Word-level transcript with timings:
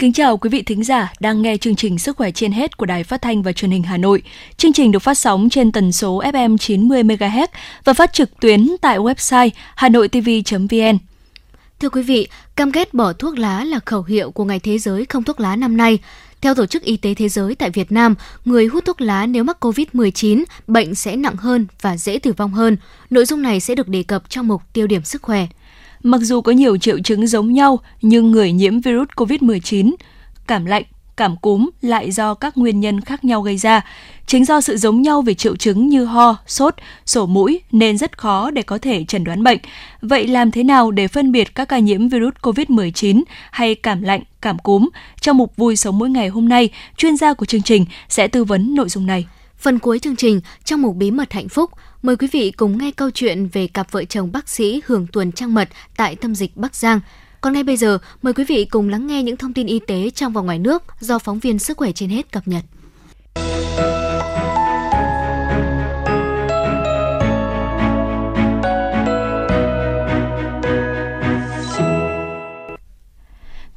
Kính 0.00 0.12
chào 0.12 0.36
quý 0.36 0.50
vị 0.50 0.62
thính 0.62 0.84
giả 0.84 1.12
đang 1.20 1.42
nghe 1.42 1.56
chương 1.56 1.76
trình 1.76 1.98
Sức 1.98 2.16
khỏe 2.16 2.30
trên 2.30 2.52
hết 2.52 2.76
của 2.76 2.86
Đài 2.86 3.04
Phát 3.04 3.22
thanh 3.22 3.42
và 3.42 3.52
Truyền 3.52 3.70
hình 3.70 3.82
Hà 3.82 3.96
Nội. 3.96 4.22
Chương 4.56 4.72
trình 4.72 4.92
được 4.92 4.98
phát 4.98 5.18
sóng 5.18 5.48
trên 5.50 5.72
tần 5.72 5.92
số 5.92 6.22
FM 6.22 6.56
90 6.56 7.02
MHz 7.02 7.46
và 7.84 7.92
phát 7.92 8.12
trực 8.12 8.40
tuyến 8.40 8.76
tại 8.80 8.98
website 8.98 9.50
hanoitv.vn. 9.76 10.98
Thưa 11.80 11.88
quý 11.88 12.02
vị, 12.02 12.28
cam 12.56 12.72
kết 12.72 12.94
bỏ 12.94 13.12
thuốc 13.12 13.38
lá 13.38 13.64
là 13.64 13.80
khẩu 13.86 14.02
hiệu 14.02 14.30
của 14.30 14.44
Ngày 14.44 14.60
Thế 14.60 14.78
giới 14.78 15.04
không 15.04 15.24
thuốc 15.24 15.40
lá 15.40 15.56
năm 15.56 15.76
nay. 15.76 15.98
Theo 16.40 16.54
Tổ 16.54 16.66
chức 16.66 16.82
Y 16.82 16.96
tế 16.96 17.14
Thế 17.14 17.28
giới 17.28 17.54
tại 17.54 17.70
Việt 17.70 17.92
Nam, 17.92 18.14
người 18.44 18.66
hút 18.66 18.84
thuốc 18.84 19.00
lá 19.00 19.26
nếu 19.26 19.44
mắc 19.44 19.64
COVID-19, 19.64 20.44
bệnh 20.66 20.94
sẽ 20.94 21.16
nặng 21.16 21.36
hơn 21.36 21.66
và 21.80 21.96
dễ 21.96 22.18
tử 22.18 22.32
vong 22.32 22.52
hơn. 22.52 22.76
Nội 23.10 23.24
dung 23.24 23.42
này 23.42 23.60
sẽ 23.60 23.74
được 23.74 23.88
đề 23.88 24.02
cập 24.02 24.30
trong 24.30 24.48
mục 24.48 24.62
tiêu 24.72 24.86
điểm 24.86 25.04
sức 25.04 25.22
khỏe. 25.22 25.46
Mặc 26.02 26.20
dù 26.20 26.40
có 26.40 26.52
nhiều 26.52 26.76
triệu 26.76 26.98
chứng 26.98 27.26
giống 27.26 27.52
nhau, 27.52 27.80
nhưng 28.02 28.30
người 28.30 28.52
nhiễm 28.52 28.80
virus 28.80 29.08
COVID-19, 29.16 29.94
cảm 30.46 30.64
lạnh, 30.64 30.82
cảm 31.16 31.36
cúm 31.36 31.70
lại 31.82 32.10
do 32.10 32.34
các 32.34 32.58
nguyên 32.58 32.80
nhân 32.80 33.00
khác 33.00 33.24
nhau 33.24 33.42
gây 33.42 33.56
ra. 33.56 33.80
Chính 34.26 34.44
do 34.44 34.60
sự 34.60 34.76
giống 34.76 35.02
nhau 35.02 35.22
về 35.22 35.34
triệu 35.34 35.56
chứng 35.56 35.88
như 35.88 36.04
ho, 36.04 36.36
sốt, 36.46 36.74
sổ 37.06 37.26
mũi 37.26 37.60
nên 37.72 37.98
rất 37.98 38.18
khó 38.18 38.50
để 38.50 38.62
có 38.62 38.78
thể 38.78 39.04
chẩn 39.04 39.24
đoán 39.24 39.42
bệnh. 39.42 39.58
Vậy 40.02 40.26
làm 40.26 40.50
thế 40.50 40.62
nào 40.62 40.90
để 40.90 41.08
phân 41.08 41.32
biệt 41.32 41.54
các 41.54 41.64
ca 41.64 41.78
nhiễm 41.78 42.08
virus 42.08 42.34
COVID-19 42.42 43.22
hay 43.50 43.74
cảm 43.74 44.02
lạnh, 44.02 44.22
cảm 44.40 44.58
cúm? 44.58 44.88
Trong 45.20 45.36
mục 45.36 45.56
Vui 45.56 45.76
sống 45.76 45.98
mỗi 45.98 46.10
ngày 46.10 46.28
hôm 46.28 46.48
nay, 46.48 46.68
chuyên 46.96 47.16
gia 47.16 47.34
của 47.34 47.46
chương 47.46 47.62
trình 47.62 47.84
sẽ 48.08 48.28
tư 48.28 48.44
vấn 48.44 48.74
nội 48.74 48.88
dung 48.88 49.06
này. 49.06 49.26
Phần 49.58 49.78
cuối 49.78 49.98
chương 49.98 50.16
trình, 50.16 50.40
trong 50.64 50.82
mục 50.82 50.96
Bí 50.96 51.10
mật 51.10 51.32
hạnh 51.32 51.48
phúc, 51.48 51.70
mời 52.02 52.16
quý 52.16 52.28
vị 52.32 52.50
cùng 52.50 52.78
nghe 52.78 52.90
câu 52.90 53.10
chuyện 53.10 53.46
về 53.46 53.66
cặp 53.66 53.92
vợ 53.92 54.04
chồng 54.04 54.32
bác 54.32 54.48
sĩ 54.48 54.80
hưởng 54.86 55.06
tuần 55.12 55.32
trăng 55.32 55.54
mật 55.54 55.68
tại 55.96 56.16
tâm 56.16 56.34
dịch 56.34 56.56
Bắc 56.56 56.74
Giang. 56.74 57.00
Còn 57.40 57.52
ngay 57.52 57.62
bây 57.62 57.76
giờ, 57.76 57.98
mời 58.22 58.32
quý 58.32 58.44
vị 58.44 58.64
cùng 58.64 58.88
lắng 58.88 59.06
nghe 59.06 59.22
những 59.22 59.36
thông 59.36 59.52
tin 59.52 59.66
y 59.66 59.78
tế 59.86 60.10
trong 60.10 60.32
và 60.32 60.40
ngoài 60.40 60.58
nước 60.58 60.82
do 61.00 61.18
phóng 61.18 61.38
viên 61.38 61.58
Sức 61.58 61.76
khỏe 61.76 61.92
trên 61.92 62.08
hết 62.10 62.32
cập 62.32 62.48
nhật. 62.48 62.64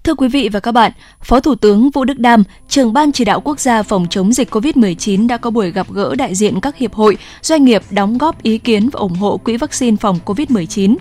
Thưa 0.03 0.15
quý 0.15 0.27
vị 0.27 0.49
và 0.49 0.59
các 0.59 0.71
bạn, 0.71 0.91
Phó 1.21 1.39
Thủ 1.39 1.55
tướng 1.55 1.89
Vũ 1.89 2.05
Đức 2.05 2.19
Đam, 2.19 2.43
trưởng 2.67 2.93
ban 2.93 3.11
chỉ 3.11 3.25
đạo 3.25 3.41
quốc 3.41 3.59
gia 3.59 3.83
phòng 3.83 4.07
chống 4.09 4.33
dịch 4.33 4.55
COVID-19 4.55 5.27
đã 5.27 5.37
có 5.37 5.49
buổi 5.49 5.71
gặp 5.71 5.87
gỡ 5.91 6.15
đại 6.15 6.35
diện 6.35 6.59
các 6.61 6.77
hiệp 6.77 6.93
hội, 6.93 7.17
doanh 7.41 7.65
nghiệp 7.65 7.81
đóng 7.89 8.17
góp 8.17 8.43
ý 8.43 8.57
kiến 8.57 8.89
và 8.89 8.99
ủng 8.99 9.15
hộ 9.15 9.37
quỹ 9.37 9.57
vaccine 9.57 9.97
phòng 9.97 10.19
COVID-19. 10.25 10.95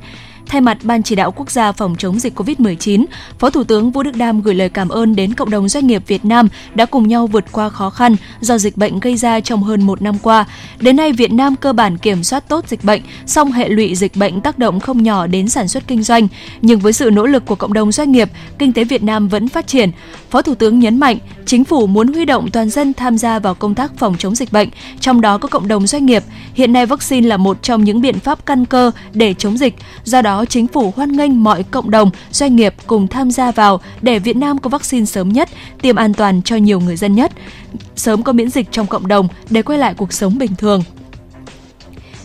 Thay 0.48 0.60
mặt 0.60 0.78
Ban 0.82 1.02
chỉ 1.02 1.14
đạo 1.14 1.32
quốc 1.32 1.50
gia 1.50 1.72
phòng 1.72 1.94
chống 1.98 2.18
dịch 2.18 2.38
COVID-19, 2.38 3.04
Phó 3.38 3.50
Thủ 3.50 3.64
tướng 3.64 3.90
Vũ 3.90 4.02
Đức 4.02 4.16
Đam 4.16 4.42
gửi 4.42 4.54
lời 4.54 4.68
cảm 4.68 4.88
ơn 4.88 5.16
đến 5.16 5.34
cộng 5.34 5.50
đồng 5.50 5.68
doanh 5.68 5.86
nghiệp 5.86 6.02
Việt 6.06 6.24
Nam 6.24 6.48
đã 6.74 6.86
cùng 6.86 7.08
nhau 7.08 7.26
vượt 7.26 7.44
qua 7.52 7.68
khó 7.68 7.90
khăn 7.90 8.16
do 8.40 8.58
dịch 8.58 8.76
bệnh 8.76 9.00
gây 9.00 9.16
ra 9.16 9.40
trong 9.40 9.62
hơn 9.62 9.82
một 9.82 10.02
năm 10.02 10.18
qua. 10.22 10.44
Đến 10.80 10.96
nay, 10.96 11.12
Việt 11.12 11.32
Nam 11.32 11.56
cơ 11.56 11.72
bản 11.72 11.98
kiểm 11.98 12.24
soát 12.24 12.48
tốt 12.48 12.68
dịch 12.68 12.84
bệnh, 12.84 13.02
song 13.27 13.52
hệ 13.52 13.68
lụy 13.68 13.94
dịch 13.94 14.17
bệnh 14.17 14.40
tác 14.40 14.58
động 14.58 14.80
không 14.80 15.02
nhỏ 15.02 15.27
đến 15.27 15.48
sản 15.48 15.68
xuất 15.68 15.86
kinh 15.86 16.02
doanh. 16.02 16.28
Nhưng 16.62 16.80
với 16.80 16.92
sự 16.92 17.11
nỗ 17.11 17.27
lực 17.27 17.46
của 17.46 17.55
cộng 17.55 17.72
đồng 17.72 17.92
doanh 17.92 18.12
nghiệp, 18.12 18.30
kinh 18.58 18.72
tế 18.72 18.84
Việt 18.84 19.02
Nam 19.02 19.28
vẫn 19.28 19.48
phát 19.48 19.67
triển. 19.67 19.90
Phó 20.30 20.42
Thủ 20.42 20.55
tướng 20.55 20.78
nhấn 20.78 21.00
mạnh, 21.00 21.18
chính 21.46 21.64
phủ 21.64 21.86
muốn 21.86 22.12
huy 22.12 22.24
động 22.24 22.50
toàn 22.50 22.70
dân 22.70 22.94
tham 22.94 23.18
gia 23.18 23.38
vào 23.38 23.55
công 23.55 23.74
tác 23.74 23.92
phòng 23.98 24.14
chống 24.18 24.34
dịch 24.34 24.52
bệnh, 24.52 24.68
trong 25.00 25.20
đó 25.20 25.38
có 25.38 25.48
cộng 25.48 25.68
đồng 25.68 25.86
doanh 25.86 26.06
nghiệp. 26.06 26.22
Hiện 26.55 26.72
nay 26.72 26.86
vaccine 26.86 27.28
là 27.28 27.36
một 27.36 27.62
trong 27.62 27.84
những 27.84 28.00
biện 28.00 28.18
pháp 28.18 28.46
căn 28.46 28.64
cơ 28.64 28.90
để 29.12 29.34
chống 29.34 29.58
dịch, 29.58 29.74
do 30.05 30.22
đó 30.22 30.31
đó 30.32 30.44
chính 30.44 30.66
phủ 30.66 30.92
hoan 30.96 31.12
nghênh 31.12 31.44
mọi 31.44 31.62
cộng 31.62 31.90
đồng, 31.90 32.10
doanh 32.30 32.56
nghiệp 32.56 32.74
cùng 32.86 33.08
tham 33.08 33.30
gia 33.30 33.50
vào 33.50 33.80
để 34.02 34.18
Việt 34.18 34.36
Nam 34.36 34.58
có 34.58 34.70
vaccine 34.70 35.04
sớm 35.04 35.28
nhất, 35.28 35.48
tiêm 35.82 35.96
an 35.96 36.14
toàn 36.14 36.42
cho 36.42 36.56
nhiều 36.56 36.80
người 36.80 36.96
dân 36.96 37.14
nhất, 37.14 37.32
sớm 37.96 38.22
có 38.22 38.32
miễn 38.32 38.50
dịch 38.50 38.66
trong 38.70 38.86
cộng 38.86 39.08
đồng 39.08 39.28
để 39.50 39.62
quay 39.62 39.78
lại 39.78 39.94
cuộc 39.94 40.12
sống 40.12 40.38
bình 40.38 40.50
thường. 40.58 40.82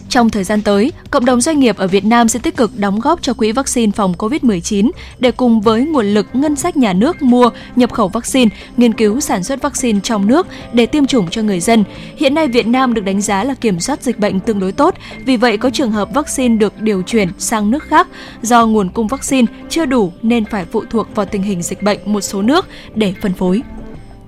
Trong 0.09 0.29
thời 0.29 0.43
gian 0.43 0.61
tới, 0.61 0.91
cộng 1.11 1.25
đồng 1.25 1.41
doanh 1.41 1.59
nghiệp 1.59 1.77
ở 1.77 1.87
Việt 1.87 2.05
Nam 2.05 2.27
sẽ 2.27 2.39
tích 2.39 2.57
cực 2.57 2.79
đóng 2.79 2.99
góp 2.99 3.21
cho 3.21 3.33
quỹ 3.33 3.51
vaccine 3.51 3.91
phòng 3.91 4.13
COVID-19 4.17 4.89
để 5.19 5.31
cùng 5.31 5.61
với 5.61 5.85
nguồn 5.85 6.05
lực 6.05 6.27
ngân 6.33 6.55
sách 6.55 6.77
nhà 6.77 6.93
nước 6.93 7.21
mua, 7.21 7.49
nhập 7.75 7.93
khẩu 7.93 8.07
vaccine, 8.07 8.49
nghiên 8.77 8.93
cứu 8.93 9.19
sản 9.19 9.43
xuất 9.43 9.61
vaccine 9.61 9.99
trong 10.03 10.27
nước 10.27 10.47
để 10.73 10.85
tiêm 10.85 11.05
chủng 11.05 11.29
cho 11.29 11.41
người 11.41 11.59
dân. 11.59 11.83
Hiện 12.17 12.33
nay 12.33 12.47
Việt 12.47 12.67
Nam 12.67 12.93
được 12.93 13.01
đánh 13.01 13.21
giá 13.21 13.43
là 13.43 13.53
kiểm 13.53 13.79
soát 13.79 14.03
dịch 14.03 14.19
bệnh 14.19 14.39
tương 14.39 14.59
đối 14.59 14.71
tốt, 14.71 14.95
vì 15.25 15.37
vậy 15.37 15.57
có 15.57 15.69
trường 15.69 15.91
hợp 15.91 16.13
vaccine 16.13 16.55
được 16.55 16.81
điều 16.81 17.01
chuyển 17.01 17.29
sang 17.37 17.71
nước 17.71 17.83
khác 17.83 18.07
do 18.41 18.65
nguồn 18.65 18.89
cung 18.89 19.07
vaccine 19.07 19.47
chưa 19.69 19.85
đủ 19.85 20.11
nên 20.21 20.45
phải 20.45 20.65
phụ 20.71 20.83
thuộc 20.89 21.15
vào 21.15 21.25
tình 21.25 21.43
hình 21.43 21.61
dịch 21.61 21.81
bệnh 21.81 21.99
một 22.05 22.21
số 22.21 22.41
nước 22.41 22.65
để 22.95 23.13
phân 23.21 23.33
phối. 23.33 23.61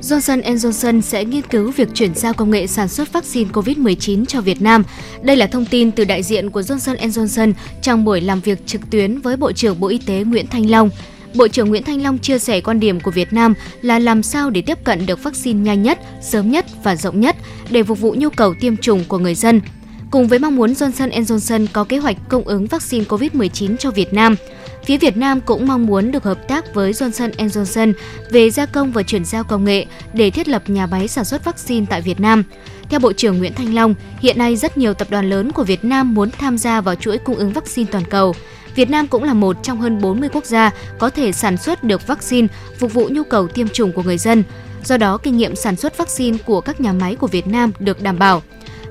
Johnson 0.02 0.42
Johnson 0.42 1.02
sẽ 1.02 1.26
nghiên 1.26 1.42
cứu 1.42 1.72
việc 1.72 1.90
chuyển 1.94 2.16
giao 2.16 2.34
công 2.34 2.52
nghệ 2.52 2.68
sản 2.68 2.88
xuất 2.88 3.14
vaccine 3.14 3.50
COVID-19 3.54 4.26
cho 4.26 4.42
Việt 4.42 4.62
Nam. 4.62 4.84
Đây 5.22 5.38
là 5.38 5.48
thông 5.48 5.66
tin 5.66 5.92
từ 5.92 6.04
đại 6.04 6.24
diện 6.24 6.50
của 6.50 6.62
Johnson 6.62 6.96
Johnson 6.96 7.54
trong 7.82 8.06
buổi 8.06 8.22
làm 8.22 8.40
việc 8.40 8.66
trực 8.66 8.82
tuyến 8.90 9.22
với 9.22 9.38
Bộ 9.38 9.52
trưởng 9.52 9.80
Bộ 9.80 9.88
Y 9.88 9.98
tế 9.98 10.24
Nguyễn 10.24 10.48
Thanh 10.48 10.70
Long. 10.70 10.90
Bộ 11.36 11.48
trưởng 11.48 11.70
Nguyễn 11.70 11.84
Thanh 11.84 12.04
Long 12.04 12.18
chia 12.18 12.40
sẻ 12.40 12.62
quan 12.62 12.80
điểm 12.80 13.00
của 13.00 13.12
Việt 13.12 13.34
Nam 13.34 13.54
là 13.82 14.00
làm 14.00 14.24
sao 14.24 14.50
để 14.50 14.62
tiếp 14.62 14.78
cận 14.84 15.06
được 15.06 15.24
vaccine 15.24 15.60
nhanh 15.60 15.84
nhất, 15.84 16.00
sớm 16.22 16.52
nhất 16.52 16.66
và 16.84 16.96
rộng 16.96 17.20
nhất 17.20 17.36
để 17.70 17.84
phục 17.84 18.00
vụ 18.00 18.16
nhu 18.18 18.30
cầu 18.30 18.54
tiêm 18.60 18.78
chủng 18.78 19.04
của 19.08 19.18
người 19.18 19.36
dân. 19.36 19.62
Cùng 20.12 20.28
với 20.28 20.40
mong 20.40 20.56
muốn 20.56 20.74
Johnson 20.74 21.10
Johnson 21.10 21.68
có 21.74 21.84
kế 21.84 21.98
hoạch 21.98 22.18
cung 22.30 22.44
ứng 22.44 22.68
vaccine 22.68 23.06
COVID-19 23.06 23.78
cho 23.78 23.92
Việt 23.92 24.14
Nam, 24.14 24.36
Phía 24.84 24.98
Việt 24.98 25.18
Nam 25.18 25.42
cũng 25.42 25.68
mong 25.68 25.86
muốn 25.86 26.12
được 26.12 26.24
hợp 26.24 26.48
tác 26.48 26.74
với 26.74 26.92
Johnson 26.92 27.32
Johnson 27.32 27.94
về 28.30 28.50
gia 28.50 28.66
công 28.66 28.92
và 28.92 29.04
chuyển 29.04 29.26
giao 29.26 29.44
công 29.44 29.66
nghệ 29.66 29.86
để 30.14 30.30
thiết 30.30 30.48
lập 30.48 30.64
nhà 30.68 30.86
máy 30.86 31.08
sản 31.08 31.26
xuất 31.26 31.46
vaccine 31.46 31.86
tại 31.90 32.02
Việt 32.02 32.20
Nam. 32.20 32.44
Theo 32.90 33.00
Bộ 33.00 33.14
trưởng 33.14 33.38
Nguyễn 33.38 33.54
Thanh 33.54 33.76
Long, 33.76 33.96
hiện 34.20 34.38
nay 34.38 34.56
rất 34.56 34.78
nhiều 34.78 34.94
tập 34.94 35.08
đoàn 35.12 35.30
lớn 35.30 35.52
của 35.52 35.64
Việt 35.64 35.84
Nam 35.84 36.14
muốn 36.14 36.32
tham 36.32 36.58
gia 36.58 36.82
vào 36.82 36.96
chuỗi 36.96 37.18
cung 37.18 37.36
ứng 37.36 37.54
vaccine 37.54 37.92
toàn 37.92 38.04
cầu. 38.10 38.36
Việt 38.76 38.90
Nam 38.90 39.08
cũng 39.08 39.24
là 39.24 39.34
một 39.34 39.58
trong 39.64 39.82
hơn 39.82 40.02
40 40.02 40.30
quốc 40.34 40.46
gia 40.46 40.72
có 41.00 41.10
thể 41.10 41.32
sản 41.32 41.58
xuất 41.58 41.84
được 41.84 42.08
vaccine 42.08 42.48
phục 42.80 42.94
vụ 42.94 43.10
nhu 43.12 43.24
cầu 43.24 43.48
tiêm 43.48 43.68
chủng 43.70 43.92
của 43.92 44.04
người 44.04 44.18
dân. 44.18 44.44
Do 44.84 44.98
đó, 44.98 45.18
kinh 45.18 45.38
nghiệm 45.38 45.56
sản 45.56 45.76
xuất 45.76 45.98
vaccine 45.98 46.38
của 46.46 46.62
các 46.62 46.82
nhà 46.82 46.94
máy 46.94 47.16
của 47.16 47.28
Việt 47.28 47.48
Nam 47.48 47.72
được 47.80 48.02
đảm 48.02 48.20
bảo. 48.20 48.42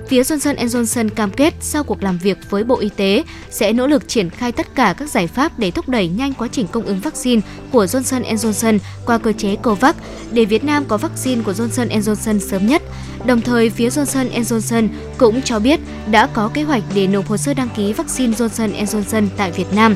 Phía 0.09 0.23
Johnson 0.23 0.55
Johnson 0.57 1.09
cam 1.09 1.31
kết 1.31 1.55
sau 1.61 1.85
cuộc 1.85 2.03
làm 2.03 2.19
việc 2.19 2.39
với 2.51 2.65
Bộ 2.65 2.79
Y 2.79 2.89
tế 2.89 3.25
sẽ 3.51 3.73
nỗ 3.73 3.87
lực 3.87 4.09
triển 4.09 4.31
khai 4.31 4.53
tất 4.53 4.75
cả 4.75 4.95
các 4.99 5.11
giải 5.11 5.27
pháp 5.27 5.59
để 5.59 5.71
thúc 5.71 5.89
đẩy 5.89 6.09
nhanh 6.09 6.33
quá 6.35 6.49
trình 6.53 6.67
cung 6.67 6.85
ứng 6.85 7.01
vaccine 7.01 7.43
của 7.73 7.85
Johnson 7.85 8.23
Johnson 8.23 8.79
qua 9.07 9.19
cơ 9.19 9.33
chế 9.33 9.57
COVAX 9.57 9.95
để 10.33 10.45
Việt 10.45 10.65
Nam 10.65 10.85
có 10.89 10.97
vaccine 10.97 11.43
của 11.43 11.53
Johnson 11.53 11.89
Johnson 11.89 12.39
sớm 12.39 12.67
nhất. 12.67 12.83
Đồng 13.25 13.41
thời, 13.41 13.71
phía 13.71 13.89
Johnson 13.89 14.31
Johnson 14.31 14.89
cũng 15.19 15.43
cho 15.43 15.59
biết 15.59 15.81
đã 16.11 16.27
có 16.27 16.51
kế 16.55 16.63
hoạch 16.63 16.83
để 16.95 17.07
nộp 17.07 17.29
hồ 17.29 17.37
sơ 17.37 17.55
đăng 17.55 17.69
ký 17.77 17.93
vaccine 17.93 18.33
Johnson 18.33 18.85
Johnson 18.85 19.27
tại 19.37 19.53
Việt 19.53 19.73
Nam. 19.75 19.95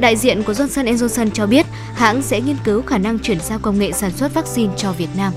Đại 0.00 0.16
diện 0.16 0.42
của 0.42 0.52
Johnson 0.52 0.96
Johnson 0.96 1.30
cho 1.30 1.46
biết 1.46 1.66
hãng 1.94 2.22
sẽ 2.22 2.40
nghiên 2.40 2.56
cứu 2.64 2.82
khả 2.82 2.98
năng 2.98 3.18
chuyển 3.18 3.40
giao 3.40 3.58
công 3.58 3.78
nghệ 3.78 3.92
sản 3.92 4.10
xuất 4.16 4.34
vaccine 4.34 4.72
cho 4.76 4.92
Việt 4.92 5.10
Nam. 5.16 5.32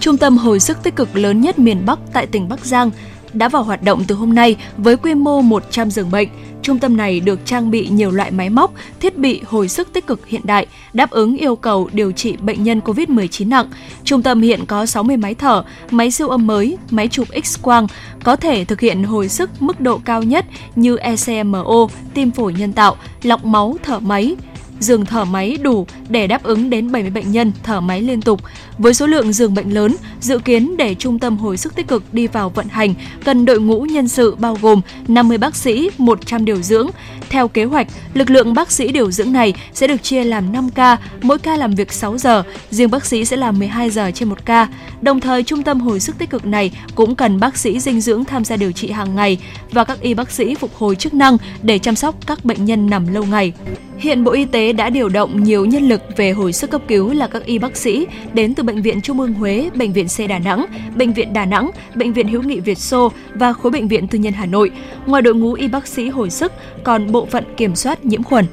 Trung 0.00 0.18
tâm 0.18 0.36
hồi 0.36 0.60
sức 0.60 0.78
tích 0.82 0.96
cực 0.96 1.16
lớn 1.16 1.40
nhất 1.40 1.58
miền 1.58 1.86
Bắc 1.86 1.98
tại 2.12 2.26
tỉnh 2.26 2.48
Bắc 2.48 2.64
Giang 2.64 2.90
đã 3.32 3.48
vào 3.48 3.62
hoạt 3.62 3.82
động 3.82 4.04
từ 4.06 4.14
hôm 4.14 4.34
nay 4.34 4.56
với 4.76 4.96
quy 4.96 5.14
mô 5.14 5.40
100 5.40 5.90
giường 5.90 6.10
bệnh. 6.10 6.28
Trung 6.62 6.78
tâm 6.78 6.96
này 6.96 7.20
được 7.20 7.40
trang 7.44 7.70
bị 7.70 7.88
nhiều 7.88 8.10
loại 8.10 8.30
máy 8.30 8.50
móc, 8.50 8.72
thiết 9.00 9.18
bị 9.18 9.40
hồi 9.46 9.68
sức 9.68 9.92
tích 9.92 10.06
cực 10.06 10.26
hiện 10.26 10.40
đại, 10.44 10.66
đáp 10.92 11.10
ứng 11.10 11.36
yêu 11.36 11.56
cầu 11.56 11.88
điều 11.92 12.12
trị 12.12 12.36
bệnh 12.36 12.64
nhân 12.64 12.80
COVID-19 12.84 13.48
nặng. 13.48 13.66
Trung 14.04 14.22
tâm 14.22 14.42
hiện 14.42 14.66
có 14.66 14.86
60 14.86 15.16
máy 15.16 15.34
thở, 15.34 15.64
máy 15.90 16.10
siêu 16.10 16.28
âm 16.28 16.46
mới, 16.46 16.78
máy 16.90 17.08
chụp 17.08 17.28
X-quang, 17.28 17.86
có 18.24 18.36
thể 18.36 18.64
thực 18.64 18.80
hiện 18.80 19.02
hồi 19.02 19.28
sức 19.28 19.50
mức 19.60 19.80
độ 19.80 20.00
cao 20.04 20.22
nhất 20.22 20.46
như 20.76 20.96
ECMO, 20.96 21.88
tim 22.14 22.30
phổi 22.30 22.52
nhân 22.52 22.72
tạo, 22.72 22.96
lọc 23.22 23.44
máu, 23.44 23.76
thở 23.82 23.98
máy, 23.98 24.36
giường 24.82 25.06
thở 25.06 25.24
máy 25.24 25.56
đủ 25.62 25.86
để 26.08 26.26
đáp 26.26 26.42
ứng 26.42 26.70
đến 26.70 26.92
70 26.92 27.10
bệnh 27.10 27.32
nhân 27.32 27.52
thở 27.62 27.80
máy 27.80 28.00
liên 28.02 28.22
tục. 28.22 28.40
Với 28.78 28.94
số 28.94 29.06
lượng 29.06 29.32
giường 29.32 29.54
bệnh 29.54 29.70
lớn, 29.74 29.96
dự 30.20 30.38
kiến 30.38 30.76
để 30.76 30.94
trung 30.94 31.18
tâm 31.18 31.38
hồi 31.38 31.56
sức 31.56 31.74
tích 31.74 31.88
cực 31.88 32.14
đi 32.14 32.26
vào 32.26 32.50
vận 32.50 32.68
hành, 32.68 32.94
cần 33.24 33.44
đội 33.44 33.60
ngũ 33.60 33.82
nhân 33.82 34.08
sự 34.08 34.34
bao 34.34 34.58
gồm 34.62 34.80
50 35.08 35.38
bác 35.38 35.56
sĩ, 35.56 35.90
100 35.98 36.44
điều 36.44 36.62
dưỡng. 36.62 36.90
Theo 37.28 37.48
kế 37.48 37.64
hoạch, 37.64 37.86
lực 38.14 38.30
lượng 38.30 38.54
bác 38.54 38.72
sĩ 38.72 38.92
điều 38.92 39.10
dưỡng 39.10 39.32
này 39.32 39.54
sẽ 39.74 39.86
được 39.86 40.02
chia 40.02 40.24
làm 40.24 40.52
5 40.52 40.70
ca, 40.70 40.96
mỗi 41.22 41.38
ca 41.38 41.56
làm 41.56 41.74
việc 41.74 41.92
6 41.92 42.18
giờ, 42.18 42.42
riêng 42.70 42.90
bác 42.90 43.04
sĩ 43.04 43.24
sẽ 43.24 43.36
làm 43.36 43.58
12 43.58 43.90
giờ 43.90 44.10
trên 44.14 44.28
một 44.28 44.44
ca. 44.44 44.68
Đồng 45.00 45.20
thời, 45.20 45.42
trung 45.42 45.62
tâm 45.62 45.80
hồi 45.80 46.00
sức 46.00 46.18
tích 46.18 46.30
cực 46.30 46.46
này 46.46 46.72
cũng 46.94 47.14
cần 47.14 47.40
bác 47.40 47.56
sĩ 47.56 47.80
dinh 47.80 48.00
dưỡng 48.00 48.24
tham 48.24 48.44
gia 48.44 48.56
điều 48.56 48.72
trị 48.72 48.90
hàng 48.90 49.14
ngày 49.14 49.38
và 49.70 49.84
các 49.84 50.00
y 50.00 50.14
bác 50.14 50.30
sĩ 50.30 50.54
phục 50.54 50.74
hồi 50.74 50.96
chức 50.96 51.14
năng 51.14 51.36
để 51.62 51.78
chăm 51.78 51.96
sóc 51.96 52.14
các 52.26 52.44
bệnh 52.44 52.64
nhân 52.64 52.90
nằm 52.90 53.14
lâu 53.14 53.24
ngày. 53.24 53.52
Hiện 53.98 54.24
Bộ 54.24 54.32
Y 54.32 54.44
tế 54.44 54.71
đã 54.72 54.90
điều 54.90 55.08
động 55.08 55.42
nhiều 55.42 55.64
nhân 55.64 55.88
lực 55.88 56.02
về 56.16 56.30
hồi 56.30 56.52
sức 56.52 56.70
cấp 56.70 56.82
cứu 56.88 57.12
là 57.12 57.26
các 57.26 57.44
y 57.44 57.58
bác 57.58 57.76
sĩ 57.76 58.06
đến 58.34 58.54
từ 58.54 58.62
Bệnh 58.62 58.82
viện 58.82 59.00
Trung 59.00 59.20
ương 59.20 59.34
Huế, 59.34 59.70
Bệnh 59.74 59.92
viện 59.92 60.06
C 60.08 60.28
Đà 60.28 60.38
Nẵng, 60.38 60.66
Bệnh 60.96 61.12
viện 61.12 61.32
Đà 61.32 61.44
Nẵng, 61.44 61.70
Bệnh 61.94 62.12
viện 62.12 62.28
Hữu 62.28 62.42
nghị 62.42 62.60
Việt 62.60 62.78
Xô 62.78 63.12
và 63.34 63.52
khối 63.52 63.72
bệnh 63.72 63.88
viện 63.88 64.08
tư 64.08 64.18
nhân 64.18 64.32
Hà 64.32 64.46
Nội. 64.46 64.70
Ngoài 65.06 65.22
đội 65.22 65.34
ngũ 65.34 65.52
y 65.52 65.68
bác 65.68 65.86
sĩ 65.86 66.08
hồi 66.08 66.30
sức, 66.30 66.52
còn 66.84 67.12
bộ 67.12 67.26
phận 67.26 67.44
kiểm 67.56 67.76
soát 67.76 68.04
nhiễm 68.04 68.22
khuẩn. 68.22 68.46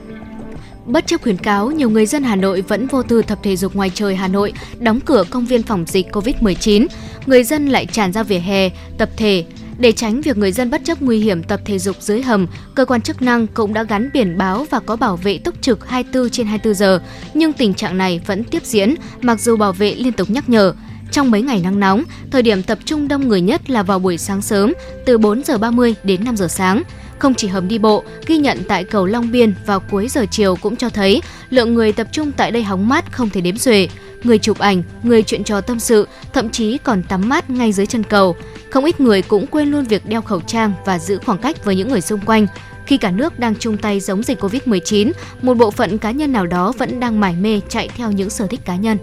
Bất 0.85 1.07
chấp 1.07 1.21
khuyến 1.21 1.37
cáo, 1.37 1.71
nhiều 1.71 1.89
người 1.89 2.05
dân 2.05 2.23
Hà 2.23 2.35
Nội 2.35 2.61
vẫn 2.61 2.87
vô 2.87 3.03
tư 3.03 3.21
tập 3.21 3.39
thể 3.43 3.55
dục 3.55 3.75
ngoài 3.75 3.91
trời 3.93 4.15
Hà 4.15 4.27
Nội, 4.27 4.53
đóng 4.79 4.99
cửa 4.99 5.23
công 5.29 5.45
viên 5.45 5.63
phòng 5.63 5.85
dịch 5.87 6.07
COVID-19. 6.11 6.87
Người 7.25 7.43
dân 7.43 7.67
lại 7.67 7.85
tràn 7.85 8.13
ra 8.13 8.23
vỉa 8.23 8.39
hè, 8.39 8.69
tập 8.97 9.09
thể. 9.17 9.45
Để 9.79 9.91
tránh 9.91 10.21
việc 10.21 10.37
người 10.37 10.51
dân 10.51 10.69
bất 10.69 10.81
chấp 10.83 11.01
nguy 11.01 11.19
hiểm 11.19 11.43
tập 11.43 11.61
thể 11.65 11.79
dục 11.79 11.95
dưới 11.99 12.21
hầm, 12.21 12.47
cơ 12.75 12.85
quan 12.85 13.01
chức 13.01 13.21
năng 13.21 13.47
cũng 13.47 13.73
đã 13.73 13.83
gắn 13.83 14.09
biển 14.13 14.37
báo 14.37 14.65
và 14.69 14.79
có 14.79 14.95
bảo 14.95 15.15
vệ 15.17 15.37
túc 15.37 15.61
trực 15.61 15.87
24 15.87 16.29
trên 16.29 16.47
24 16.47 16.73
giờ. 16.73 17.01
Nhưng 17.33 17.53
tình 17.53 17.73
trạng 17.73 17.97
này 17.97 18.21
vẫn 18.25 18.43
tiếp 18.43 18.65
diễn, 18.65 18.95
mặc 19.21 19.39
dù 19.41 19.57
bảo 19.57 19.73
vệ 19.73 19.95
liên 19.95 20.13
tục 20.13 20.29
nhắc 20.29 20.49
nhở. 20.49 20.73
Trong 21.11 21.31
mấy 21.31 21.41
ngày 21.41 21.61
nắng 21.63 21.79
nóng, 21.79 22.03
thời 22.31 22.41
điểm 22.41 22.63
tập 22.63 22.79
trung 22.85 23.07
đông 23.07 23.27
người 23.27 23.41
nhất 23.41 23.69
là 23.69 23.83
vào 23.83 23.99
buổi 23.99 24.17
sáng 24.17 24.41
sớm, 24.41 24.73
từ 25.05 25.17
4 25.17 25.43
giờ 25.43 25.57
30 25.57 25.95
đến 26.03 26.23
5 26.23 26.37
giờ 26.37 26.47
sáng. 26.47 26.83
Không 27.19 27.33
chỉ 27.33 27.47
hầm 27.47 27.67
đi 27.67 27.77
bộ, 27.77 28.03
ghi 28.25 28.37
nhận 28.37 28.57
tại 28.67 28.83
cầu 28.83 29.05
Long 29.05 29.31
Biên 29.31 29.53
vào 29.65 29.79
cuối 29.79 30.07
giờ 30.07 30.25
chiều 30.31 30.55
cũng 30.55 30.75
cho 30.75 30.89
thấy 30.89 31.21
lượng 31.49 31.73
người 31.73 31.91
tập 31.91 32.07
trung 32.11 32.31
tại 32.31 32.51
đây 32.51 32.63
hóng 32.63 32.89
mát 32.89 33.11
không 33.11 33.29
thể 33.29 33.41
đếm 33.41 33.57
xuể. 33.57 33.87
Người 34.23 34.37
chụp 34.39 34.59
ảnh, 34.59 34.83
người 35.03 35.23
chuyện 35.23 35.43
trò 35.43 35.61
tâm 35.61 35.79
sự, 35.79 36.07
thậm 36.33 36.49
chí 36.49 36.77
còn 36.77 37.03
tắm 37.03 37.29
mát 37.29 37.49
ngay 37.49 37.71
dưới 37.71 37.85
chân 37.85 38.03
cầu. 38.03 38.35
Không 38.69 38.85
ít 38.85 38.99
người 38.99 39.21
cũng 39.21 39.47
quên 39.47 39.71
luôn 39.71 39.83
việc 39.83 40.05
đeo 40.05 40.21
khẩu 40.21 40.41
trang 40.41 40.73
và 40.85 40.99
giữ 40.99 41.19
khoảng 41.25 41.37
cách 41.37 41.65
với 41.65 41.75
những 41.75 41.89
người 41.89 42.01
xung 42.01 42.19
quanh. 42.25 42.47
Khi 42.85 42.97
cả 42.97 43.11
nước 43.11 43.39
đang 43.39 43.55
chung 43.59 43.77
tay 43.77 44.01
chống 44.01 44.23
dịch 44.23 44.43
Covid-19, 44.43 45.11
một 45.41 45.57
bộ 45.57 45.71
phận 45.71 45.97
cá 45.97 46.11
nhân 46.11 46.31
nào 46.31 46.45
đó 46.45 46.73
vẫn 46.77 46.99
đang 46.99 47.19
mải 47.19 47.35
mê 47.35 47.61
chạy 47.69 47.89
theo 47.97 48.11
những 48.11 48.29
sở 48.29 48.47
thích 48.47 48.65
cá 48.65 48.75
nhân. 48.75 48.97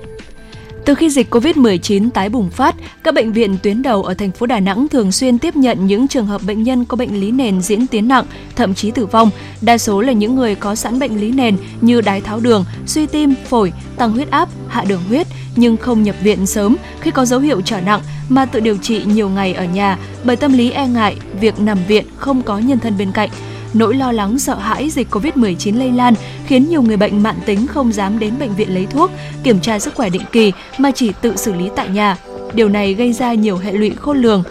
Từ 0.87 0.95
khi 0.95 1.11
dịch 1.11 1.35
COVID-19 1.35 2.11
tái 2.11 2.29
bùng 2.29 2.51
phát, 2.51 2.75
các 3.03 3.15
bệnh 3.15 3.33
viện 3.33 3.59
tuyến 3.63 3.83
đầu 3.83 4.03
ở 4.03 4.15
thành 4.15 4.31
phố 4.31 4.47
Đà 4.47 4.61
Nẵng 4.61 4.89
thường 4.89 5.13
xuyên 5.13 5.39
tiếp 5.39 5.57
nhận 5.57 5.87
những 5.87 6.09
trường 6.09 6.27
hợp 6.27 6.43
bệnh 6.47 6.63
nhân 6.63 6.85
có 6.85 6.97
bệnh 6.97 7.21
lý 7.21 7.31
nền 7.31 7.61
diễn 7.61 7.87
tiến 7.87 8.09
nặng, 8.09 8.25
thậm 8.57 8.75
chí 8.75 8.91
tử 8.91 9.07
vong. 9.07 9.31
Đa 9.61 9.79
số 9.79 10.01
là 10.01 10.13
những 10.13 10.37
người 10.37 10.55
có 10.55 10.75
sẵn 10.75 10.99
bệnh 10.99 11.21
lý 11.21 11.31
nền 11.31 11.57
như 11.81 12.01
đái 12.01 12.21
tháo 12.21 12.41
đường, 12.41 12.65
suy 12.87 13.07
tim, 13.07 13.35
phổi, 13.49 13.73
tăng 13.97 14.13
huyết 14.13 14.31
áp, 14.31 14.49
hạ 14.69 14.85
đường 14.89 15.03
huyết 15.09 15.27
nhưng 15.57 15.77
không 15.77 16.03
nhập 16.03 16.17
viện 16.23 16.47
sớm 16.47 16.77
khi 17.01 17.11
có 17.11 17.25
dấu 17.25 17.41
hiệu 17.41 17.61
trở 17.61 17.81
nặng 17.81 18.01
mà 18.29 18.45
tự 18.47 18.61
điều 18.61 18.77
trị 18.77 19.03
nhiều 19.05 19.29
ngày 19.29 19.55
ở 19.55 19.65
nhà 19.65 19.99
bởi 20.25 20.37
tâm 20.37 20.53
lý 20.53 20.71
e 20.71 20.89
ngại 20.89 21.17
việc 21.41 21.61
nằm 21.61 21.79
viện 21.89 22.05
không 22.17 22.43
có 22.43 22.59
nhân 22.59 22.79
thân 22.79 22.99
bên 22.99 23.13
cạnh. 23.13 23.31
Nỗi 23.75 23.95
lo 23.95 24.13
lắng 24.13 24.39
sợ 24.39 24.55
hãi 24.55 24.91
dịch 24.91 25.09
Covid-19 25.11 25.79
lây 25.79 25.93
lan 25.93 26.15
khiến 26.47 26.69
nhiều 26.69 26.83
người 26.83 26.97
bệnh 26.97 27.23
mạng 27.23 27.39
tính 27.47 27.67
không 27.67 27.93
dám 27.93 28.19
đến 28.19 28.35
bệnh 28.39 28.55
viện 28.55 28.75
lấy 28.75 28.87
thuốc, 28.87 29.11
kiểm 29.43 29.61
tra 29.61 29.79
sức 29.79 29.95
khỏe 29.95 30.11
định 30.11 30.23
kỳ 30.33 30.53
mà 30.79 30.91
chỉ 30.91 31.13
tự 31.21 31.37
xử 31.37 31.53
lý 31.53 31.71
tại 31.77 31.89
nhà. 31.89 32.17
Điều 32.55 32.69
này 32.69 32.95
gây 32.95 33.13
ra 33.13 33.35
nhiều 33.35 33.57
hệ 33.57 33.73
lụy 33.73 33.91
khôn 33.91 34.19
lường. 34.19 34.43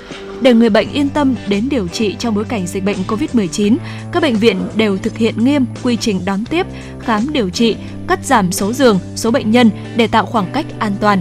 Để 0.42 0.54
người 0.54 0.70
bệnh 0.70 0.92
yên 0.92 1.10
tâm 1.10 1.36
đến 1.48 1.68
điều 1.70 1.88
trị 1.88 2.16
trong 2.20 2.36
bối 2.36 2.44
cảnh 2.44 2.68
dịch 2.68 2.84
bệnh 2.84 2.98
COVID-19, 3.08 3.78
các 4.12 4.24
bệnh 4.24 4.36
viện 4.36 4.62
đều 4.76 4.98
thực 4.98 5.18
hiện 5.18 5.46
nghiêm 5.46 5.66
quy 5.84 5.98
trình 5.98 6.22
đón 6.26 6.46
tiếp, 6.46 6.68
khám 7.00 7.34
điều 7.34 7.50
trị, 7.50 7.76
cắt 8.08 8.26
giảm 8.26 8.52
số 8.52 8.74
giường, 8.74 9.00
số 9.16 9.32
bệnh 9.32 9.52
nhân 9.52 9.70
để 9.96 10.08
tạo 10.08 10.26
khoảng 10.26 10.52
cách 10.54 10.66
an 10.80 10.94
toàn. 11.00 11.20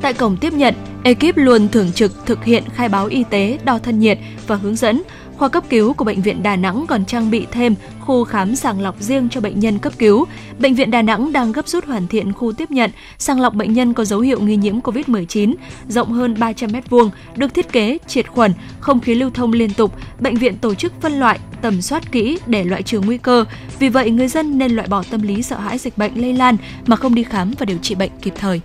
Tại 0.00 0.12
cổng 0.12 0.36
tiếp 0.36 0.52
nhận, 0.52 0.74
ekip 1.04 1.36
luôn 1.36 1.68
thường 1.68 1.92
trực 1.92 2.26
thực 2.26 2.44
hiện 2.44 2.62
khai 2.74 2.88
báo 2.88 3.06
y 3.06 3.24
tế, 3.30 3.58
đo 3.64 3.78
thân 3.78 4.00
nhiệt 4.00 4.18
và 4.46 4.56
hướng 4.56 4.76
dẫn 4.76 5.02
Khoa 5.38 5.48
cấp 5.48 5.64
cứu 5.68 5.92
của 5.92 6.04
Bệnh 6.04 6.22
viện 6.22 6.42
Đà 6.42 6.56
Nẵng 6.56 6.86
còn 6.86 7.04
trang 7.04 7.30
bị 7.30 7.46
thêm 7.52 7.74
khu 8.00 8.24
khám 8.24 8.56
sàng 8.56 8.80
lọc 8.80 9.00
riêng 9.00 9.28
cho 9.28 9.40
bệnh 9.40 9.60
nhân 9.60 9.78
cấp 9.78 9.92
cứu. 9.98 10.26
Bệnh 10.58 10.74
viện 10.74 10.90
Đà 10.90 11.02
Nẵng 11.02 11.32
đang 11.32 11.52
gấp 11.52 11.68
rút 11.68 11.84
hoàn 11.84 12.06
thiện 12.06 12.32
khu 12.32 12.52
tiếp 12.52 12.70
nhận, 12.70 12.90
sàng 13.18 13.40
lọc 13.40 13.54
bệnh 13.54 13.72
nhân 13.72 13.94
có 13.94 14.04
dấu 14.04 14.20
hiệu 14.20 14.40
nghi 14.40 14.56
nhiễm 14.56 14.80
COVID-19, 14.80 15.54
rộng 15.88 16.12
hơn 16.12 16.36
300 16.38 16.70
m2, 16.70 17.10
được 17.36 17.54
thiết 17.54 17.72
kế, 17.72 17.98
triệt 18.06 18.28
khuẩn, 18.28 18.52
không 18.80 19.00
khí 19.00 19.14
lưu 19.14 19.30
thông 19.30 19.52
liên 19.52 19.70
tục. 19.70 19.92
Bệnh 20.20 20.34
viện 20.34 20.58
tổ 20.58 20.74
chức 20.74 20.92
phân 21.00 21.12
loại, 21.12 21.38
tầm 21.62 21.82
soát 21.82 22.12
kỹ 22.12 22.38
để 22.46 22.64
loại 22.64 22.82
trừ 22.82 23.00
nguy 23.00 23.18
cơ. 23.18 23.44
Vì 23.78 23.88
vậy, 23.88 24.10
người 24.10 24.28
dân 24.28 24.58
nên 24.58 24.72
loại 24.72 24.88
bỏ 24.88 25.02
tâm 25.10 25.22
lý 25.22 25.42
sợ 25.42 25.58
hãi 25.58 25.78
dịch 25.78 25.98
bệnh 25.98 26.20
lây 26.20 26.32
lan 26.32 26.56
mà 26.86 26.96
không 26.96 27.14
đi 27.14 27.22
khám 27.22 27.52
và 27.58 27.66
điều 27.66 27.78
trị 27.78 27.94
bệnh 27.94 28.10
kịp 28.22 28.34
thời. 28.38 28.60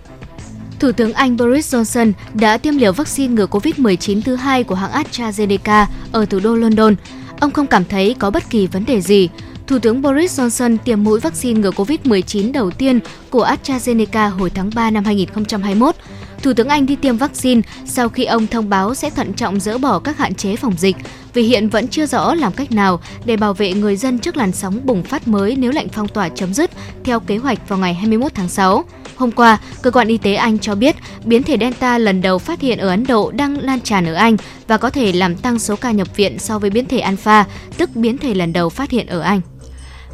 Thủ 0.80 0.92
tướng 0.92 1.12
Anh 1.12 1.36
Boris 1.36 1.74
Johnson 1.74 2.12
đã 2.34 2.58
tiêm 2.58 2.76
liều 2.76 2.92
vaccine 2.92 3.34
ngừa 3.34 3.46
COVID-19 3.46 4.20
thứ 4.24 4.36
hai 4.36 4.64
của 4.64 4.74
hãng 4.74 5.04
AstraZeneca 5.04 5.86
ở 6.12 6.24
thủ 6.24 6.40
đô 6.40 6.54
London. 6.54 6.94
Ông 7.40 7.50
không 7.50 7.66
cảm 7.66 7.84
thấy 7.84 8.14
có 8.18 8.30
bất 8.30 8.50
kỳ 8.50 8.66
vấn 8.66 8.84
đề 8.84 9.00
gì. 9.00 9.28
Thủ 9.66 9.78
tướng 9.78 10.02
Boris 10.02 10.40
Johnson 10.40 10.76
tiêm 10.84 11.04
mũi 11.04 11.20
vaccine 11.20 11.60
ngừa 11.60 11.70
COVID-19 11.70 12.52
đầu 12.52 12.70
tiên 12.70 13.00
của 13.30 13.46
AstraZeneca 13.46 14.30
hồi 14.30 14.50
tháng 14.50 14.70
3 14.74 14.90
năm 14.90 15.04
2021. 15.04 15.94
Thủ 16.42 16.52
tướng 16.52 16.68
Anh 16.68 16.86
đi 16.86 16.96
tiêm 16.96 17.16
vaccine 17.16 17.60
sau 17.86 18.08
khi 18.08 18.24
ông 18.24 18.46
thông 18.46 18.68
báo 18.68 18.94
sẽ 18.94 19.10
thận 19.10 19.32
trọng 19.32 19.60
dỡ 19.60 19.78
bỏ 19.78 19.98
các 19.98 20.18
hạn 20.18 20.34
chế 20.34 20.56
phòng 20.56 20.74
dịch, 20.78 20.96
vì 21.34 21.42
hiện 21.42 21.68
vẫn 21.68 21.88
chưa 21.88 22.06
rõ 22.06 22.34
làm 22.34 22.52
cách 22.52 22.72
nào 22.72 23.00
để 23.24 23.36
bảo 23.36 23.54
vệ 23.54 23.72
người 23.72 23.96
dân 23.96 24.18
trước 24.18 24.36
làn 24.36 24.52
sóng 24.52 24.80
bùng 24.84 25.02
phát 25.02 25.28
mới 25.28 25.56
nếu 25.56 25.72
lệnh 25.72 25.88
phong 25.88 26.08
tỏa 26.08 26.28
chấm 26.28 26.54
dứt 26.54 26.70
theo 27.04 27.20
kế 27.20 27.36
hoạch 27.36 27.68
vào 27.68 27.78
ngày 27.78 27.94
21 27.94 28.34
tháng 28.34 28.48
6. 28.48 28.84
Hôm 29.16 29.32
qua, 29.32 29.58
cơ 29.82 29.90
quan 29.90 30.08
y 30.08 30.18
tế 30.18 30.34
Anh 30.34 30.58
cho 30.58 30.74
biết 30.74 30.96
biến 31.24 31.42
thể 31.42 31.56
Delta 31.60 31.98
lần 31.98 32.22
đầu 32.22 32.38
phát 32.38 32.60
hiện 32.60 32.78
ở 32.78 32.88
Ấn 32.88 33.06
Độ 33.06 33.30
đang 33.30 33.58
lan 33.58 33.80
tràn 33.80 34.06
ở 34.06 34.14
Anh 34.14 34.36
và 34.66 34.76
có 34.76 34.90
thể 34.90 35.12
làm 35.12 35.36
tăng 35.36 35.58
số 35.58 35.76
ca 35.76 35.90
nhập 35.90 36.16
viện 36.16 36.38
so 36.38 36.58
với 36.58 36.70
biến 36.70 36.86
thể 36.86 36.98
Alpha, 36.98 37.44
tức 37.76 37.90
biến 37.94 38.18
thể 38.18 38.34
lần 38.34 38.52
đầu 38.52 38.68
phát 38.68 38.90
hiện 38.90 39.06
ở 39.06 39.20
Anh. 39.20 39.40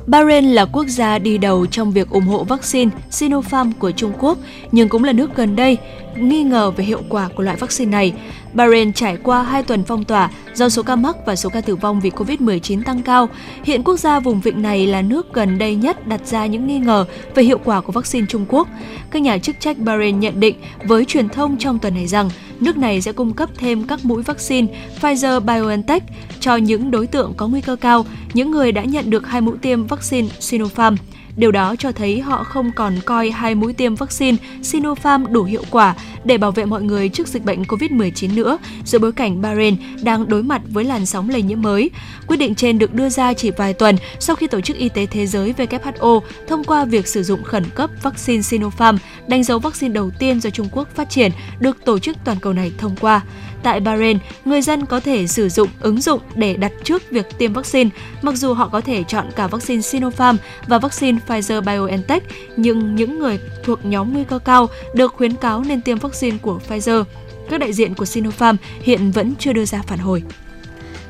Bahrain 0.06 0.44
là 0.44 0.64
quốc 0.64 0.86
gia 0.88 1.18
đi 1.18 1.38
đầu 1.38 1.66
trong 1.66 1.92
việc 1.92 2.10
ủng 2.10 2.26
hộ 2.26 2.44
vaccine 2.44 2.90
Sinopharm 3.10 3.72
của 3.72 3.90
Trung 3.90 4.12
Quốc, 4.18 4.38
nhưng 4.72 4.88
cũng 4.88 5.04
là 5.04 5.12
nước 5.12 5.36
gần 5.36 5.56
đây 5.56 5.78
nghi 6.16 6.42
ngờ 6.42 6.70
về 6.70 6.84
hiệu 6.84 7.02
quả 7.08 7.28
của 7.36 7.42
loại 7.42 7.56
vaccine 7.56 7.90
này. 7.90 8.12
Bahrain 8.52 8.92
trải 8.92 9.16
qua 9.16 9.42
2 9.42 9.62
tuần 9.62 9.84
phong 9.84 10.04
tỏa 10.04 10.30
do 10.54 10.68
số 10.68 10.82
ca 10.82 10.96
mắc 10.96 11.16
và 11.26 11.36
số 11.36 11.48
ca 11.48 11.60
tử 11.60 11.76
vong 11.76 12.00
vì 12.00 12.10
Covid-19 12.10 12.82
tăng 12.82 13.02
cao. 13.02 13.28
Hiện 13.64 13.82
quốc 13.84 13.96
gia 13.96 14.20
vùng 14.20 14.40
vịnh 14.40 14.62
này 14.62 14.86
là 14.86 15.02
nước 15.02 15.32
gần 15.32 15.58
đây 15.58 15.74
nhất 15.74 16.06
đặt 16.06 16.26
ra 16.26 16.46
những 16.46 16.66
nghi 16.66 16.78
ngờ 16.78 17.04
về 17.34 17.42
hiệu 17.42 17.58
quả 17.64 17.80
của 17.80 17.92
vaccine 17.92 18.26
Trung 18.26 18.46
Quốc. 18.48 18.68
Các 19.10 19.22
nhà 19.22 19.38
chức 19.38 19.60
trách 19.60 19.78
Bahrain 19.78 20.20
nhận 20.20 20.40
định 20.40 20.56
với 20.84 21.04
truyền 21.04 21.28
thông 21.28 21.56
trong 21.58 21.78
tuần 21.78 21.94
này 21.94 22.06
rằng 22.06 22.30
nước 22.60 22.76
này 22.76 23.00
sẽ 23.00 23.12
cung 23.12 23.32
cấp 23.32 23.50
thêm 23.56 23.84
các 23.84 24.04
mũi 24.04 24.22
vaccine 24.22 24.68
Pfizer-BioNTech 25.00 26.00
cho 26.40 26.56
những 26.56 26.90
đối 26.90 27.06
tượng 27.06 27.32
có 27.36 27.48
nguy 27.48 27.60
cơ 27.60 27.76
cao, 27.76 28.06
những 28.34 28.50
người 28.50 28.72
đã 28.72 28.84
nhận 28.84 29.10
được 29.10 29.26
hai 29.26 29.40
mũi 29.40 29.56
tiêm 29.62 29.86
vaccine 29.86 30.28
Sinopharm. 30.40 30.96
Điều 31.40 31.50
đó 31.50 31.76
cho 31.78 31.92
thấy 31.92 32.20
họ 32.20 32.44
không 32.44 32.72
còn 32.72 32.94
coi 33.04 33.30
hai 33.30 33.54
mũi 33.54 33.72
tiêm 33.72 33.94
vaccine 33.94 34.36
Sinopharm 34.62 35.32
đủ 35.32 35.44
hiệu 35.44 35.62
quả 35.70 35.94
để 36.24 36.38
bảo 36.38 36.50
vệ 36.50 36.64
mọi 36.64 36.82
người 36.82 37.08
trước 37.08 37.28
dịch 37.28 37.44
bệnh 37.44 37.62
COVID-19 37.62 38.34
nữa, 38.34 38.58
giữa 38.84 38.98
bối 38.98 39.12
cảnh 39.12 39.42
Bahrain 39.42 39.76
đang 40.02 40.28
đối 40.28 40.42
mặt 40.42 40.62
với 40.68 40.84
làn 40.84 41.06
sóng 41.06 41.30
lây 41.30 41.42
nhiễm 41.42 41.62
mới. 41.62 41.90
Quyết 42.26 42.36
định 42.36 42.54
trên 42.54 42.78
được 42.78 42.94
đưa 42.94 43.08
ra 43.08 43.34
chỉ 43.34 43.50
vài 43.50 43.72
tuần 43.72 43.96
sau 44.18 44.36
khi 44.36 44.46
Tổ 44.46 44.60
chức 44.60 44.76
Y 44.76 44.88
tế 44.88 45.06
Thế 45.06 45.26
giới 45.26 45.54
WHO 45.58 46.20
thông 46.48 46.64
qua 46.64 46.84
việc 46.84 47.06
sử 47.06 47.22
dụng 47.22 47.42
khẩn 47.42 47.64
cấp 47.74 47.90
vaccine 48.02 48.42
Sinopharm, 48.42 48.96
đánh 49.28 49.44
dấu 49.44 49.58
vaccine 49.58 49.94
đầu 49.94 50.10
tiên 50.18 50.40
do 50.40 50.50
Trung 50.50 50.68
Quốc 50.72 50.88
phát 50.94 51.10
triển, 51.10 51.32
được 51.60 51.84
tổ 51.84 51.98
chức 51.98 52.16
toàn 52.24 52.38
cầu 52.40 52.52
này 52.52 52.72
thông 52.78 52.96
qua. 53.00 53.20
Tại 53.62 53.80
Bahrain, 53.80 54.18
người 54.44 54.62
dân 54.62 54.86
có 54.86 55.00
thể 55.00 55.26
sử 55.26 55.48
dụng 55.48 55.68
ứng 55.80 56.00
dụng 56.00 56.20
để 56.34 56.56
đặt 56.56 56.72
trước 56.84 57.10
việc 57.10 57.26
tiêm 57.38 57.52
vaccine, 57.52 57.90
mặc 58.22 58.34
dù 58.36 58.54
họ 58.54 58.68
có 58.68 58.80
thể 58.80 59.04
chọn 59.08 59.26
cả 59.36 59.46
vaccine 59.46 59.82
Sinopharm 59.82 60.38
và 60.66 60.78
vaccine 60.78 61.18
Pfizer-BioNTech, 61.28 62.20
nhưng 62.56 62.94
những 62.94 63.18
người 63.18 63.38
thuộc 63.64 63.84
nhóm 63.84 64.12
nguy 64.12 64.24
cơ 64.24 64.38
cao 64.38 64.68
được 64.94 65.14
khuyến 65.14 65.34
cáo 65.34 65.64
nên 65.64 65.80
tiêm 65.80 65.98
vaccine 65.98 66.36
của 66.42 66.58
Pfizer. 66.68 67.04
Các 67.50 67.60
đại 67.60 67.72
diện 67.72 67.94
của 67.94 68.04
Sinopharm 68.04 68.56
hiện 68.82 69.10
vẫn 69.10 69.34
chưa 69.38 69.52
đưa 69.52 69.64
ra 69.64 69.82
phản 69.86 69.98
hồi. 69.98 70.22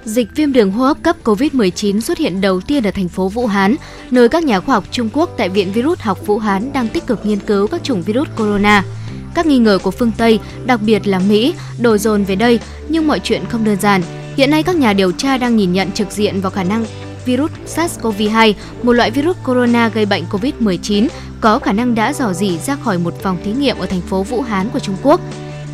Dịch 0.04 0.28
viêm 0.36 0.52
đường 0.52 0.72
hô 0.72 0.84
hấp 0.84 1.02
cấp 1.02 1.16
COVID-19 1.24 2.00
xuất 2.00 2.18
hiện 2.18 2.40
đầu 2.40 2.60
tiên 2.60 2.84
ở 2.84 2.90
thành 2.90 3.08
phố 3.08 3.28
Vũ 3.28 3.46
Hán, 3.46 3.76
nơi 4.10 4.28
các 4.28 4.44
nhà 4.44 4.60
khoa 4.60 4.74
học 4.74 4.84
Trung 4.90 5.08
Quốc 5.12 5.30
tại 5.36 5.48
Viện 5.48 5.72
Virus 5.72 5.98
học 6.00 6.26
Vũ 6.26 6.38
Hán 6.38 6.72
đang 6.72 6.88
tích 6.88 7.06
cực 7.06 7.26
nghiên 7.26 7.38
cứu 7.38 7.66
các 7.66 7.84
chủng 7.84 8.02
virus 8.02 8.28
corona. 8.36 8.84
Các 9.34 9.46
nghi 9.46 9.58
ngờ 9.58 9.78
của 9.82 9.90
phương 9.90 10.12
Tây, 10.16 10.40
đặc 10.64 10.80
biệt 10.82 11.06
là 11.06 11.18
Mỹ, 11.18 11.54
đổ 11.78 11.98
dồn 11.98 12.24
về 12.24 12.34
đây, 12.34 12.60
nhưng 12.88 13.06
mọi 13.06 13.20
chuyện 13.20 13.42
không 13.48 13.64
đơn 13.64 13.80
giản. 13.80 14.02
Hiện 14.36 14.50
nay 14.50 14.62
các 14.62 14.76
nhà 14.76 14.92
điều 14.92 15.12
tra 15.12 15.38
đang 15.38 15.56
nhìn 15.56 15.72
nhận 15.72 15.92
trực 15.92 16.10
diện 16.10 16.40
vào 16.40 16.50
khả 16.50 16.64
năng 16.64 16.84
virus 17.24 17.50
SARS-CoV-2, 17.66 18.52
một 18.82 18.92
loại 18.92 19.10
virus 19.10 19.36
corona 19.44 19.88
gây 19.88 20.06
bệnh 20.06 20.24
COVID-19, 20.30 21.08
có 21.40 21.58
khả 21.58 21.72
năng 21.72 21.94
đã 21.94 22.12
dò 22.12 22.32
dỉ 22.32 22.58
ra 22.58 22.76
khỏi 22.76 22.98
một 22.98 23.22
phòng 23.22 23.38
thí 23.44 23.52
nghiệm 23.52 23.78
ở 23.78 23.86
thành 23.86 24.00
phố 24.00 24.22
Vũ 24.22 24.42
Hán 24.42 24.68
của 24.68 24.78
Trung 24.78 24.96
Quốc. 25.02 25.20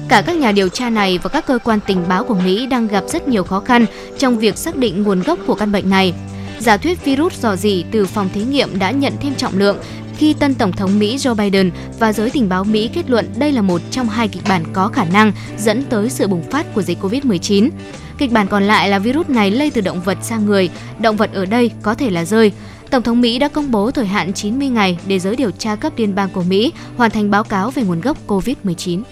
Cả 0.09 0.23
các 0.27 0.37
nhà 0.37 0.53
điều 0.53 0.69
tra 0.69 0.91
này 0.91 1.19
và 1.23 1.29
các 1.29 1.47
cơ 1.47 1.59
quan 1.65 1.79
tình 1.87 2.09
báo 2.09 2.25
của 2.25 2.35
Mỹ 2.35 2.67
đang 2.67 2.89
gặp 2.89 3.05
rất 3.09 3.29
nhiều 3.29 3.45
khó 3.45 3.61
khăn 3.61 3.87
trong 4.19 4.39
việc 4.39 4.57
xác 4.59 4.77
định 4.77 5.03
nguồn 5.03 5.23
gốc 5.23 5.39
của 5.47 5.55
căn 5.55 5.73
bệnh 5.73 5.91
này. 5.91 6.15
Giả 6.59 6.77
thuyết 6.77 7.05
virus 7.05 7.41
dò 7.41 7.57
dỉ 7.57 7.85
từ 7.91 8.07
phòng 8.07 8.29
thí 8.35 8.43
nghiệm 8.43 8.79
đã 8.79 8.91
nhận 8.91 9.13
thêm 9.21 9.35
trọng 9.35 9.59
lượng 9.59 9.77
khi 10.17 10.35
tân 10.35 10.55
Tổng 10.55 10.73
thống 10.73 10.99
Mỹ 10.99 11.17
Joe 11.17 11.35
Biden 11.35 11.71
và 11.99 12.13
giới 12.13 12.31
tình 12.31 12.49
báo 12.49 12.65
Mỹ 12.65 12.91
kết 12.95 13.11
luận 13.11 13.27
đây 13.39 13.53
là 13.53 13.63
một 13.63 13.81
trong 13.91 14.09
hai 14.09 14.29
kịch 14.29 14.43
bản 14.49 14.65
có 14.73 14.89
khả 14.89 15.05
năng 15.05 15.33
dẫn 15.59 15.85
tới 15.85 16.11
sự 16.11 16.27
bùng 16.27 16.51
phát 16.51 16.75
của 16.75 16.83
dịch 16.83 16.99
COVID-19. 17.03 17.71
Kịch 18.19 18.33
bản 18.33 18.47
còn 18.49 18.65
lại 18.65 18.89
là 18.89 18.99
virus 18.99 19.29
này 19.29 19.51
lây 19.51 19.71
từ 19.71 19.81
động 19.81 20.01
vật 20.01 20.19
sang 20.23 20.47
người, 20.47 20.71
động 21.01 21.17
vật 21.17 21.31
ở 21.35 21.47
đây 21.47 21.71
có 21.83 21.95
thể 21.95 22.11
là 22.11 22.25
rơi. 22.25 22.53
Tổng 22.91 23.03
thống 23.03 23.21
Mỹ 23.21 23.39
đã 23.39 23.49
công 23.49 23.71
bố 23.71 23.91
thời 23.91 24.07
hạn 24.07 24.33
90 24.33 24.69
ngày 24.69 24.99
để 25.07 25.19
giới 25.19 25.37
điều 25.37 25.51
tra 25.51 25.77
cấp 25.77 25.93
liên 25.97 26.15
bang 26.15 26.29
của 26.29 26.43
Mỹ 26.43 26.73
hoàn 26.97 27.11
thành 27.11 27.31
báo 27.31 27.45
cáo 27.45 27.71
về 27.71 27.83
nguồn 27.83 28.01
gốc 28.01 28.17
COVID-19. 28.27 29.03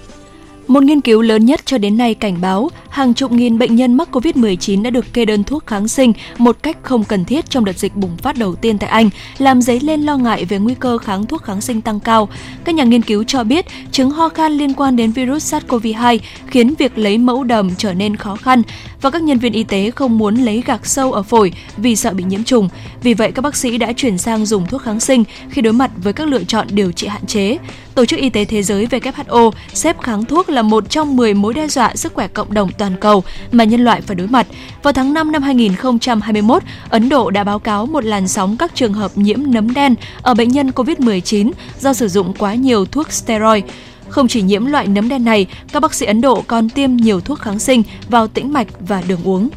Một 0.69 0.83
nghiên 0.83 1.01
cứu 1.01 1.23
lớn 1.23 1.45
nhất 1.45 1.61
cho 1.67 1.79
đến 1.79 1.97
nay 1.97 2.15
cảnh 2.15 2.41
báo 2.41 2.71
hàng 2.89 3.15
chục 3.15 3.33
nghìn 3.33 3.59
bệnh 3.59 3.77
nhân 3.77 3.95
mắc 3.95 4.09
COVID-19 4.13 4.83
đã 4.83 4.91
được 4.91 5.13
kê 5.13 5.25
đơn 5.25 5.45
thuốc 5.45 5.67
kháng 5.67 5.89
sinh 5.89 6.13
một 6.39 6.57
cách 6.63 6.77
không 6.83 7.05
cần 7.05 7.25
thiết 7.25 7.51
trong 7.51 7.65
đợt 7.65 7.79
dịch 7.79 7.97
bùng 7.97 8.17
phát 8.17 8.39
đầu 8.39 8.55
tiên 8.55 8.79
tại 8.79 8.91
Anh, 8.91 9.11
làm 9.39 9.63
dấy 9.63 9.81
lên 9.81 10.03
lo 10.03 10.17
ngại 10.17 10.45
về 10.45 10.59
nguy 10.59 10.75
cơ 10.75 10.99
kháng 10.99 11.27
thuốc 11.27 11.43
kháng 11.43 11.61
sinh 11.61 11.81
tăng 11.81 12.01
cao. 12.01 12.29
Các 12.65 12.75
nhà 12.75 12.85
nghiên 12.85 13.03
cứu 13.03 13.25
cho 13.25 13.45
biết 13.45 13.67
chứng 13.93 14.11
ho 14.11 14.29
khan 14.29 14.53
liên 14.53 14.75
quan 14.75 14.97
đến 14.97 15.13
virus 15.13 15.55
SARS-CoV-2 15.55 16.19
khiến 16.47 16.75
việc 16.79 16.99
lấy 16.99 17.19
mẫu 17.19 17.45
đờm 17.45 17.71
trở 17.79 17.95
nên 17.95 18.17
khó 18.17 18.37
khăn 18.37 18.63
và 19.01 19.11
các 19.11 19.23
nhân 19.23 19.39
viên 19.39 19.53
y 19.53 19.65
tế 19.65 19.91
không 19.91 20.19
muốn 20.19 20.35
lấy 20.35 20.63
gạc 20.67 20.87
sâu 20.87 21.13
ở 21.13 21.23
phổi 21.23 21.53
vì 21.77 21.97
sợ 21.97 22.13
bị 22.13 22.25
nhiễm 22.25 22.45
trùng. 22.45 22.69
Vì 23.03 23.15
vậy, 23.15 23.33
các 23.33 23.43
bác 23.43 23.57
sĩ 23.57 23.79
đã 23.79 23.93
chuyển 23.93 24.19
sang 24.19 24.47
dùng 24.47 24.67
thuốc 24.67 24.83
kháng 24.83 25.01
sinh 25.01 25.25
khi 25.51 25.63
đối 25.63 25.73
mặt 25.73 25.91
với 25.97 26.13
các 26.13 26.29
lựa 26.29 26.45
chọn 26.45 26.67
điều 26.71 26.93
trị 26.93 27.07
hạn 27.07 27.27
chế. 27.27 27.59
Tổ 27.95 28.05
chức 28.05 28.19
Y 28.19 28.31
tế 28.31 28.45
Thế 28.45 28.63
giới 28.63 28.87
WHO 28.87 29.51
xếp 29.75 30.01
kháng 30.03 30.25
thuốc 30.25 30.49
là 30.49 30.63
một 30.63 30.91
trong 30.91 31.17
10 31.17 31.35
mối 31.35 31.55
đe 31.55 31.69
dọa 31.69 31.97
sức 31.97 32.15
khỏe 32.15 32.29
cộng 32.29 32.55
đồng 32.55 32.73
toàn 32.79 32.97
cầu 33.01 33.25
mà 33.53 33.65
nhân 33.65 33.85
loại 33.85 34.01
phải 34.01 34.17
đối 34.17 34.27
mặt. 34.27 34.47
Vào 34.83 34.93
tháng 34.93 35.15
5 35.15 35.33
năm 35.33 35.43
2021, 35.43 36.63
Ấn 36.89 37.09
Độ 37.09 37.31
đã 37.31 37.45
báo 37.45 37.59
cáo 37.59 37.87
một 37.87 38.05
làn 38.05 38.29
sóng 38.29 38.57
các 38.57 38.75
trường 38.75 38.93
hợp 38.93 39.19
nhiễm 39.19 39.39
nấm 39.47 39.75
đen 39.75 39.95
ở 40.23 40.35
bệnh 40.35 40.49
nhân 40.49 40.71
COVID-19 40.71 41.53
do 41.81 41.93
sử 41.93 42.09
dụng 42.09 42.35
quá 42.39 42.55
nhiều 42.55 42.85
thuốc 42.85 43.13
steroid. 43.13 43.65
Không 44.09 44.29
chỉ 44.29 44.43
nhiễm 44.43 44.67
loại 44.67 44.87
nấm 44.87 45.09
đen 45.09 45.25
này, 45.25 45.47
các 45.73 45.81
bác 45.81 45.95
sĩ 45.95 46.07
Ấn 46.07 46.21
Độ 46.21 46.45
còn 46.47 46.69
tiêm 46.69 46.97
nhiều 46.97 47.21
thuốc 47.21 47.39
kháng 47.39 47.59
sinh 47.59 47.83
vào 48.09 48.27
tĩnh 48.27 48.53
mạch 48.53 48.69
và 48.81 49.03
đường 49.09 49.25
uống. 49.25 49.49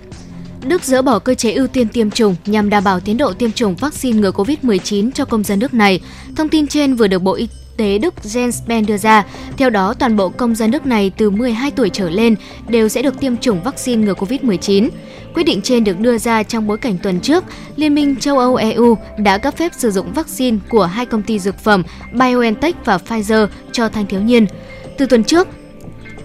Đức 0.64 0.84
dỡ 0.84 1.02
bỏ 1.02 1.20
cơ 1.20 1.36
chế 1.36 1.52
ưu 1.52 1.68
tiên 1.68 1.88
tiêm 1.88 2.12
chủng 2.12 2.36
nhằm 2.46 2.70
đảm 2.70 2.84
bảo 2.84 3.00
tiến 3.00 3.18
độ 3.18 3.34
tiêm 3.34 3.52
chủng 3.52 3.76
vaccine 3.76 4.20
ngừa 4.20 4.32
COVID-19 4.32 5.12
cho 5.12 5.26
công 5.26 5.44
dân 5.44 5.60
nước 5.60 5.74
này. 5.74 6.00
Thông 6.36 6.50
tin 6.50 6.68
trên 6.68 6.96
vừa 6.96 7.08
được 7.08 7.20
Bộ 7.20 7.34
Y 7.34 7.48
tế 7.78 7.98
Đức 7.98 8.14
Jens 8.24 8.52
Spahn 8.52 8.86
đưa 8.86 8.98
ra. 8.98 9.26
Theo 9.58 9.70
đó, 9.70 9.94
toàn 9.94 10.16
bộ 10.16 10.30
công 10.30 10.56
dân 10.56 10.72
nước 10.72 10.86
này 10.86 11.12
từ 11.18 11.30
12 11.30 11.72
tuổi 11.72 11.90
trở 11.90 12.10
lên 12.10 12.36
đều 12.68 12.90
sẽ 12.90 13.02
được 13.02 13.20
tiêm 13.20 13.38
chủng 13.38 13.64
vaccine 13.64 14.06
ngừa 14.06 14.14
COVID-19. 14.14 14.90
Quyết 15.34 15.44
định 15.44 15.62
trên 15.62 15.84
được 15.84 16.00
đưa 16.00 16.18
ra 16.18 16.44
trong 16.44 16.68
bối 16.68 16.78
cảnh 16.78 16.98
tuần 17.04 17.20
trước, 17.20 17.44
Liên 17.76 17.96
minh 17.96 18.16
châu 18.16 18.38
Âu 18.38 18.56
EU 18.56 18.98
đã 19.18 19.38
cấp 19.38 19.58
phép 19.58 19.72
sử 19.78 19.92
dụng 19.92 20.14
vaccine 20.14 20.58
của 20.70 20.86
hai 20.86 21.06
công 21.06 21.24
ty 21.24 21.40
dược 21.40 21.60
phẩm 21.60 21.84
BioNTech 22.14 22.86
và 22.86 22.98
Pfizer 22.98 23.48
cho 23.72 23.90
thanh 23.90 24.06
thiếu 24.06 24.20
niên. 24.20 24.46
Từ 24.98 25.06
tuần 25.06 25.24
trước, 25.24 25.48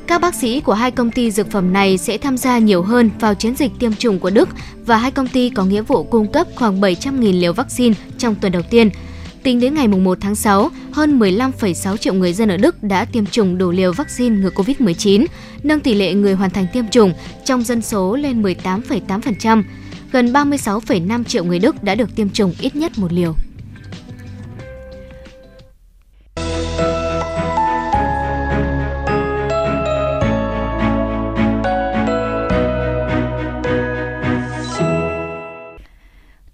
các 0.06 0.20
bác 0.20 0.34
sĩ 0.34 0.60
của 0.60 0.74
hai 0.74 0.90
công 0.90 1.10
ty 1.10 1.30
dược 1.30 1.50
phẩm 1.50 1.72
này 1.72 1.98
sẽ 1.98 2.18
tham 2.18 2.36
gia 2.36 2.58
nhiều 2.58 2.82
hơn 2.82 3.10
vào 3.20 3.34
chiến 3.34 3.56
dịch 3.56 3.72
tiêm 3.78 3.94
chủng 3.94 4.18
của 4.18 4.30
Đức 4.30 4.48
và 4.86 4.96
hai 4.96 5.10
công 5.10 5.28
ty 5.28 5.50
có 5.50 5.64
nghĩa 5.64 5.82
vụ 5.82 6.02
cung 6.02 6.32
cấp 6.32 6.46
khoảng 6.54 6.80
700.000 6.80 7.40
liều 7.40 7.52
vaccine 7.52 7.94
trong 8.18 8.34
tuần 8.34 8.52
đầu 8.52 8.62
tiên. 8.62 8.90
Tính 9.42 9.60
đến 9.60 9.74
ngày 9.74 9.88
1 9.88 10.18
tháng 10.20 10.34
6, 10.34 10.70
hơn 10.92 11.18
15,6 11.18 11.96
triệu 11.96 12.14
người 12.14 12.32
dân 12.32 12.48
ở 12.48 12.56
Đức 12.56 12.82
đã 12.82 13.04
tiêm 13.04 13.26
chủng 13.26 13.58
đủ 13.58 13.70
liều 13.70 13.92
vaccine 13.92 14.36
ngừa 14.36 14.50
COVID-19, 14.50 15.26
nâng 15.62 15.80
tỷ 15.80 15.94
lệ 15.94 16.14
người 16.14 16.34
hoàn 16.34 16.50
thành 16.50 16.66
tiêm 16.72 16.88
chủng 16.88 17.12
trong 17.44 17.62
dân 17.62 17.82
số 17.82 18.16
lên 18.16 18.42
18,8%. 18.42 19.62
Gần 20.12 20.32
36,5 20.32 21.24
triệu 21.24 21.44
người 21.44 21.58
Đức 21.58 21.84
đã 21.84 21.94
được 21.94 22.16
tiêm 22.16 22.30
chủng 22.30 22.54
ít 22.60 22.76
nhất 22.76 22.92
một 22.96 23.12
liều. 23.12 23.34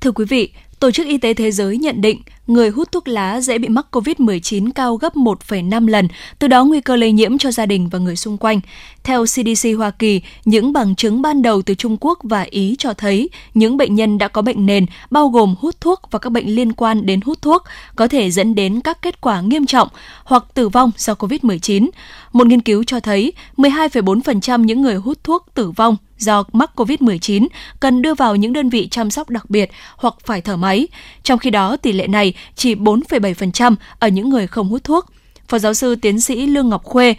Thưa 0.00 0.12
quý 0.12 0.24
vị, 0.24 0.52
Tổ 0.80 0.90
chức 0.90 1.06
Y 1.06 1.18
tế 1.18 1.34
Thế 1.34 1.50
giới 1.50 1.78
nhận 1.78 2.00
định 2.00 2.22
người 2.46 2.70
hút 2.70 2.92
thuốc 2.92 3.08
lá 3.08 3.40
dễ 3.40 3.58
bị 3.58 3.68
mắc 3.68 3.86
COVID-19 3.90 4.70
cao 4.74 4.96
gấp 4.96 5.16
1,5 5.16 5.88
lần, 5.88 6.08
từ 6.38 6.48
đó 6.48 6.64
nguy 6.64 6.80
cơ 6.80 6.96
lây 6.96 7.12
nhiễm 7.12 7.38
cho 7.38 7.50
gia 7.50 7.66
đình 7.66 7.88
và 7.88 7.98
người 7.98 8.16
xung 8.16 8.38
quanh. 8.38 8.60
Theo 9.04 9.24
CDC 9.24 9.68
Hoa 9.78 9.90
Kỳ, 9.90 10.20
những 10.44 10.72
bằng 10.72 10.94
chứng 10.94 11.22
ban 11.22 11.42
đầu 11.42 11.62
từ 11.62 11.74
Trung 11.74 11.96
Quốc 12.00 12.18
và 12.22 12.46
Ý 12.50 12.76
cho 12.78 12.92
thấy 12.92 13.30
những 13.54 13.76
bệnh 13.76 13.94
nhân 13.94 14.18
đã 14.18 14.28
có 14.28 14.42
bệnh 14.42 14.66
nền, 14.66 14.86
bao 15.10 15.28
gồm 15.28 15.54
hút 15.58 15.80
thuốc 15.80 16.00
và 16.10 16.18
các 16.18 16.30
bệnh 16.30 16.54
liên 16.54 16.72
quan 16.72 17.06
đến 17.06 17.20
hút 17.20 17.42
thuốc, 17.42 17.62
có 17.96 18.08
thể 18.08 18.30
dẫn 18.30 18.54
đến 18.54 18.80
các 18.80 19.02
kết 19.02 19.20
quả 19.20 19.40
nghiêm 19.40 19.66
trọng 19.66 19.88
hoặc 20.24 20.44
tử 20.54 20.68
vong 20.68 20.90
do 20.96 21.14
COVID-19. 21.14 21.88
Một 22.32 22.46
nghiên 22.46 22.60
cứu 22.60 22.84
cho 22.84 23.00
thấy 23.00 23.32
12,4% 23.56 24.64
những 24.64 24.82
người 24.82 24.94
hút 24.94 25.18
thuốc 25.24 25.46
tử 25.54 25.70
vong 25.70 25.96
do 26.18 26.44
mắc 26.52 26.70
COVID-19 26.76 27.46
cần 27.80 28.02
đưa 28.02 28.14
vào 28.14 28.36
những 28.36 28.52
đơn 28.52 28.68
vị 28.68 28.88
chăm 28.90 29.10
sóc 29.10 29.30
đặc 29.30 29.50
biệt 29.50 29.70
hoặc 29.96 30.14
phải 30.24 30.40
thở 30.40 30.56
máy. 30.56 30.88
Trong 31.22 31.38
khi 31.38 31.50
đó, 31.50 31.76
tỷ 31.76 31.92
lệ 31.92 32.06
này 32.06 32.34
chỉ 32.54 32.74
4,7% 32.74 33.74
ở 33.98 34.08
những 34.08 34.28
người 34.28 34.46
không 34.46 34.68
hút 34.68 34.84
thuốc. 34.84 35.06
Phó 35.48 35.58
giáo 35.58 35.74
sư 35.74 35.94
tiến 35.94 36.20
sĩ 36.20 36.46
Lương 36.46 36.68
Ngọc 36.68 36.84
Khuê, 36.84 37.14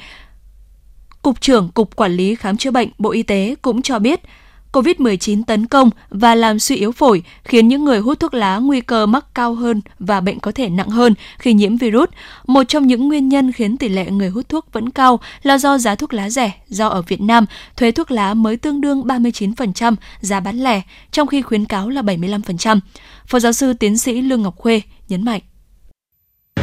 Cục 1.22 1.42
trưởng 1.42 1.70
Cục 1.70 1.96
Quản 1.96 2.12
lý 2.12 2.36
Khám 2.36 2.58
chữa 2.58 2.72
bệnh 2.72 2.90
Bộ 2.98 3.12
Y 3.12 3.24
tế 3.24 3.56
cũng 3.62 3.82
cho 3.82 4.00
biết, 4.00 4.22
COVID-19 4.74 5.44
tấn 5.44 5.66
công 5.66 5.90
và 6.10 6.36
làm 6.36 6.60
suy 6.60 6.76
yếu 6.76 6.92
phổi, 6.92 7.24
khiến 7.44 7.68
những 7.68 7.86
người 7.86 8.00
hút 8.00 8.20
thuốc 8.20 8.34
lá 8.34 8.58
nguy 8.58 8.82
cơ 8.82 9.06
mắc 9.06 9.26
cao 9.36 9.54
hơn 9.54 9.82
và 10.00 10.22
bệnh 10.22 10.40
có 10.40 10.52
thể 10.52 10.70
nặng 10.70 10.90
hơn 10.90 11.14
khi 11.40 11.54
nhiễm 11.54 11.78
virus. 11.78 12.10
Một 12.48 12.64
trong 12.68 12.88
những 12.88 13.08
nguyên 13.08 13.30
nhân 13.30 13.52
khiến 13.52 13.78
tỷ 13.78 13.90
lệ 13.90 14.06
người 14.12 14.30
hút 14.30 14.50
thuốc 14.50 14.74
vẫn 14.74 14.90
cao 14.90 15.20
là 15.44 15.58
do 15.58 15.78
giá 15.78 15.96
thuốc 15.96 16.14
lá 16.14 16.30
rẻ, 16.30 16.52
do 16.68 16.88
ở 16.88 17.02
Việt 17.02 17.22
Nam, 17.22 17.46
thuế 17.78 17.92
thuốc 17.92 18.12
lá 18.12 18.34
mới 18.34 18.58
tương 18.58 18.82
đương 18.82 19.04
39% 19.04 19.96
giá 20.20 20.40
bán 20.40 20.60
lẻ, 20.60 20.82
trong 21.12 21.28
khi 21.28 21.42
khuyến 21.42 21.66
cáo 21.66 21.90
là 21.90 22.02
75%. 22.02 22.80
Phó 23.26 23.40
giáo 23.40 23.54
sư 23.54 23.74
tiến 23.74 23.98
sĩ 23.98 24.22
Lương 24.22 24.42
Ngọc 24.42 24.58
Khuê 24.58 24.82
nhấn 25.10 25.26
mạnh. 25.26 25.42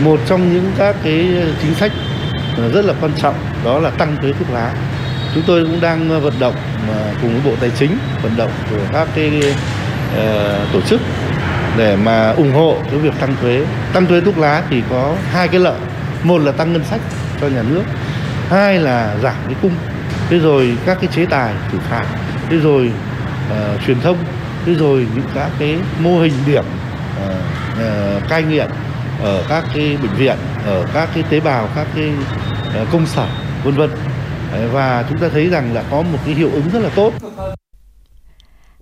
Một 0.04 0.20
trong 0.26 0.52
những 0.52 0.72
các 0.78 0.96
cái 1.04 1.28
chính 1.62 1.74
sách 1.74 1.92
rất 2.72 2.84
là 2.84 2.94
quan 3.00 3.12
trọng 3.18 3.34
đó 3.64 3.78
là 3.78 3.90
tăng 3.90 4.16
thuế 4.22 4.32
thuốc 4.32 4.50
lá 4.50 4.74
chúng 5.36 5.44
tôi 5.46 5.64
cũng 5.64 5.80
đang 5.80 6.10
ờ, 6.10 6.20
vận 6.20 6.34
động 6.38 6.54
ờ, 6.88 7.10
cùng 7.22 7.32
với 7.32 7.40
bộ 7.44 7.56
tài 7.60 7.70
chính 7.78 7.98
vận 8.22 8.36
động 8.36 8.50
của 8.70 8.76
các 8.92 9.08
cái 9.14 9.42
uh, 10.14 10.72
tổ 10.72 10.80
chức 10.80 11.00
để 11.76 11.96
mà 11.96 12.30
ủng 12.30 12.52
hộ 12.52 12.76
cái 12.90 12.98
việc 12.98 13.12
tăng 13.20 13.36
thuế. 13.40 13.64
Tăng 13.92 14.06
thuế 14.06 14.20
thuốc 14.20 14.38
lá 14.38 14.62
thì 14.70 14.82
có 14.90 15.14
hai 15.32 15.48
cái 15.48 15.60
lợi. 15.60 15.80
Một 16.22 16.38
là 16.38 16.52
tăng 16.52 16.72
ngân 16.72 16.84
sách 16.84 17.00
cho 17.40 17.48
nhà 17.48 17.62
nước 17.62 17.82
hai 18.50 18.78
là 18.78 19.16
giảm 19.22 19.34
cái 19.46 19.54
cung. 19.62 19.72
Thế 20.30 20.38
rồi 20.38 20.76
các 20.86 20.98
cái 21.00 21.10
chế 21.14 21.26
tài 21.26 21.54
xử 21.72 21.78
phạt 21.90 22.04
thế 22.50 22.56
rồi 22.56 22.90
uh, 23.50 23.80
truyền 23.86 24.00
thông 24.00 24.16
thế 24.66 24.74
rồi 24.74 25.06
những 25.14 25.24
các 25.34 25.50
cái 25.58 25.76
mô 26.00 26.18
hình 26.18 26.32
điểm 26.46 26.64
uh, 27.24 27.30
uh, 27.72 28.28
cai 28.28 28.42
nghiện 28.42 28.68
ở 29.22 29.42
các 29.48 29.64
cái 29.74 29.96
bệnh 30.02 30.14
viện 30.16 30.36
ở 30.66 30.86
các 30.94 31.08
cái 31.14 31.24
tế 31.30 31.40
bào 31.40 31.68
các 31.76 31.86
cái 31.96 32.10
uh, 32.82 32.88
công 32.92 33.06
sở 33.06 33.26
vân 33.64 33.74
vân 33.74 33.90
và 34.72 35.06
chúng 35.08 35.18
ta 35.18 35.28
thấy 35.28 35.46
rằng 35.46 35.74
là 35.74 35.84
có 35.90 36.02
một 36.02 36.18
cái 36.24 36.34
hiệu 36.34 36.50
ứng 36.50 36.70
rất 36.72 36.80
là 36.80 36.90
tốt. 36.96 37.12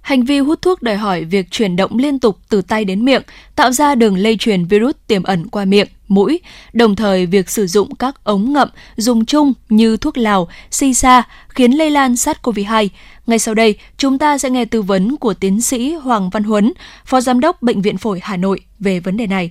Hành 0.00 0.24
vi 0.24 0.38
hút 0.38 0.62
thuốc 0.62 0.82
đòi 0.82 0.96
hỏi 0.96 1.24
việc 1.24 1.50
chuyển 1.50 1.76
động 1.76 1.98
liên 1.98 2.18
tục 2.18 2.38
từ 2.48 2.62
tay 2.62 2.84
đến 2.84 3.04
miệng, 3.04 3.22
tạo 3.56 3.72
ra 3.72 3.94
đường 3.94 4.16
lây 4.16 4.36
truyền 4.36 4.64
virus 4.64 4.94
tiềm 5.06 5.22
ẩn 5.22 5.48
qua 5.48 5.64
miệng, 5.64 5.86
mũi, 6.08 6.40
đồng 6.72 6.96
thời 6.96 7.26
việc 7.26 7.50
sử 7.50 7.66
dụng 7.66 7.94
các 7.94 8.24
ống 8.24 8.52
ngậm 8.52 8.68
dùng 8.96 9.24
chung 9.24 9.52
như 9.68 9.96
thuốc 9.96 10.18
lào, 10.18 10.48
si 10.70 10.94
sa 10.94 11.22
khiến 11.48 11.72
lây 11.72 11.90
lan 11.90 12.14
SARS-CoV-2. 12.14 12.88
Ngay 13.26 13.38
sau 13.38 13.54
đây, 13.54 13.74
chúng 13.96 14.18
ta 14.18 14.38
sẽ 14.38 14.50
nghe 14.50 14.64
tư 14.64 14.82
vấn 14.82 15.16
của 15.16 15.34
tiến 15.34 15.60
sĩ 15.60 15.94
Hoàng 15.94 16.30
Văn 16.30 16.44
Huấn, 16.44 16.72
Phó 17.04 17.20
Giám 17.20 17.40
đốc 17.40 17.62
Bệnh 17.62 17.82
viện 17.82 17.98
Phổi 17.98 18.20
Hà 18.22 18.36
Nội 18.36 18.60
về 18.78 19.00
vấn 19.00 19.16
đề 19.16 19.26
này 19.26 19.50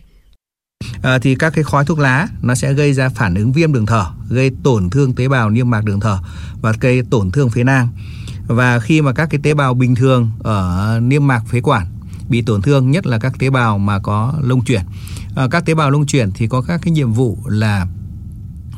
à, 1.03 1.19
thì 1.19 1.36
các 1.36 1.53
cái 1.53 1.63
khói 1.63 1.86
thuốc 1.86 2.00
lá 2.00 2.27
nó 2.41 2.55
sẽ 2.55 2.74
gây 2.74 2.93
ra 2.93 3.10
phản 3.10 3.36
ứng 3.36 3.51
viêm 3.51 3.74
đường 3.74 3.86
thở 3.86 4.05
gây 4.29 4.51
tổn 4.63 4.89
thương 4.89 5.13
tế 5.13 5.27
bào 5.27 5.50
niêm 5.50 5.69
mạc 5.69 5.86
đường 5.86 6.00
thở 6.00 6.19
và 6.62 6.74
gây 6.79 7.01
tổn 7.10 7.31
thương 7.31 7.50
phế 7.50 7.63
nang. 7.63 7.88
Và 8.48 8.79
khi 8.79 9.01
mà 9.01 9.13
các 9.13 9.29
cái 9.29 9.39
tế 9.43 9.53
bào 9.53 9.74
bình 9.74 9.95
thường 9.95 10.31
ở 10.39 11.00
niêm 11.03 11.27
mạc 11.27 11.48
phế 11.48 11.62
quản 11.62 11.86
bị 12.29 12.41
tổn 12.41 12.62
thương 12.62 12.91
nhất 12.91 13.05
là 13.05 13.19
các 13.19 13.39
tế 13.39 13.50
bào 13.50 13.77
mà 13.77 14.00
có 14.00 14.33
lông 14.41 14.63
chuyển. 14.63 14.81
À, 15.36 15.48
các 15.51 15.65
tế 15.65 15.75
bào 15.75 15.91
lông 15.91 16.05
chuyển 16.05 16.31
thì 16.31 16.48
có 16.48 16.62
các 16.62 16.81
cái 16.83 16.91
nhiệm 16.91 17.13
vụ 17.13 17.38
là 17.45 17.88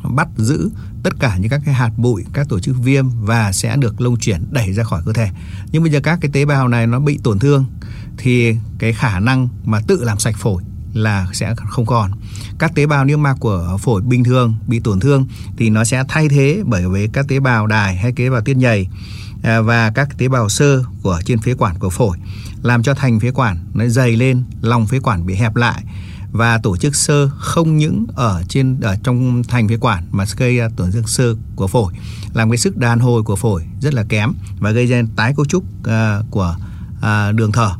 bắt 0.04 0.28
giữ 0.36 0.70
tất 1.02 1.14
cả 1.18 1.36
những 1.36 1.50
các 1.50 1.60
cái 1.64 1.74
hạt 1.74 1.90
bụi 1.96 2.24
các 2.32 2.48
tổ 2.48 2.60
chức 2.60 2.76
viêm 2.78 3.06
và 3.20 3.52
sẽ 3.52 3.76
được 3.76 4.00
lông 4.00 4.16
chuyển 4.16 4.44
đẩy 4.50 4.72
ra 4.72 4.84
khỏi 4.84 5.02
cơ 5.06 5.12
thể. 5.12 5.28
Nhưng 5.72 5.82
bây 5.82 5.92
giờ 5.92 6.00
các 6.02 6.18
cái 6.20 6.30
tế 6.32 6.44
bào 6.44 6.68
này 6.68 6.86
nó 6.86 7.00
bị 7.00 7.18
tổn 7.22 7.38
thương 7.38 7.64
thì 8.16 8.56
cái 8.78 8.92
khả 8.92 9.20
năng 9.20 9.48
mà 9.64 9.80
tự 9.86 10.04
làm 10.04 10.18
sạch 10.18 10.36
phổi 10.38 10.62
là 10.96 11.26
sẽ 11.32 11.54
không 11.56 11.86
còn. 11.86 12.10
Các 12.58 12.74
tế 12.74 12.86
bào 12.86 13.04
niêm 13.04 13.22
mạc 13.22 13.36
của 13.40 13.78
phổi 13.80 14.02
bình 14.02 14.24
thường 14.24 14.54
bị 14.66 14.80
tổn 14.80 15.00
thương 15.00 15.26
thì 15.56 15.70
nó 15.70 15.84
sẽ 15.84 16.04
thay 16.08 16.28
thế 16.28 16.62
bởi 16.64 16.88
với 16.88 17.08
các 17.12 17.28
tế 17.28 17.40
bào 17.40 17.66
đài 17.66 17.96
hay 17.96 18.12
tế 18.12 18.30
bào 18.30 18.40
tiết 18.40 18.56
nhầy 18.56 18.86
à, 19.42 19.60
và 19.60 19.90
các 19.90 20.18
tế 20.18 20.28
bào 20.28 20.48
sơ 20.48 20.84
của 21.02 21.20
trên 21.24 21.38
phế 21.38 21.54
quản 21.54 21.78
của 21.78 21.90
phổi 21.90 22.18
làm 22.62 22.82
cho 22.82 22.94
thành 22.94 23.20
phế 23.20 23.30
quản 23.30 23.58
nó 23.74 23.86
dày 23.86 24.16
lên 24.16 24.44
lòng 24.60 24.86
phế 24.86 24.98
quản 24.98 25.26
bị 25.26 25.34
hẹp 25.34 25.56
lại 25.56 25.84
và 26.32 26.58
tổ 26.58 26.76
chức 26.76 26.96
sơ 26.96 27.28
không 27.38 27.76
những 27.76 28.06
ở 28.14 28.42
trên 28.48 28.80
ở 28.80 28.96
trong 29.02 29.42
thành 29.48 29.68
phế 29.68 29.76
quản 29.76 30.04
mà 30.10 30.24
gây 30.36 30.56
ra 30.56 30.68
tổn 30.76 30.92
thương 30.92 31.06
sơ 31.06 31.34
của 31.56 31.66
phổi 31.66 31.92
làm 32.34 32.50
cái 32.50 32.58
sức 32.58 32.76
đàn 32.76 32.98
hồi 32.98 33.22
của 33.22 33.36
phổi 33.36 33.64
rất 33.80 33.94
là 33.94 34.04
kém 34.08 34.32
và 34.60 34.70
gây 34.70 34.86
ra 34.86 35.02
tái 35.16 35.34
cấu 35.36 35.46
trúc 35.46 35.64
uh, 35.64 36.30
của 36.30 36.56
uh, 36.98 37.34
đường 37.34 37.52
thở. 37.52 37.70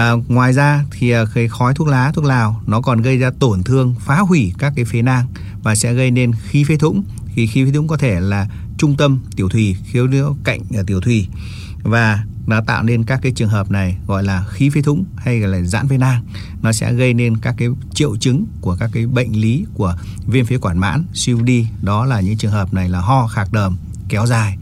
À, 0.00 0.12
ngoài 0.28 0.52
ra 0.52 0.84
thì 0.90 1.10
à, 1.10 1.24
cái 1.34 1.48
khói 1.48 1.74
thuốc 1.74 1.88
lá, 1.88 2.12
thuốc 2.14 2.24
lào 2.24 2.62
nó 2.66 2.80
còn 2.80 3.02
gây 3.02 3.18
ra 3.18 3.30
tổn 3.38 3.62
thương, 3.62 3.94
phá 4.00 4.18
hủy 4.18 4.52
các 4.58 4.72
cái 4.76 4.84
phế 4.84 5.02
nang 5.02 5.26
và 5.62 5.74
sẽ 5.74 5.94
gây 5.94 6.10
nên 6.10 6.32
khí 6.32 6.64
phế 6.64 6.76
thủng. 6.76 7.04
Thì 7.34 7.46
khí 7.46 7.64
phế 7.64 7.70
thủng 7.72 7.88
có 7.88 7.96
thể 7.96 8.20
là 8.20 8.48
trung 8.78 8.96
tâm 8.96 9.20
tiểu 9.36 9.48
thùy 9.48 9.76
khiếu 9.84 10.06
nữa 10.06 10.34
cạnh 10.44 10.60
à, 10.76 10.82
tiểu 10.86 11.00
thùy 11.00 11.26
và 11.82 12.24
nó 12.46 12.60
tạo 12.60 12.82
nên 12.82 13.04
các 13.04 13.20
cái 13.22 13.32
trường 13.32 13.48
hợp 13.48 13.70
này 13.70 13.96
gọi 14.06 14.22
là 14.22 14.44
khí 14.48 14.70
phế 14.70 14.82
thủng 14.82 15.04
hay 15.16 15.40
là 15.40 15.60
giãn 15.60 15.88
phế 15.88 15.98
nang. 15.98 16.24
Nó 16.62 16.72
sẽ 16.72 16.92
gây 16.92 17.14
nên 17.14 17.36
các 17.36 17.54
cái 17.58 17.68
triệu 17.94 18.16
chứng 18.16 18.46
của 18.60 18.76
các 18.80 18.90
cái 18.92 19.06
bệnh 19.06 19.32
lý 19.32 19.64
của 19.74 19.96
viêm 20.26 20.46
phế 20.46 20.58
quản 20.58 20.78
mãn 20.78 21.04
COPD 21.26 21.50
đó 21.82 22.04
là 22.04 22.20
những 22.20 22.36
trường 22.36 22.52
hợp 22.52 22.74
này 22.74 22.88
là 22.88 23.00
ho 23.00 23.26
khạc 23.26 23.52
đờm 23.52 23.76
kéo 24.08 24.26
dài. 24.26 24.56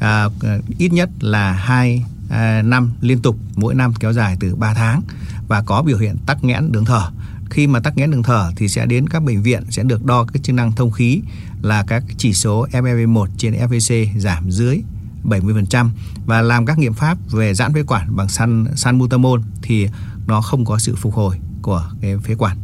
À, 0.00 0.28
à 0.42 0.58
ít 0.78 0.92
nhất 0.92 1.10
là 1.20 1.52
hai 1.52 2.04
À, 2.32 2.62
năm 2.62 2.92
liên 3.00 3.22
tục, 3.22 3.36
mỗi 3.56 3.74
năm 3.74 3.94
kéo 4.00 4.12
dài 4.12 4.36
từ 4.40 4.54
3 4.54 4.74
tháng 4.74 5.02
và 5.48 5.62
có 5.62 5.82
biểu 5.82 5.98
hiện 5.98 6.16
tắc 6.26 6.44
nghẽn 6.44 6.72
đường 6.72 6.84
thở 6.84 7.10
khi 7.50 7.66
mà 7.66 7.80
tắc 7.80 7.96
nghẽn 7.96 8.10
đường 8.10 8.22
thở 8.22 8.50
thì 8.56 8.68
sẽ 8.68 8.86
đến 8.86 9.08
các 9.08 9.22
bệnh 9.22 9.42
viện, 9.42 9.62
sẽ 9.70 9.82
được 9.82 10.04
đo 10.04 10.24
cái 10.24 10.40
chức 10.42 10.54
năng 10.54 10.72
thông 10.72 10.90
khí 10.90 11.20
là 11.62 11.84
các 11.88 12.04
chỉ 12.16 12.32
số 12.32 12.66
FEV1 12.72 13.26
trên 13.36 13.54
FVC 13.54 14.18
giảm 14.18 14.50
dưới 14.50 14.82
70% 15.24 15.88
và 16.26 16.42
làm 16.42 16.66
các 16.66 16.78
nghiệm 16.78 16.94
pháp 16.94 17.18
về 17.30 17.54
giãn 17.54 17.74
phế 17.74 17.82
quản 17.82 18.16
bằng 18.16 18.28
san 18.28 18.64
san 18.64 18.76
sanbutamol 18.76 19.40
thì 19.62 19.88
nó 20.26 20.40
không 20.40 20.64
có 20.64 20.78
sự 20.78 20.94
phục 20.96 21.14
hồi 21.14 21.38
của 21.62 21.90
cái 22.00 22.18
phế 22.18 22.34
quản. 22.34 22.56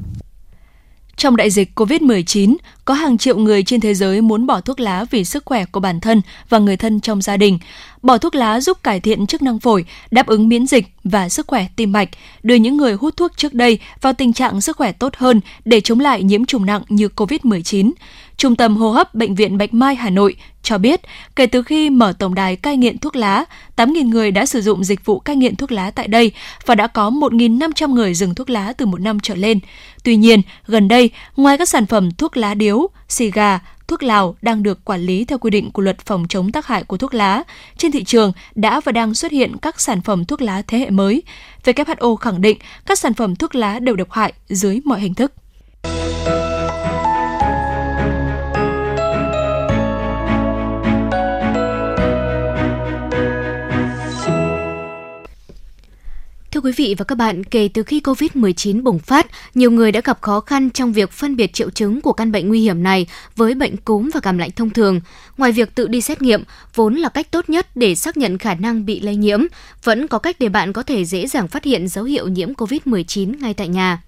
Trong 1.18 1.36
đại 1.36 1.50
dịch 1.50 1.70
COVID-19, 1.74 2.56
có 2.84 2.94
hàng 2.94 3.18
triệu 3.18 3.38
người 3.38 3.62
trên 3.62 3.80
thế 3.80 3.94
giới 3.94 4.20
muốn 4.20 4.46
bỏ 4.46 4.60
thuốc 4.60 4.80
lá 4.80 5.04
vì 5.10 5.24
sức 5.24 5.44
khỏe 5.44 5.64
của 5.64 5.80
bản 5.80 6.00
thân 6.00 6.22
và 6.48 6.58
người 6.58 6.76
thân 6.76 7.00
trong 7.00 7.22
gia 7.22 7.36
đình. 7.36 7.58
Bỏ 8.02 8.18
thuốc 8.18 8.34
lá 8.34 8.60
giúp 8.60 8.82
cải 8.82 9.00
thiện 9.00 9.26
chức 9.26 9.42
năng 9.42 9.58
phổi, 9.58 9.84
đáp 10.10 10.26
ứng 10.26 10.48
miễn 10.48 10.66
dịch 10.66 10.86
và 11.04 11.28
sức 11.28 11.46
khỏe 11.46 11.66
tim 11.76 11.92
mạch, 11.92 12.08
đưa 12.42 12.54
những 12.54 12.76
người 12.76 12.92
hút 12.92 13.16
thuốc 13.16 13.32
trước 13.36 13.54
đây 13.54 13.78
vào 14.00 14.12
tình 14.12 14.32
trạng 14.32 14.60
sức 14.60 14.76
khỏe 14.76 14.92
tốt 14.92 15.12
hơn 15.16 15.40
để 15.64 15.80
chống 15.80 16.00
lại 16.00 16.22
nhiễm 16.22 16.44
trùng 16.44 16.66
nặng 16.66 16.82
như 16.88 17.08
COVID-19. 17.16 17.92
Trung 18.38 18.56
tâm 18.56 18.76
hô 18.76 18.90
hấp 18.90 19.14
Bệnh 19.14 19.34
viện 19.34 19.58
Bạch 19.58 19.74
Mai 19.74 19.94
Hà 19.94 20.10
Nội 20.10 20.36
cho 20.62 20.78
biết, 20.78 21.00
kể 21.36 21.46
từ 21.46 21.62
khi 21.62 21.90
mở 21.90 22.12
tổng 22.18 22.34
đài 22.34 22.56
cai 22.56 22.76
nghiện 22.76 22.98
thuốc 22.98 23.16
lá, 23.16 23.44
8.000 23.76 24.08
người 24.08 24.30
đã 24.30 24.46
sử 24.46 24.60
dụng 24.60 24.84
dịch 24.84 25.04
vụ 25.04 25.18
cai 25.18 25.36
nghiện 25.36 25.56
thuốc 25.56 25.72
lá 25.72 25.90
tại 25.90 26.08
đây 26.08 26.32
và 26.66 26.74
đã 26.74 26.86
có 26.86 27.10
1.500 27.10 27.88
người 27.88 28.14
dừng 28.14 28.34
thuốc 28.34 28.50
lá 28.50 28.72
từ 28.72 28.86
một 28.86 29.00
năm 29.00 29.20
trở 29.20 29.34
lên. 29.34 29.60
Tuy 30.04 30.16
nhiên, 30.16 30.42
gần 30.66 30.88
đây, 30.88 31.10
ngoài 31.36 31.58
các 31.58 31.68
sản 31.68 31.86
phẩm 31.86 32.10
thuốc 32.10 32.36
lá 32.36 32.54
điếu, 32.54 32.88
xì 33.08 33.30
gà, 33.30 33.58
thuốc 33.88 34.02
lào 34.02 34.36
đang 34.42 34.62
được 34.62 34.84
quản 34.84 35.00
lý 35.00 35.24
theo 35.24 35.38
quy 35.38 35.50
định 35.50 35.70
của 35.70 35.82
luật 35.82 35.98
phòng 35.98 36.26
chống 36.28 36.52
tác 36.52 36.66
hại 36.66 36.82
của 36.84 36.96
thuốc 36.96 37.14
lá, 37.14 37.42
trên 37.76 37.92
thị 37.92 38.04
trường 38.04 38.32
đã 38.54 38.80
và 38.80 38.92
đang 38.92 39.14
xuất 39.14 39.32
hiện 39.32 39.56
các 39.62 39.80
sản 39.80 40.00
phẩm 40.00 40.24
thuốc 40.24 40.42
lá 40.42 40.62
thế 40.62 40.78
hệ 40.78 40.90
mới. 40.90 41.22
WHO 41.64 42.16
khẳng 42.16 42.40
định 42.40 42.58
các 42.86 42.98
sản 42.98 43.14
phẩm 43.14 43.36
thuốc 43.36 43.54
lá 43.54 43.78
đều 43.78 43.96
độc 43.96 44.12
hại 44.12 44.32
dưới 44.48 44.80
mọi 44.84 45.00
hình 45.00 45.14
thức. 45.14 45.32
Thưa 56.58 56.62
quý 56.62 56.72
vị 56.76 56.94
và 56.98 57.04
các 57.04 57.14
bạn, 57.14 57.44
kể 57.44 57.68
từ 57.74 57.82
khi 57.82 58.00
COVID-19 58.00 58.82
bùng 58.82 58.98
phát, 58.98 59.26
nhiều 59.54 59.70
người 59.70 59.92
đã 59.92 60.00
gặp 60.04 60.18
khó 60.20 60.40
khăn 60.40 60.70
trong 60.70 60.92
việc 60.92 61.12
phân 61.12 61.36
biệt 61.36 61.52
triệu 61.52 61.70
chứng 61.70 62.00
của 62.00 62.12
căn 62.12 62.32
bệnh 62.32 62.48
nguy 62.48 62.60
hiểm 62.60 62.82
này 62.82 63.06
với 63.36 63.54
bệnh 63.54 63.76
cúm 63.76 64.10
và 64.14 64.20
cảm 64.20 64.38
lạnh 64.38 64.50
thông 64.56 64.70
thường. 64.70 65.00
Ngoài 65.36 65.52
việc 65.52 65.74
tự 65.74 65.86
đi 65.88 66.00
xét 66.00 66.22
nghiệm, 66.22 66.44
vốn 66.74 66.94
là 66.94 67.08
cách 67.08 67.30
tốt 67.30 67.50
nhất 67.50 67.66
để 67.74 67.94
xác 67.94 68.16
nhận 68.16 68.38
khả 68.38 68.54
năng 68.54 68.86
bị 68.86 69.00
lây 69.00 69.16
nhiễm, 69.16 69.40
vẫn 69.84 70.08
có 70.08 70.18
cách 70.18 70.36
để 70.38 70.48
bạn 70.48 70.72
có 70.72 70.82
thể 70.82 71.04
dễ 71.04 71.26
dàng 71.26 71.48
phát 71.48 71.64
hiện 71.64 71.88
dấu 71.88 72.04
hiệu 72.04 72.28
nhiễm 72.28 72.52
COVID-19 72.52 73.34
ngay 73.40 73.54
tại 73.54 73.68
nhà. 73.68 74.02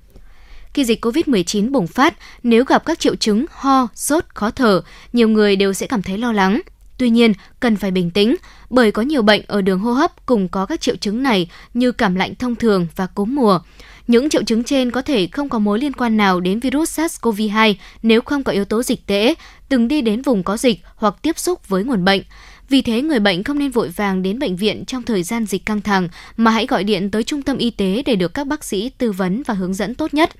Khi 0.74 0.84
dịch 0.84 1.04
COVID-19 1.04 1.72
bùng 1.72 1.86
phát, 1.86 2.14
nếu 2.42 2.64
gặp 2.64 2.84
các 2.84 2.98
triệu 2.98 3.16
chứng 3.16 3.46
ho, 3.50 3.88
sốt, 3.94 4.24
khó 4.34 4.50
thở, 4.50 4.82
nhiều 5.12 5.28
người 5.28 5.56
đều 5.56 5.72
sẽ 5.72 5.86
cảm 5.86 6.02
thấy 6.02 6.18
lo 6.18 6.32
lắng. 6.32 6.60
Tuy 7.00 7.10
nhiên, 7.10 7.32
cần 7.60 7.76
phải 7.76 7.90
bình 7.90 8.10
tĩnh, 8.10 8.36
bởi 8.70 8.92
có 8.92 9.02
nhiều 9.02 9.22
bệnh 9.22 9.42
ở 9.46 9.62
đường 9.62 9.78
hô 9.78 9.92
hấp 9.92 10.26
cùng 10.26 10.48
có 10.48 10.66
các 10.66 10.80
triệu 10.80 10.96
chứng 10.96 11.22
này 11.22 11.50
như 11.74 11.92
cảm 11.92 12.14
lạnh 12.14 12.34
thông 12.34 12.56
thường 12.56 12.86
và 12.96 13.06
cúm 13.06 13.34
mùa. 13.34 13.60
Những 14.06 14.28
triệu 14.28 14.44
chứng 14.44 14.64
trên 14.64 14.90
có 14.90 15.02
thể 15.02 15.26
không 15.26 15.48
có 15.48 15.58
mối 15.58 15.78
liên 15.78 15.92
quan 15.92 16.16
nào 16.16 16.40
đến 16.40 16.60
virus 16.60 17.00
SARS-CoV-2 17.00 17.74
nếu 18.02 18.20
không 18.20 18.44
có 18.44 18.52
yếu 18.52 18.64
tố 18.64 18.82
dịch 18.82 19.06
tễ, 19.06 19.34
từng 19.68 19.88
đi 19.88 20.00
đến 20.00 20.22
vùng 20.22 20.42
có 20.42 20.56
dịch 20.56 20.80
hoặc 20.96 21.14
tiếp 21.22 21.38
xúc 21.38 21.68
với 21.68 21.84
nguồn 21.84 22.04
bệnh. 22.04 22.22
Vì 22.68 22.82
thế, 22.82 23.02
người 23.02 23.20
bệnh 23.20 23.44
không 23.44 23.58
nên 23.58 23.70
vội 23.70 23.88
vàng 23.88 24.22
đến 24.22 24.38
bệnh 24.38 24.56
viện 24.56 24.84
trong 24.84 25.02
thời 25.02 25.22
gian 25.22 25.46
dịch 25.46 25.66
căng 25.66 25.80
thẳng, 25.80 26.08
mà 26.36 26.50
hãy 26.50 26.66
gọi 26.66 26.84
điện 26.84 27.10
tới 27.10 27.24
trung 27.24 27.42
tâm 27.42 27.56
y 27.58 27.70
tế 27.70 28.02
để 28.06 28.16
được 28.16 28.34
các 28.34 28.46
bác 28.46 28.64
sĩ 28.64 28.90
tư 28.98 29.12
vấn 29.12 29.42
và 29.46 29.54
hướng 29.54 29.74
dẫn 29.74 29.94
tốt 29.94 30.14
nhất. 30.14 30.30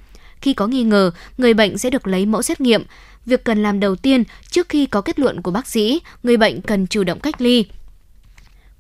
Khi 0.41 0.53
có 0.53 0.67
nghi 0.67 0.83
ngờ, 0.83 1.11
người 1.39 1.55
bệnh 1.55 1.79
sẽ 1.79 1.91
được 1.91 2.07
lấy 2.07 2.27
mẫu 2.27 2.43
xét 2.43 2.61
nghiệm. 2.61 2.83
Việc 3.27 3.45
cần 3.45 3.63
làm 3.63 3.81
đầu 3.81 3.97
tiên 3.97 4.25
trước 4.51 4.69
khi 4.69 4.87
có 4.87 5.01
kết 5.01 5.19
luận 5.19 5.43
của 5.43 5.51
bác 5.51 5.67
sĩ, 5.67 6.01
người 6.23 6.37
bệnh 6.37 6.61
cần 6.61 6.87
chủ 6.87 7.05
động 7.05 7.21
cách 7.21 7.41
ly, 7.41 7.65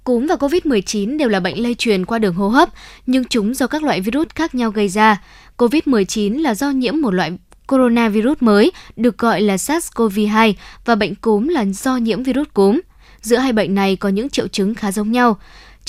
Cúm 0.05 0.27
và 0.27 0.35
COVID-19 0.35 1.19
đều 1.19 1.29
là 1.29 1.41
bệnh 1.41 1.63
lây 1.63 1.75
truyền 1.75 2.05
qua 2.05 2.19
đường 2.19 2.35
hô 2.35 2.49
hấp, 2.49 2.69
nhưng 3.07 3.25
chúng 3.25 3.55
do 3.55 3.67
các 3.67 3.83
loại 3.83 4.01
virus 4.01 4.29
khác 4.35 4.55
nhau 4.55 4.71
gây 4.71 4.89
ra. 4.89 5.23
COVID-19 5.57 6.43
là 6.43 6.55
do 6.55 6.71
nhiễm 6.71 7.01
một 7.01 7.11
loại 7.11 7.33
coronavirus 7.67 8.37
mới 8.41 8.73
được 8.97 9.19
gọi 9.19 9.41
là 9.41 9.57
SARS-CoV-2 9.57 10.55
và 10.85 10.95
bệnh 10.95 11.15
cúm 11.15 11.49
là 11.49 11.65
do 11.65 11.97
nhiễm 11.97 12.23
virus 12.23 12.49
cúm. 12.55 12.81
Giữa 13.21 13.37
hai 13.37 13.53
bệnh 13.53 13.75
này 13.75 13.97
có 13.97 14.09
những 14.09 14.29
triệu 14.29 14.49
chứng 14.49 14.75
khá 14.75 14.93
giống 14.93 15.13
nhau. 15.13 15.39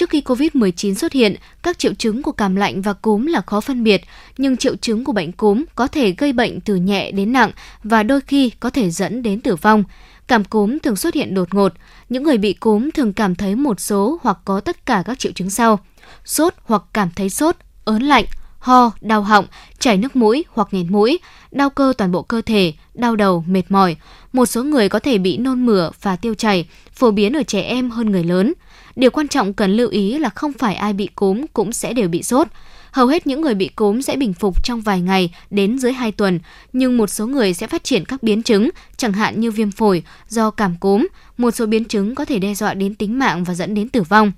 Trước 0.01 0.09
khi 0.09 0.21
COVID-19 0.21 0.93
xuất 0.93 1.11
hiện, 1.11 1.35
các 1.63 1.79
triệu 1.79 1.93
chứng 1.93 2.23
của 2.23 2.31
cảm 2.31 2.55
lạnh 2.55 2.81
và 2.81 2.93
cúm 2.93 3.25
là 3.25 3.41
khó 3.41 3.61
phân 3.61 3.83
biệt, 3.83 4.01
nhưng 4.37 4.57
triệu 4.57 4.75
chứng 4.75 5.03
của 5.03 5.11
bệnh 5.11 5.31
cúm 5.31 5.63
có 5.75 5.87
thể 5.87 6.11
gây 6.17 6.33
bệnh 6.33 6.61
từ 6.61 6.75
nhẹ 6.75 7.11
đến 7.11 7.33
nặng 7.33 7.51
và 7.83 8.03
đôi 8.03 8.21
khi 8.21 8.49
có 8.59 8.69
thể 8.69 8.89
dẫn 8.89 9.23
đến 9.23 9.41
tử 9.41 9.55
vong. 9.55 9.83
Cảm 10.27 10.43
cúm 10.43 10.77
thường 10.79 10.95
xuất 10.95 11.13
hiện 11.13 11.33
đột 11.33 11.53
ngột. 11.53 11.73
Những 12.09 12.23
người 12.23 12.37
bị 12.37 12.53
cúm 12.53 12.89
thường 12.91 13.13
cảm 13.13 13.35
thấy 13.35 13.55
một 13.55 13.79
số 13.79 14.19
hoặc 14.21 14.37
có 14.45 14.59
tất 14.59 14.85
cả 14.85 15.03
các 15.05 15.19
triệu 15.19 15.31
chứng 15.31 15.49
sau. 15.49 15.79
Sốt 16.25 16.53
hoặc 16.63 16.83
cảm 16.93 17.09
thấy 17.15 17.29
sốt, 17.29 17.55
ớn 17.85 18.01
lạnh, 18.01 18.25
ho, 18.61 18.91
đau 19.01 19.21
họng, 19.21 19.45
chảy 19.79 19.97
nước 19.97 20.15
mũi 20.15 20.45
hoặc 20.49 20.67
nghẹt 20.71 20.85
mũi, 20.89 21.19
đau 21.51 21.69
cơ 21.69 21.93
toàn 21.97 22.11
bộ 22.11 22.21
cơ 22.21 22.41
thể, 22.41 22.73
đau 22.93 23.15
đầu, 23.15 23.43
mệt 23.47 23.63
mỏi. 23.69 23.95
Một 24.33 24.45
số 24.45 24.63
người 24.63 24.89
có 24.89 24.99
thể 24.99 25.17
bị 25.17 25.37
nôn 25.37 25.65
mửa 25.65 25.89
và 26.01 26.15
tiêu 26.15 26.33
chảy, 26.33 26.67
phổ 26.93 27.11
biến 27.11 27.33
ở 27.33 27.43
trẻ 27.43 27.61
em 27.61 27.89
hơn 27.89 28.11
người 28.11 28.23
lớn. 28.23 28.53
Điều 28.95 29.11
quan 29.11 29.27
trọng 29.27 29.53
cần 29.53 29.71
lưu 29.71 29.89
ý 29.89 30.17
là 30.17 30.29
không 30.29 30.53
phải 30.53 30.75
ai 30.75 30.93
bị 30.93 31.07
cúm 31.07 31.45
cũng 31.53 31.71
sẽ 31.71 31.93
đều 31.93 32.07
bị 32.07 32.23
sốt. 32.23 32.47
Hầu 32.91 33.07
hết 33.07 33.27
những 33.27 33.41
người 33.41 33.55
bị 33.55 33.67
cúm 33.67 34.01
sẽ 34.01 34.15
bình 34.15 34.33
phục 34.33 34.63
trong 34.63 34.81
vài 34.81 35.01
ngày 35.01 35.33
đến 35.49 35.79
dưới 35.79 35.93
2 35.93 36.11
tuần, 36.11 36.39
nhưng 36.73 36.97
một 36.97 37.07
số 37.07 37.27
người 37.27 37.53
sẽ 37.53 37.67
phát 37.67 37.83
triển 37.83 38.05
các 38.05 38.23
biến 38.23 38.43
chứng, 38.43 38.69
chẳng 38.97 39.13
hạn 39.13 39.39
như 39.39 39.51
viêm 39.51 39.71
phổi 39.71 40.03
do 40.27 40.51
cảm 40.51 40.75
cúm. 40.79 41.07
Một 41.37 41.51
số 41.51 41.65
biến 41.65 41.85
chứng 41.85 42.15
có 42.15 42.25
thể 42.25 42.39
đe 42.39 42.53
dọa 42.53 42.73
đến 42.73 42.95
tính 42.95 43.19
mạng 43.19 43.43
và 43.43 43.53
dẫn 43.53 43.73
đến 43.73 43.89
tử 43.89 44.01
vong. 44.01 44.31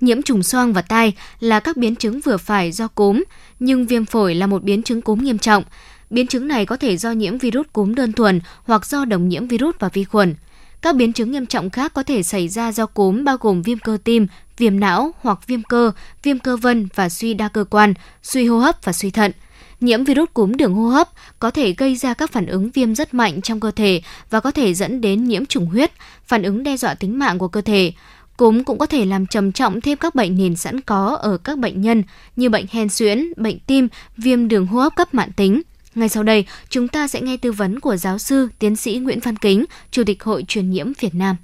Nhiễm 0.00 0.22
trùng 0.22 0.42
xoang 0.42 0.72
và 0.72 0.82
tai 0.82 1.12
là 1.40 1.60
các 1.60 1.76
biến 1.76 1.96
chứng 1.96 2.20
vừa 2.20 2.36
phải 2.36 2.72
do 2.72 2.88
cúm, 2.88 3.22
nhưng 3.60 3.86
viêm 3.86 4.04
phổi 4.04 4.34
là 4.34 4.46
một 4.46 4.62
biến 4.62 4.82
chứng 4.82 5.02
cúm 5.02 5.24
nghiêm 5.24 5.38
trọng. 5.38 5.64
Biến 6.10 6.26
chứng 6.26 6.48
này 6.48 6.66
có 6.66 6.76
thể 6.76 6.96
do 6.96 7.10
nhiễm 7.12 7.38
virus 7.38 7.66
cúm 7.72 7.94
đơn 7.94 8.12
thuần 8.12 8.40
hoặc 8.64 8.86
do 8.86 9.04
đồng 9.04 9.28
nhiễm 9.28 9.46
virus 9.46 9.74
và 9.78 9.88
vi 9.88 10.04
khuẩn. 10.04 10.34
Các 10.82 10.96
biến 10.96 11.12
chứng 11.12 11.30
nghiêm 11.30 11.46
trọng 11.46 11.70
khác 11.70 11.94
có 11.94 12.02
thể 12.02 12.22
xảy 12.22 12.48
ra 12.48 12.72
do 12.72 12.86
cúm 12.86 13.24
bao 13.24 13.36
gồm 13.40 13.62
viêm 13.62 13.78
cơ 13.78 13.98
tim, 14.04 14.26
viêm 14.58 14.80
não 14.80 15.14
hoặc 15.20 15.46
viêm 15.46 15.62
cơ, 15.62 15.92
viêm 16.22 16.38
cơ 16.38 16.56
vân 16.56 16.88
và 16.94 17.08
suy 17.08 17.34
đa 17.34 17.48
cơ 17.48 17.64
quan, 17.64 17.94
suy 18.22 18.46
hô 18.46 18.58
hấp 18.58 18.84
và 18.84 18.92
suy 18.92 19.10
thận. 19.10 19.32
Nhiễm 19.80 20.04
virus 20.04 20.28
cúm 20.34 20.52
đường 20.52 20.74
hô 20.74 20.88
hấp 20.88 21.08
có 21.38 21.50
thể 21.50 21.72
gây 21.72 21.96
ra 21.96 22.14
các 22.14 22.32
phản 22.32 22.46
ứng 22.46 22.70
viêm 22.70 22.94
rất 22.94 23.14
mạnh 23.14 23.40
trong 23.42 23.60
cơ 23.60 23.70
thể 23.70 24.02
và 24.30 24.40
có 24.40 24.50
thể 24.50 24.74
dẫn 24.74 25.00
đến 25.00 25.24
nhiễm 25.24 25.46
trùng 25.46 25.66
huyết, 25.66 25.92
phản 26.26 26.42
ứng 26.42 26.62
đe 26.62 26.76
dọa 26.76 26.94
tính 26.94 27.18
mạng 27.18 27.38
của 27.38 27.48
cơ 27.48 27.60
thể. 27.60 27.92
Cúm 28.38 28.64
cũng 28.64 28.78
có 28.78 28.86
thể 28.86 29.04
làm 29.04 29.26
trầm 29.26 29.52
trọng 29.52 29.80
thêm 29.80 29.98
các 29.98 30.14
bệnh 30.14 30.36
nền 30.36 30.56
sẵn 30.56 30.80
có 30.80 31.18
ở 31.20 31.38
các 31.44 31.58
bệnh 31.58 31.80
nhân 31.80 32.02
như 32.36 32.50
bệnh 32.50 32.66
hen 32.70 32.88
suyễn, 32.88 33.32
bệnh 33.36 33.58
tim, 33.58 33.88
viêm 34.16 34.48
đường 34.48 34.66
hô 34.66 34.80
hấp 34.80 34.96
cấp 34.96 35.14
mãn 35.14 35.32
tính. 35.32 35.62
Ngay 35.94 36.08
sau 36.08 36.22
đây, 36.22 36.46
chúng 36.68 36.88
ta 36.88 37.08
sẽ 37.08 37.20
nghe 37.20 37.36
tư 37.36 37.52
vấn 37.52 37.80
của 37.80 37.96
giáo 37.96 38.18
sư, 38.18 38.48
tiến 38.58 38.76
sĩ 38.76 38.98
Nguyễn 38.98 39.20
Văn 39.20 39.36
Kính, 39.36 39.64
Chủ 39.90 40.02
tịch 40.06 40.22
Hội 40.22 40.44
truyền 40.48 40.70
nhiễm 40.70 40.92
Việt 41.00 41.14
Nam. 41.14 41.36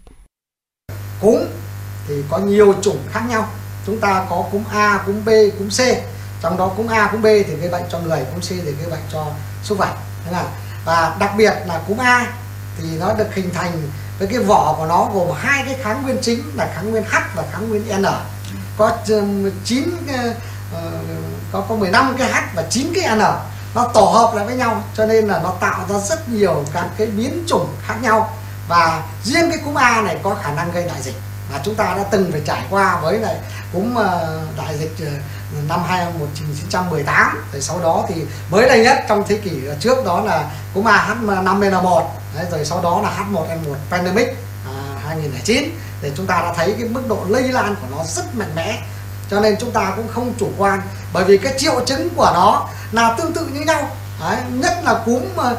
Cúm 1.21 1.37
thì 2.09 2.15
có 2.31 2.39
nhiều 2.39 2.75
chủng 2.83 2.99
khác 3.11 3.23
nhau. 3.29 3.49
Chúng 3.87 4.01
ta 4.01 4.27
có 4.31 4.45
cúm 4.53 4.63
A, 4.71 5.03
cúm 5.07 5.25
B, 5.25 5.29
cúm 5.59 5.69
C. 5.69 5.81
Trong 6.43 6.57
đó 6.57 6.69
cúm 6.77 6.87
A, 6.87 7.09
cúm 7.13 7.23
B 7.23 7.27
thì 7.47 7.55
gây 7.61 7.71
bệnh 7.71 7.83
cho 7.93 8.01
người, 8.01 8.21
cúm 8.31 8.41
C 8.41 8.49
thì 8.49 8.73
gây 8.81 8.91
bệnh 8.91 9.03
cho 9.13 9.27
súc 9.63 9.79
vật. 9.79 9.95
Thế 10.25 10.33
nào? 10.33 10.47
và 10.85 11.17
đặc 11.21 11.35
biệt 11.37 11.55
là 11.67 11.83
cúm 11.89 11.99
A 11.99 12.33
thì 12.79 12.85
nó 12.99 13.15
được 13.15 13.35
hình 13.35 13.51
thành 13.55 13.73
với 14.19 14.29
cái 14.29 14.39
vỏ 14.39 14.75
của 14.79 14.87
nó 14.87 15.09
gồm 15.15 15.29
hai 15.37 15.63
cái 15.67 15.77
kháng 15.83 16.03
nguyên 16.03 16.19
chính 16.23 16.43
là 16.55 16.73
kháng 16.75 16.91
nguyên 16.91 17.03
H 17.05 17.17
và 17.35 17.45
kháng 17.53 17.69
nguyên 17.69 18.03
N. 18.03 18.07
Có 18.77 18.93
um, 19.09 19.51
9 19.65 19.91
ờ, 20.73 20.81
có 21.53 21.61
có 21.69 21.75
15 21.75 22.15
cái 22.19 22.33
H 22.33 22.37
và 22.55 22.65
9 22.71 22.93
cái 22.95 23.17
N. 23.17 23.21
Nó 23.75 23.89
tổ 23.95 24.05
hợp 24.05 24.35
lại 24.37 24.47
với 24.47 24.57
nhau, 24.57 24.83
cho 24.97 25.07
nên 25.07 25.27
là 25.27 25.41
nó 25.43 25.53
tạo 25.61 25.81
ra 25.89 25.99
rất 25.99 26.29
nhiều 26.29 26.65
các 26.73 26.87
cái 26.99 27.07
biến 27.07 27.45
chủng 27.47 27.67
khác 27.87 27.95
nhau. 28.03 28.37
Và 28.69 29.03
riêng 29.25 29.51
cái 29.51 29.59
cúm 29.65 29.75
A 29.75 30.01
này 30.01 30.19
có 30.23 30.37
khả 30.43 30.53
năng 30.53 30.73
gây 30.73 30.85
đại 30.85 31.03
dịch. 31.03 31.17
Và 31.53 31.61
chúng 31.65 31.75
ta 31.75 31.85
đã 31.85 32.05
từng 32.11 32.33
phải 32.33 32.41
trải 32.47 32.63
qua 32.71 33.01
với 33.01 33.19
lại 33.19 33.37
cúm 33.73 33.95
ờ, 33.95 34.41
đại 34.57 34.79
dịch 34.79 34.95
ờ, 35.01 35.13
năm 35.69 35.81
1918 36.19 37.45
rồi 37.53 37.63
sau 37.63 37.81
đó 37.83 38.05
thì 38.09 38.15
mới 38.51 38.69
đây 38.69 38.85
nhất 38.85 39.05
trong 39.09 39.25
thế 39.29 39.37
kỷ 39.37 39.51
trước 39.81 40.05
đó 40.05 40.21
là 40.21 40.51
cúm 40.75 40.85
AH5N1 40.85 42.05
Đấy, 42.35 42.47
rồi 42.51 42.65
sau 42.65 42.83
đó 42.83 43.01
là 43.01 43.11
H1N1 43.11 43.75
pandemic 43.91 44.29
à, 44.67 44.73
2009 45.07 45.65
để 46.03 46.13
chúng 46.17 46.27
ta 46.27 46.41
đã 46.41 46.53
thấy 46.57 46.75
cái 46.79 46.89
mức 46.89 47.03
độ 47.09 47.19
lây 47.29 47.43
lan 47.43 47.75
của 47.81 47.87
nó 47.97 48.05
rất 48.05 48.35
mạnh 48.35 48.53
mẽ. 48.57 48.83
Cho 49.31 49.41
nên 49.41 49.57
chúng 49.61 49.71
ta 49.71 49.93
cũng 49.97 50.09
không 50.09 50.33
chủ 50.39 50.49
quan 50.59 50.83
bởi 51.13 51.25
vì 51.25 51.39
cái 51.39 51.55
triệu 51.59 51.81
chứng 51.87 52.09
của 52.17 52.31
nó 52.35 52.69
là 52.93 53.15
tương 53.19 53.33
tự 53.33 53.47
như 53.47 53.61
nhau. 53.61 53.89
Đấy, 54.21 54.37
nhất 54.51 54.73
là 54.85 55.03
cúm 55.07 55.23
mà 55.37 55.53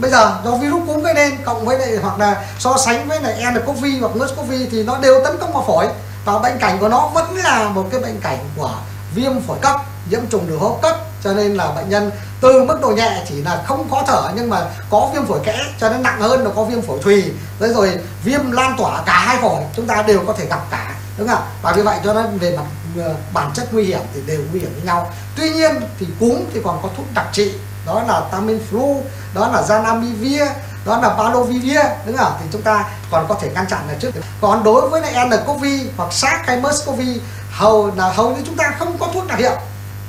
bây 0.00 0.10
giờ 0.10 0.40
do 0.44 0.56
virus 0.56 0.86
cúm 0.86 1.02
gây 1.02 1.14
nên 1.14 1.36
cộng 1.44 1.64
với 1.64 1.78
lại 1.78 1.96
hoặc 2.02 2.18
là 2.18 2.44
so 2.58 2.76
sánh 2.76 3.08
với 3.08 3.20
lại 3.20 3.52
nCoV 3.52 3.84
hoặc 4.00 4.12
MERS-CoV 4.14 4.66
thì 4.70 4.82
nó 4.82 4.98
đều 4.98 5.24
tấn 5.24 5.38
công 5.40 5.52
vào 5.52 5.64
phổi. 5.66 5.88
Và 6.24 6.38
bệnh 6.38 6.58
cảnh 6.58 6.78
của 6.78 6.88
nó 6.88 7.10
vẫn 7.14 7.36
là 7.36 7.68
một 7.68 7.88
cái 7.90 8.00
bệnh 8.00 8.20
cảnh 8.20 8.38
của 8.56 8.72
viêm 9.14 9.40
phổi 9.40 9.58
cấp, 9.60 9.76
nhiễm 10.10 10.26
trùng 10.30 10.48
đường 10.48 10.60
hô 10.60 10.68
hấp 10.68 10.82
cấp, 10.82 10.96
cho 11.24 11.32
nên 11.32 11.54
là 11.54 11.70
bệnh 11.70 11.88
nhân 11.88 12.10
từ 12.40 12.64
mức 12.64 12.78
độ 12.80 12.88
nhẹ 12.90 13.24
chỉ 13.28 13.42
là 13.42 13.62
không 13.66 13.90
khó 13.90 14.02
thở, 14.06 14.30
nhưng 14.34 14.50
mà 14.50 14.60
có 14.90 15.10
viêm 15.14 15.26
phổi 15.26 15.40
kẽ 15.44 15.58
cho 15.80 15.88
nên 15.88 16.02
nặng 16.02 16.20
hơn 16.20 16.44
là 16.44 16.50
có 16.56 16.64
viêm 16.64 16.82
phổi 16.82 16.98
thùy. 17.02 17.24
Rồi 17.60 17.68
rồi 17.68 17.98
viêm 18.24 18.50
lan 18.50 18.74
tỏa 18.78 19.02
cả 19.06 19.18
hai 19.18 19.38
phổi, 19.42 19.62
chúng 19.76 19.86
ta 19.86 20.02
đều 20.02 20.20
có 20.26 20.32
thể 20.38 20.46
gặp 20.46 20.60
cả, 20.70 20.94
đúng 21.18 21.28
không 21.28 21.42
và 21.62 21.72
vì 21.72 21.82
vậy 21.82 21.98
cho 22.04 22.14
nên 22.14 22.38
về 22.38 22.56
mặt 22.56 22.64
ờ, 22.98 23.14
bản 23.32 23.50
chất 23.54 23.74
nguy 23.74 23.84
hiểm 23.84 24.00
thì 24.14 24.20
đều 24.26 24.40
nguy 24.50 24.60
hiểm 24.60 24.72
với 24.74 24.82
nhau. 24.82 25.10
Tuy 25.36 25.50
nhiên 25.50 25.80
thì 25.98 26.06
cúm 26.20 26.36
thì 26.54 26.60
còn 26.64 26.78
có 26.82 26.88
thuốc 26.96 27.06
đặc 27.14 27.26
trị, 27.32 27.52
đó 27.86 28.02
là 28.08 28.22
Tamiflu, 28.32 29.00
đó 29.34 29.48
là 29.48 29.62
Zanamivir, 29.62 30.46
đó 30.84 30.98
là 31.02 31.08
Palovivir 31.08 31.80
đúng 32.06 32.16
không 32.16 32.32
thì 32.40 32.46
chúng 32.52 32.62
ta 32.62 32.84
còn 33.10 33.26
có 33.28 33.34
thể 33.34 33.50
ngăn 33.54 33.66
chặn 33.66 33.80
được 33.88 33.94
trước. 34.00 34.10
Còn 34.40 34.64
đối 34.64 34.88
với 34.88 35.00
lại 35.00 35.28
nCoV 35.28 35.64
hoặc 35.96 36.12
SARS 36.12 36.46
hay 36.46 36.60
MERS-CoV 36.60 37.18
hầu 37.60 37.92
là 37.96 38.12
hầu 38.12 38.30
như 38.30 38.42
chúng 38.46 38.56
ta 38.56 38.74
không 38.78 38.96
có 38.98 39.08
thuốc 39.14 39.26
đặc 39.26 39.38
hiệu. 39.38 39.56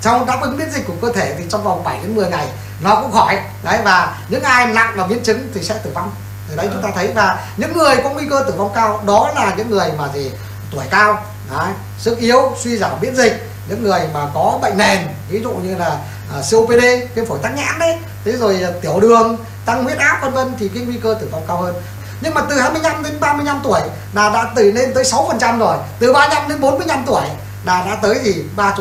Trong 0.02 0.26
đáp 0.26 0.40
ứng 0.42 0.58
miễn 0.58 0.72
dịch 0.72 0.88
của 0.88 0.94
cơ 1.02 1.12
thể 1.12 1.36
thì 1.38 1.44
trong 1.50 1.64
vòng 1.64 1.84
7 1.84 2.00
đến 2.02 2.16
10 2.16 2.30
ngày 2.30 2.48
nó 2.82 3.02
cũng 3.02 3.12
khỏi. 3.12 3.40
Đấy 3.64 3.80
và 3.84 4.18
những 4.30 4.44
ai 4.44 4.66
nặng 4.66 4.94
và 4.96 5.08
biến 5.08 5.24
chứng 5.24 5.52
thì 5.54 5.64
sẽ 5.64 5.76
tử 5.84 5.92
vong. 5.94 6.12
Từ 6.50 6.56
đấy 6.56 6.70
chúng 6.74 6.84
ta 6.84 6.90
thấy 6.96 7.12
và 7.16 7.48
những 7.58 7.74
người 7.78 7.96
có 8.04 8.10
nguy 8.10 8.28
cơ 8.30 8.44
tử 8.48 8.54
vong 8.58 8.72
cao 8.76 9.02
đó 9.06 9.32
là 9.36 9.54
những 9.58 9.70
người 9.70 9.92
mà 9.98 10.10
gì 10.14 10.32
tuổi 10.72 10.86
cao 10.92 11.24
đấy, 11.52 11.72
sức 11.98 12.18
yếu 12.18 12.56
suy 12.64 12.78
giảm 12.78 12.92
miễn 13.02 13.16
dịch. 13.16 13.48
Những 13.70 13.84
người 13.84 14.02
mà 14.14 14.28
có 14.34 14.60
bệnh 14.62 14.78
nền 14.78 15.00
ví 15.30 15.40
dụ 15.44 15.52
như 15.52 15.76
là 15.76 15.98
uh, 16.40 16.46
COPD 16.52 16.84
viêm 17.16 17.26
phổi 17.26 17.40
tắc 17.42 17.56
nghẽn 17.56 17.80
đấy. 17.80 17.98
Thế 18.26 18.32
rồi 18.32 18.66
uh, 18.70 18.82
tiểu 18.82 19.00
đường 19.00 19.38
tăng 19.66 19.84
huyết 19.84 19.98
áp 19.98 20.20
vân 20.22 20.34
vân 20.34 20.54
thì 20.60 20.68
cái 20.68 20.84
nguy 20.84 20.98
cơ 21.04 21.18
tử 21.22 21.28
vong 21.32 21.44
cao 21.48 21.58
hơn 21.58 21.76
nhưng 22.22 22.34
mà 22.34 22.42
từ 22.50 22.60
25 22.60 23.04
đến 23.04 23.20
35 23.20 23.60
tuổi 23.64 23.82
là 24.14 24.30
đã 24.30 24.52
từ 24.56 24.72
lên 24.72 24.94
tới 24.94 25.04
6% 25.04 25.60
rồi. 25.60 25.78
Từ 26.00 26.14
35 26.14 26.50
đến 26.50 26.62
45 26.62 27.04
tuổi 27.06 27.24
là 27.66 27.86
đã 27.86 27.98
tới 28.02 28.20
gì 28.24 28.44
30% 28.56 28.72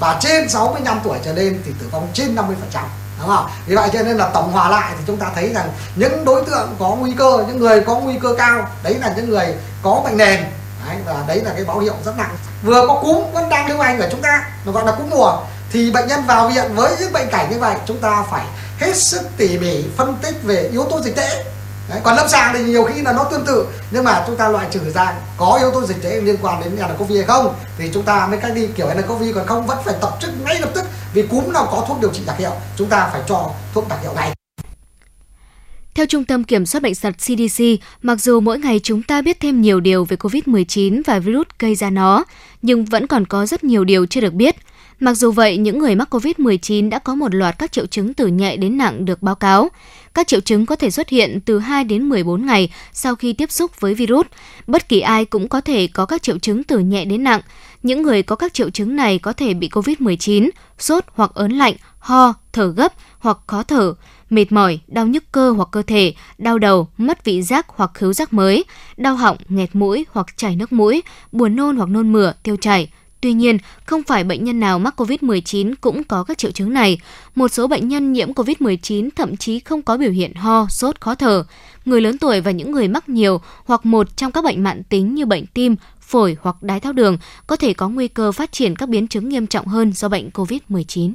và 0.00 0.16
trên 0.20 0.48
65 0.48 1.00
tuổi 1.04 1.18
trở 1.24 1.32
lên 1.32 1.62
thì 1.64 1.72
tử 1.80 1.86
vong 1.90 2.08
trên 2.12 2.34
50% 2.34 2.38
đúng 3.20 3.28
không? 3.28 3.46
Vì 3.66 3.74
vậy 3.74 3.90
cho 3.92 4.02
nên 4.02 4.16
là 4.16 4.30
tổng 4.34 4.52
hòa 4.52 4.68
lại 4.68 4.92
thì 4.98 5.04
chúng 5.06 5.16
ta 5.16 5.26
thấy 5.34 5.52
rằng 5.54 5.68
những 5.96 6.24
đối 6.24 6.44
tượng 6.44 6.76
có 6.78 6.88
nguy 6.88 7.12
cơ, 7.18 7.44
những 7.48 7.58
người 7.58 7.80
có 7.80 7.94
nguy 7.94 8.14
cơ 8.22 8.34
cao, 8.38 8.68
đấy 8.82 8.96
là 9.00 9.12
những 9.16 9.30
người 9.30 9.54
có 9.82 10.02
bệnh 10.04 10.16
nền. 10.16 10.44
Đấy, 10.86 10.96
và 11.06 11.24
đấy 11.26 11.42
là 11.44 11.50
cái 11.54 11.64
báo 11.64 11.78
hiệu 11.78 11.94
rất 12.04 12.18
nặng. 12.18 12.36
Vừa 12.62 12.86
có 12.88 13.00
cúm 13.02 13.32
vẫn 13.32 13.48
đang 13.48 13.68
lưu 13.68 13.78
hành 13.78 14.00
ở 14.00 14.08
chúng 14.10 14.22
ta, 14.22 14.48
nó 14.64 14.72
gọi 14.72 14.84
là 14.84 14.92
cúm 14.92 15.10
mùa 15.10 15.32
thì 15.72 15.90
bệnh 15.90 16.08
nhân 16.08 16.26
vào 16.26 16.48
viện 16.48 16.74
với 16.74 16.96
những 17.00 17.12
bệnh 17.12 17.28
cảnh 17.30 17.50
như 17.50 17.58
vậy 17.58 17.76
chúng 17.86 17.98
ta 17.98 18.24
phải 18.30 18.44
hết 18.78 18.96
sức 18.96 19.22
tỉ 19.36 19.58
mỉ 19.58 19.84
phân 19.96 20.16
tích 20.22 20.34
về 20.42 20.68
yếu 20.72 20.84
tố 20.84 21.00
dịch 21.00 21.16
tễ. 21.16 21.44
Đấy, 21.88 22.00
còn 22.04 22.16
lâm 22.16 22.28
sàng 22.28 22.54
thì 22.54 22.64
nhiều 22.64 22.84
khi 22.84 23.02
là 23.02 23.12
nó 23.12 23.24
tương 23.24 23.44
tự. 23.46 23.66
Nhưng 23.90 24.04
mà 24.04 24.24
chúng 24.26 24.36
ta 24.36 24.48
loại 24.48 24.66
trừ 24.70 24.80
ra 24.94 25.14
có 25.36 25.58
yếu 25.60 25.70
tố 25.70 25.86
dịch 25.86 26.02
tễ 26.02 26.20
liên 26.20 26.36
quan 26.42 26.62
đến 26.64 26.78
covid 26.98 27.18
hay 27.18 27.26
không 27.26 27.54
thì 27.78 27.90
chúng 27.94 28.02
ta 28.02 28.26
mới 28.26 28.38
cách 28.38 28.52
đi. 28.54 28.66
Kiểu 28.76 28.88
covid 29.08 29.34
còn 29.34 29.46
không 29.46 29.66
vẫn 29.66 29.78
phải 29.84 29.94
tập 30.00 30.16
trung 30.20 30.30
ngay 30.44 30.60
lập 30.60 30.70
tức. 30.74 30.84
Vì 31.12 31.22
cúm 31.22 31.52
nào 31.52 31.68
có 31.70 31.84
thuốc 31.88 32.00
điều 32.00 32.10
trị 32.10 32.20
đặc 32.26 32.38
hiệu 32.38 32.52
chúng 32.76 32.88
ta 32.88 33.08
phải 33.12 33.20
cho 33.28 33.50
thuốc 33.74 33.88
đặc 33.88 33.98
hiệu 34.02 34.12
ngay. 34.14 34.32
Theo 35.94 36.06
Trung 36.06 36.24
tâm 36.24 36.44
Kiểm 36.44 36.66
soát 36.66 36.80
Bệnh 36.82 36.94
tật 36.94 37.10
CDC, 37.10 37.64
mặc 38.02 38.20
dù 38.20 38.40
mỗi 38.40 38.58
ngày 38.58 38.80
chúng 38.82 39.02
ta 39.02 39.22
biết 39.22 39.40
thêm 39.40 39.60
nhiều 39.60 39.80
điều 39.80 40.04
về 40.04 40.16
COVID-19 40.16 41.02
và 41.06 41.18
virus 41.18 41.46
gây 41.58 41.74
ra 41.74 41.90
nó, 41.90 42.24
nhưng 42.62 42.84
vẫn 42.84 43.06
còn 43.06 43.26
có 43.26 43.46
rất 43.46 43.64
nhiều 43.64 43.84
điều 43.84 44.06
chưa 44.06 44.20
được 44.20 44.32
biết. 44.32 44.56
Mặc 45.00 45.14
dù 45.14 45.32
vậy, 45.32 45.56
những 45.56 45.78
người 45.78 45.94
mắc 45.94 46.14
COVID-19 46.14 46.88
đã 46.88 46.98
có 46.98 47.14
một 47.14 47.34
loạt 47.34 47.58
các 47.58 47.72
triệu 47.72 47.86
chứng 47.86 48.14
từ 48.14 48.26
nhẹ 48.26 48.56
đến 48.56 48.78
nặng 48.78 49.04
được 49.04 49.22
báo 49.22 49.34
cáo. 49.34 49.68
Các 50.14 50.26
triệu 50.26 50.40
chứng 50.40 50.66
có 50.66 50.76
thể 50.76 50.90
xuất 50.90 51.08
hiện 51.08 51.40
từ 51.44 51.58
2 51.58 51.84
đến 51.84 52.08
14 52.08 52.46
ngày 52.46 52.72
sau 52.92 53.14
khi 53.14 53.32
tiếp 53.32 53.50
xúc 53.50 53.80
với 53.80 53.94
virus. 53.94 54.26
Bất 54.66 54.88
kỳ 54.88 55.00
ai 55.00 55.24
cũng 55.24 55.48
có 55.48 55.60
thể 55.60 55.86
có 55.86 56.06
các 56.06 56.22
triệu 56.22 56.38
chứng 56.38 56.64
từ 56.64 56.78
nhẹ 56.78 57.04
đến 57.04 57.24
nặng. 57.24 57.40
Những 57.82 58.02
người 58.02 58.22
có 58.22 58.36
các 58.36 58.54
triệu 58.54 58.70
chứng 58.70 58.96
này 58.96 59.18
có 59.18 59.32
thể 59.32 59.54
bị 59.54 59.68
COVID-19, 59.68 60.50
sốt 60.78 61.04
hoặc 61.14 61.30
ớn 61.34 61.52
lạnh, 61.52 61.74
ho, 61.98 62.34
thở 62.52 62.66
gấp 62.66 62.92
hoặc 63.18 63.38
khó 63.46 63.62
thở, 63.62 63.94
mệt 64.30 64.52
mỏi, 64.52 64.80
đau 64.86 65.06
nhức 65.06 65.32
cơ 65.32 65.50
hoặc 65.50 65.68
cơ 65.72 65.82
thể, 65.82 66.14
đau 66.38 66.58
đầu, 66.58 66.88
mất 66.96 67.24
vị 67.24 67.42
giác 67.42 67.66
hoặc 67.68 67.90
khứu 67.94 68.12
giác 68.12 68.32
mới, 68.32 68.64
đau 68.96 69.16
họng, 69.16 69.36
nghẹt 69.48 69.74
mũi 69.74 70.06
hoặc 70.10 70.26
chảy 70.36 70.56
nước 70.56 70.72
mũi, 70.72 71.02
buồn 71.32 71.56
nôn 71.56 71.76
hoặc 71.76 71.88
nôn 71.88 72.12
mửa, 72.12 72.32
tiêu 72.42 72.56
chảy, 72.60 72.88
Tuy 73.20 73.32
nhiên, 73.32 73.58
không 73.86 74.02
phải 74.02 74.24
bệnh 74.24 74.44
nhân 74.44 74.60
nào 74.60 74.78
mắc 74.78 75.00
COVID-19 75.00 75.74
cũng 75.80 76.04
có 76.04 76.24
các 76.24 76.38
triệu 76.38 76.50
chứng 76.50 76.72
này. 76.72 76.98
Một 77.34 77.48
số 77.48 77.66
bệnh 77.66 77.88
nhân 77.88 78.12
nhiễm 78.12 78.32
COVID-19 78.32 79.08
thậm 79.16 79.36
chí 79.36 79.60
không 79.60 79.82
có 79.82 79.96
biểu 79.96 80.10
hiện 80.10 80.34
ho, 80.34 80.66
sốt, 80.70 81.00
khó 81.00 81.14
thở. 81.14 81.44
Người 81.84 82.00
lớn 82.00 82.18
tuổi 82.18 82.40
và 82.40 82.50
những 82.50 82.72
người 82.72 82.88
mắc 82.88 83.08
nhiều 83.08 83.40
hoặc 83.64 83.86
một 83.86 84.16
trong 84.16 84.32
các 84.32 84.44
bệnh 84.44 84.64
mạng 84.64 84.82
tính 84.88 85.14
như 85.14 85.26
bệnh 85.26 85.46
tim, 85.46 85.76
phổi 86.00 86.36
hoặc 86.40 86.62
đái 86.62 86.80
tháo 86.80 86.92
đường 86.92 87.18
có 87.46 87.56
thể 87.56 87.74
có 87.74 87.88
nguy 87.88 88.08
cơ 88.08 88.32
phát 88.32 88.52
triển 88.52 88.76
các 88.76 88.88
biến 88.88 89.08
chứng 89.08 89.28
nghiêm 89.28 89.46
trọng 89.46 89.66
hơn 89.66 89.92
do 89.92 90.08
bệnh 90.08 90.30
COVID-19. 90.30 91.12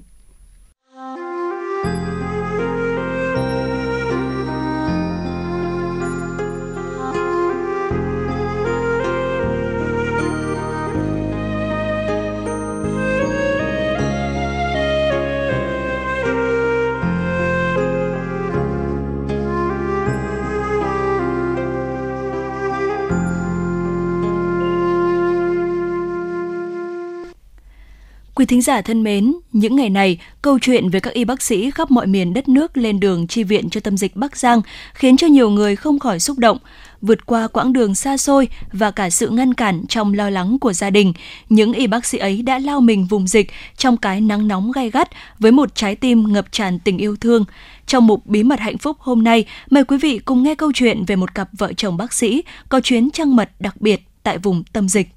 Quý 28.41 28.45
thính 28.45 28.61
giả 28.61 28.81
thân 28.81 29.03
mến, 29.03 29.33
những 29.51 29.75
ngày 29.75 29.89
này, 29.89 30.19
câu 30.41 30.59
chuyện 30.59 30.89
về 30.89 30.99
các 30.99 31.13
y 31.13 31.25
bác 31.25 31.41
sĩ 31.41 31.71
khắp 31.71 31.91
mọi 31.91 32.07
miền 32.07 32.33
đất 32.33 32.49
nước 32.49 32.77
lên 32.77 32.99
đường 32.99 33.27
chi 33.27 33.43
viện 33.43 33.69
cho 33.69 33.81
tâm 33.81 33.97
dịch 33.97 34.15
Bắc 34.15 34.37
Giang 34.37 34.61
khiến 34.93 35.17
cho 35.17 35.27
nhiều 35.27 35.49
người 35.49 35.75
không 35.75 35.99
khỏi 35.99 36.19
xúc 36.19 36.37
động. 36.37 36.57
Vượt 37.01 37.25
qua 37.25 37.47
quãng 37.47 37.73
đường 37.73 37.95
xa 37.95 38.17
xôi 38.17 38.47
và 38.73 38.91
cả 38.91 39.09
sự 39.09 39.29
ngăn 39.29 39.53
cản 39.53 39.85
trong 39.89 40.13
lo 40.13 40.29
lắng 40.29 40.59
của 40.59 40.73
gia 40.73 40.89
đình, 40.89 41.13
những 41.49 41.73
y 41.73 41.87
bác 41.87 42.05
sĩ 42.05 42.17
ấy 42.17 42.41
đã 42.41 42.59
lao 42.59 42.81
mình 42.81 43.05
vùng 43.05 43.27
dịch 43.27 43.51
trong 43.77 43.97
cái 43.97 44.21
nắng 44.21 44.47
nóng 44.47 44.71
gay 44.71 44.89
gắt 44.89 45.09
với 45.39 45.51
một 45.51 45.75
trái 45.75 45.95
tim 45.95 46.33
ngập 46.33 46.51
tràn 46.51 46.79
tình 46.79 46.97
yêu 46.97 47.15
thương. 47.15 47.45
Trong 47.87 48.07
mục 48.07 48.25
Bí 48.25 48.43
mật 48.43 48.59
hạnh 48.59 48.77
phúc 48.77 48.97
hôm 48.99 49.23
nay, 49.23 49.45
mời 49.69 49.83
quý 49.83 49.97
vị 49.97 50.19
cùng 50.19 50.43
nghe 50.43 50.55
câu 50.55 50.71
chuyện 50.75 51.03
về 51.05 51.15
một 51.15 51.35
cặp 51.35 51.49
vợ 51.57 51.73
chồng 51.77 51.97
bác 51.97 52.13
sĩ 52.13 52.43
có 52.69 52.81
chuyến 52.81 53.11
trăng 53.11 53.35
mật 53.35 53.49
đặc 53.59 53.81
biệt 53.81 54.01
tại 54.23 54.37
vùng 54.37 54.63
tâm 54.63 54.89
dịch. 54.89 55.07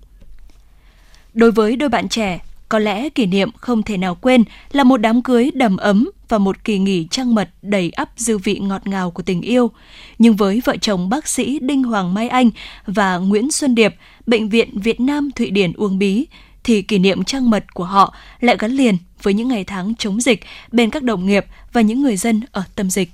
Đối 1.34 1.50
với 1.50 1.76
đôi 1.76 1.88
bạn 1.88 2.08
trẻ, 2.08 2.40
có 2.68 2.78
lẽ 2.78 3.08
kỷ 3.08 3.26
niệm 3.26 3.50
không 3.56 3.82
thể 3.82 3.96
nào 3.96 4.14
quên 4.14 4.44
là 4.72 4.84
một 4.84 4.96
đám 4.96 5.22
cưới 5.22 5.50
đầm 5.54 5.76
ấm 5.76 6.10
và 6.28 6.38
một 6.38 6.64
kỳ 6.64 6.78
nghỉ 6.78 7.06
trăng 7.10 7.34
mật 7.34 7.50
đầy 7.62 7.90
ắp 7.90 8.10
dư 8.16 8.38
vị 8.38 8.58
ngọt 8.58 8.86
ngào 8.86 9.10
của 9.10 9.22
tình 9.22 9.40
yêu. 9.40 9.70
Nhưng 10.18 10.36
với 10.36 10.62
vợ 10.64 10.76
chồng 10.80 11.08
bác 11.08 11.28
sĩ 11.28 11.58
Đinh 11.58 11.82
Hoàng 11.82 12.14
Mai 12.14 12.28
Anh 12.28 12.50
và 12.86 13.16
Nguyễn 13.16 13.50
Xuân 13.50 13.74
Điệp, 13.74 13.94
Bệnh 14.26 14.48
viện 14.48 14.78
Việt 14.80 15.00
Nam 15.00 15.30
Thụy 15.36 15.50
Điển 15.50 15.72
Uông 15.72 15.98
Bí, 15.98 16.26
thì 16.64 16.82
kỷ 16.82 16.98
niệm 16.98 17.24
trăng 17.24 17.50
mật 17.50 17.74
của 17.74 17.84
họ 17.84 18.14
lại 18.40 18.56
gắn 18.58 18.72
liền 18.72 18.96
với 19.22 19.34
những 19.34 19.48
ngày 19.48 19.64
tháng 19.64 19.94
chống 19.94 20.20
dịch 20.20 20.40
bên 20.72 20.90
các 20.90 21.02
đồng 21.02 21.26
nghiệp 21.26 21.46
và 21.72 21.80
những 21.80 22.02
người 22.02 22.16
dân 22.16 22.40
ở 22.52 22.62
tâm 22.74 22.90
dịch. 22.90 23.10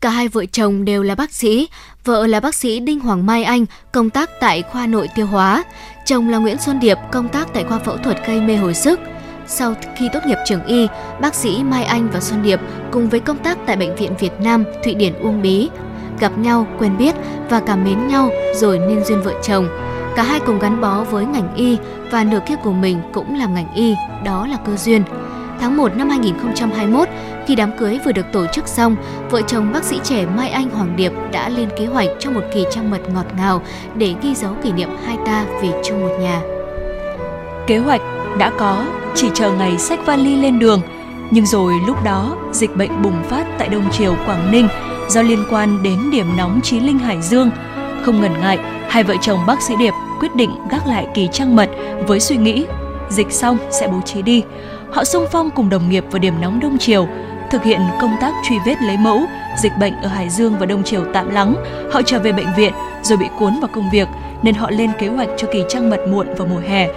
Cả 0.00 0.10
hai 0.10 0.28
vợ 0.28 0.44
chồng 0.52 0.84
đều 0.84 1.02
là 1.02 1.14
bác 1.14 1.32
sĩ, 1.32 1.68
vợ 2.04 2.26
là 2.26 2.40
bác 2.40 2.54
sĩ 2.54 2.80
Đinh 2.80 3.00
Hoàng 3.00 3.26
Mai 3.26 3.44
Anh, 3.44 3.66
công 3.92 4.10
tác 4.10 4.30
tại 4.40 4.62
khoa 4.62 4.86
nội 4.86 5.08
tiêu 5.14 5.26
hóa, 5.26 5.64
chồng 6.06 6.28
là 6.28 6.38
Nguyễn 6.38 6.58
Xuân 6.58 6.80
Điệp, 6.80 6.98
công 7.12 7.28
tác 7.28 7.48
tại 7.54 7.64
khoa 7.64 7.78
phẫu 7.78 7.96
thuật 7.96 8.26
gây 8.26 8.40
mê 8.40 8.56
hồi 8.56 8.74
sức. 8.74 9.00
Sau 9.46 9.74
khi 9.96 10.08
tốt 10.12 10.20
nghiệp 10.26 10.38
trường 10.46 10.64
y, 10.64 10.86
bác 11.20 11.34
sĩ 11.34 11.62
Mai 11.62 11.84
Anh 11.84 12.10
và 12.12 12.20
Xuân 12.20 12.42
Điệp 12.42 12.60
cùng 12.90 13.08
với 13.08 13.20
công 13.20 13.38
tác 13.38 13.58
tại 13.66 13.76
Bệnh 13.76 13.96
viện 13.96 14.16
Việt 14.18 14.32
Nam, 14.40 14.64
Thụy 14.84 14.94
Điển 14.94 15.12
Uông 15.14 15.42
Bí, 15.42 15.68
gặp 16.20 16.38
nhau, 16.38 16.66
quen 16.78 16.98
biết 16.98 17.14
và 17.48 17.60
cảm 17.60 17.84
mến 17.84 18.08
nhau 18.08 18.30
rồi 18.54 18.78
nên 18.78 19.04
duyên 19.04 19.22
vợ 19.22 19.32
chồng. 19.42 19.68
Cả 20.16 20.22
hai 20.22 20.40
cùng 20.40 20.58
gắn 20.58 20.80
bó 20.80 21.04
với 21.04 21.24
ngành 21.24 21.54
y 21.56 21.76
và 22.10 22.24
nửa 22.24 22.40
kia 22.48 22.56
của 22.64 22.72
mình 22.72 23.00
cũng 23.12 23.38
làm 23.38 23.54
ngành 23.54 23.74
y, 23.74 23.94
đó 24.24 24.46
là 24.46 24.56
cơ 24.66 24.76
duyên. 24.76 25.02
Tháng 25.60 25.76
1 25.76 25.96
năm 25.96 26.08
2021, 26.08 27.08
khi 27.46 27.54
đám 27.54 27.70
cưới 27.78 27.98
vừa 28.04 28.12
được 28.12 28.26
tổ 28.32 28.46
chức 28.46 28.68
xong, 28.68 28.96
vợ 29.30 29.42
chồng 29.42 29.72
bác 29.72 29.84
sĩ 29.84 30.00
trẻ 30.04 30.26
Mai 30.36 30.50
Anh 30.50 30.70
Hoàng 30.70 30.96
Điệp 30.96 31.12
đã 31.32 31.48
lên 31.48 31.68
kế 31.78 31.86
hoạch 31.86 32.08
cho 32.18 32.30
một 32.30 32.40
kỳ 32.54 32.64
trăng 32.70 32.90
mật 32.90 33.00
ngọt 33.14 33.26
ngào 33.36 33.62
để 33.94 34.14
ghi 34.22 34.34
dấu 34.34 34.54
kỷ 34.62 34.72
niệm 34.72 34.88
hai 35.04 35.16
ta 35.26 35.44
về 35.62 35.82
chung 35.84 36.00
một 36.00 36.16
nhà. 36.20 36.40
Kế 37.66 37.78
hoạch 37.78 38.00
đã 38.38 38.52
có, 38.58 38.84
chỉ 39.14 39.28
chờ 39.34 39.52
ngày 39.52 39.78
sách 39.78 40.06
vali 40.06 40.36
lên 40.36 40.58
đường. 40.58 40.80
Nhưng 41.30 41.46
rồi 41.46 41.74
lúc 41.86 42.04
đó, 42.04 42.36
dịch 42.52 42.76
bệnh 42.76 43.02
bùng 43.02 43.22
phát 43.24 43.46
tại 43.58 43.68
Đông 43.68 43.90
Triều, 43.90 44.16
Quảng 44.26 44.50
Ninh 44.50 44.68
do 45.08 45.22
liên 45.22 45.44
quan 45.50 45.82
đến 45.82 46.10
điểm 46.10 46.26
nóng 46.36 46.60
Chí 46.62 46.80
Linh 46.80 46.98
Hải 46.98 47.22
Dương. 47.22 47.50
Không 48.02 48.20
ngần 48.20 48.40
ngại, 48.40 48.58
hai 48.88 49.04
vợ 49.04 49.14
chồng 49.20 49.38
bác 49.46 49.62
sĩ 49.62 49.74
Điệp 49.78 49.92
quyết 50.20 50.34
định 50.34 50.50
gác 50.70 50.86
lại 50.86 51.06
kỳ 51.14 51.28
trăng 51.32 51.56
mật 51.56 51.70
với 52.06 52.20
suy 52.20 52.36
nghĩ 52.36 52.66
dịch 53.10 53.32
xong 53.32 53.58
sẽ 53.70 53.88
bố 53.88 54.00
trí 54.00 54.22
đi. 54.22 54.42
Họ 54.92 55.04
sung 55.04 55.26
phong 55.32 55.50
cùng 55.50 55.68
đồng 55.68 55.90
nghiệp 55.90 56.04
vào 56.10 56.18
điểm 56.18 56.34
nóng 56.40 56.60
Đông 56.60 56.78
Triều, 56.78 57.08
thực 57.50 57.64
hiện 57.64 57.80
công 58.00 58.16
tác 58.20 58.34
truy 58.48 58.56
vết 58.66 58.74
lấy 58.82 58.96
mẫu, 58.96 59.20
dịch 59.62 59.72
bệnh 59.80 59.92
ở 60.02 60.08
Hải 60.08 60.30
Dương 60.30 60.54
và 60.58 60.66
Đông 60.66 60.84
Triều 60.84 61.04
tạm 61.12 61.30
lắng. 61.30 61.54
Họ 61.92 62.02
trở 62.02 62.18
về 62.18 62.32
bệnh 62.32 62.54
viện 62.56 62.72
rồi 63.02 63.18
bị 63.18 63.26
cuốn 63.38 63.60
vào 63.60 63.70
công 63.74 63.90
việc 63.92 64.08
nên 64.42 64.54
họ 64.54 64.70
lên 64.70 64.90
kế 64.98 65.08
hoạch 65.08 65.28
cho 65.36 65.48
kỳ 65.52 65.62
trăng 65.68 65.90
mật 65.90 66.00
muộn 66.08 66.26
vào 66.36 66.46
mùa 66.46 66.60
hè. 66.68 66.88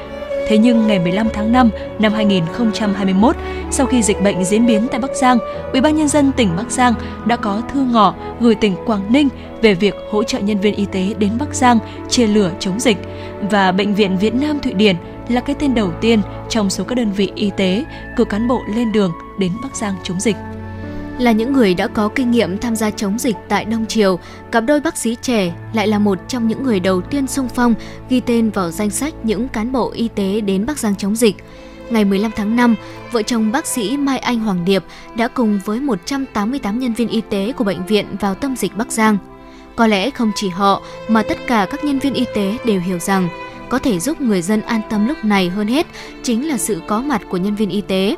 Thế 0.47 0.58
nhưng 0.58 0.88
ngày 0.88 0.99
15 0.99 1.27
tháng 1.34 1.51
5 1.51 1.69
năm 1.99 2.13
2021, 2.13 3.36
sau 3.71 3.86
khi 3.86 4.03
dịch 4.03 4.23
bệnh 4.23 4.45
diễn 4.45 4.65
biến 4.65 4.88
tại 4.91 4.99
Bắc 4.99 5.15
Giang, 5.15 5.38
Ủy 5.71 5.82
ban 5.82 5.95
nhân 5.95 6.08
dân 6.08 6.32
tỉnh 6.32 6.49
Bắc 6.58 6.71
Giang 6.71 6.93
đã 7.25 7.36
có 7.36 7.62
thư 7.73 7.86
ngỏ 7.91 8.13
gửi 8.39 8.56
tỉnh 8.56 8.75
Quảng 8.86 9.13
Ninh 9.13 9.29
về 9.62 9.73
việc 9.73 9.95
hỗ 10.12 10.23
trợ 10.23 10.39
nhân 10.39 10.60
viên 10.60 10.75
y 10.75 10.86
tế 10.86 11.13
đến 11.19 11.32
Bắc 11.39 11.56
Giang 11.56 11.79
chia 12.10 12.27
lửa 12.27 12.51
chống 12.60 12.79
dịch 12.79 12.97
và 13.51 13.71
bệnh 13.71 13.95
viện 13.95 14.17
Việt 14.17 14.36
Nam 14.36 14.60
Thụy 14.60 14.73
Điển 14.73 14.95
là 15.29 15.41
cái 15.41 15.55
tên 15.59 15.75
đầu 15.75 15.91
tiên 16.01 16.21
trong 16.49 16.69
số 16.69 16.83
các 16.83 16.95
đơn 16.95 17.12
vị 17.12 17.31
y 17.36 17.51
tế 17.57 17.86
cử 18.15 18.25
cán 18.25 18.47
bộ 18.47 18.62
lên 18.75 18.91
đường 18.91 19.12
đến 19.39 19.51
Bắc 19.63 19.75
Giang 19.75 19.95
chống 20.03 20.19
dịch. 20.19 20.36
Là 21.19 21.31
những 21.31 21.53
người 21.53 21.73
đã 21.73 21.88
có 21.88 22.09
kinh 22.15 22.31
nghiệm 22.31 22.57
tham 22.57 22.75
gia 22.75 22.89
chống 22.89 23.19
dịch 23.19 23.36
tại 23.49 23.65
Đông 23.65 23.86
Triều, 23.86 24.19
cặp 24.51 24.63
đôi 24.67 24.79
bác 24.79 24.97
sĩ 24.97 25.17
trẻ 25.21 25.53
lại 25.73 25.88
là 25.88 25.99
một 25.99 26.19
trong 26.27 26.47
những 26.47 26.63
người 26.63 26.79
đầu 26.79 27.01
tiên 27.01 27.27
sung 27.27 27.47
phong 27.55 27.73
ghi 28.09 28.19
tên 28.19 28.49
vào 28.49 28.71
danh 28.71 28.89
sách 28.89 29.13
những 29.23 29.47
cán 29.47 29.71
bộ 29.71 29.91
y 29.91 30.07
tế 30.07 30.41
đến 30.41 30.65
Bắc 30.65 30.79
Giang 30.79 30.95
chống 30.95 31.15
dịch. 31.15 31.36
Ngày 31.89 32.05
15 32.05 32.31
tháng 32.36 32.55
5, 32.55 32.75
vợ 33.12 33.21
chồng 33.21 33.51
bác 33.51 33.65
sĩ 33.65 33.97
Mai 33.97 34.19
Anh 34.19 34.39
Hoàng 34.39 34.65
Điệp 34.65 34.83
đã 35.15 35.27
cùng 35.27 35.59
với 35.65 35.79
188 35.79 36.79
nhân 36.79 36.93
viên 36.93 37.07
y 37.07 37.21
tế 37.21 37.53
của 37.57 37.63
bệnh 37.63 37.86
viện 37.86 38.05
vào 38.19 38.36
tâm 38.36 38.55
dịch 38.55 38.77
Bắc 38.77 38.91
Giang. 38.91 39.17
Có 39.75 39.88
lẽ 39.88 40.09
không 40.09 40.31
chỉ 40.36 40.49
họ 40.49 40.81
mà 41.07 41.23
tất 41.23 41.38
cả 41.47 41.67
các 41.71 41.83
nhân 41.83 41.99
viên 41.99 42.13
y 42.13 42.25
tế 42.36 42.57
đều 42.65 42.81
hiểu 42.81 42.99
rằng 42.99 43.29
có 43.69 43.80
thể 43.80 43.99
giúp 43.99 44.21
người 44.21 44.41
dân 44.41 44.62
an 44.62 44.82
tâm 44.89 45.08
lúc 45.08 45.26
này 45.26 45.49
hơn 45.49 45.67
hết 45.67 45.88
chính 46.23 46.47
là 46.47 46.58
sự 46.58 46.82
có 46.88 47.02
mặt 47.02 47.21
của 47.30 47.38
nhân 47.38 47.56
viên 47.56 47.69
y 47.69 47.82
tế. 47.82 48.15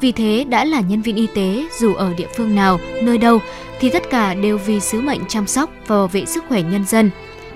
Vì 0.00 0.12
thế 0.12 0.44
đã 0.48 0.64
là 0.64 0.80
nhân 0.80 1.02
viên 1.02 1.16
y 1.16 1.26
tế 1.34 1.66
dù 1.80 1.94
ở 1.94 2.14
địa 2.16 2.28
phương 2.36 2.54
nào, 2.54 2.80
nơi 3.02 3.18
đâu 3.18 3.38
thì 3.80 3.90
tất 3.90 4.10
cả 4.10 4.34
đều 4.34 4.58
vì 4.58 4.80
sứ 4.80 5.00
mệnh 5.00 5.20
chăm 5.28 5.46
sóc 5.46 5.70
và 5.86 5.96
bảo 5.96 6.08
vệ 6.08 6.24
sức 6.26 6.44
khỏe 6.48 6.62
nhân 6.62 6.84
dân. 6.86 7.10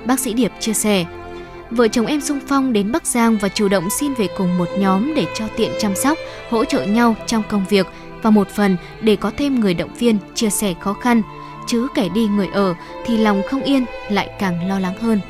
Bác 0.05 0.21
sĩ 0.21 0.33
Điệp 0.33 0.53
chia 0.61 0.73
sẻ. 0.73 1.05
Vợ 1.71 1.89
chồng 1.89 2.07
em 2.07 2.21
sung 2.21 2.41
phong 2.47 2.73
đến 2.73 2.93
Bắc 2.93 3.07
Giang 3.07 3.39
và 3.39 3.49
chủ 3.49 3.69
động 3.69 3.91
xin 3.91 4.15
về 4.15 4.29
cùng 4.39 4.59
một 4.59 4.69
nhóm 4.79 5.15
để 5.15 5.27
cho 5.35 5.45
tiện 5.57 5.71
chăm 5.79 5.95
sóc, 5.95 6.19
hỗ 6.51 6.65
trợ 6.65 6.85
nhau 6.85 7.17
trong 7.27 7.43
công 7.49 7.65
việc 7.69 7.87
và 8.23 8.31
một 8.31 8.49
phần 8.49 8.77
để 9.01 9.17
có 9.17 9.31
thêm 9.37 9.61
người 9.61 9.75
động 9.75 9.95
viên 9.95 10.19
chia 10.35 10.51
sẻ 10.51 10.75
khó 10.81 10.93
khăn. 10.93 11.23
Chứ 11.67 11.89
kẻ 11.95 12.09
đi 12.09 12.27
người 12.27 12.49
ở 12.53 12.75
thì 13.07 13.17
lòng 13.17 13.43
không 13.51 13.63
yên 13.63 13.85
lại 14.11 14.31
càng 14.39 14.69
lo 14.69 14.79
lắng 14.79 14.99
hơn. 14.99 15.21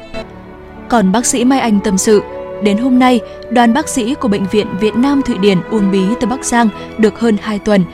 Còn 0.88 1.12
bác 1.12 1.26
sĩ 1.26 1.44
Mai 1.44 1.60
Anh 1.60 1.80
tâm 1.80 1.98
sự, 1.98 2.22
đến 2.62 2.78
hôm 2.78 2.98
nay, 2.98 3.20
đoàn 3.50 3.74
bác 3.74 3.88
sĩ 3.88 4.14
của 4.14 4.28
Bệnh 4.28 4.46
viện 4.46 4.66
Việt 4.80 4.96
Nam 4.96 5.22
Thụy 5.22 5.38
Điển 5.38 5.58
Uông 5.70 5.90
Bí 5.90 6.02
từ 6.20 6.26
Bắc 6.26 6.44
Giang 6.44 6.68
được 6.98 7.20
hơn 7.20 7.36
2 7.42 7.58
tuần. 7.58 7.84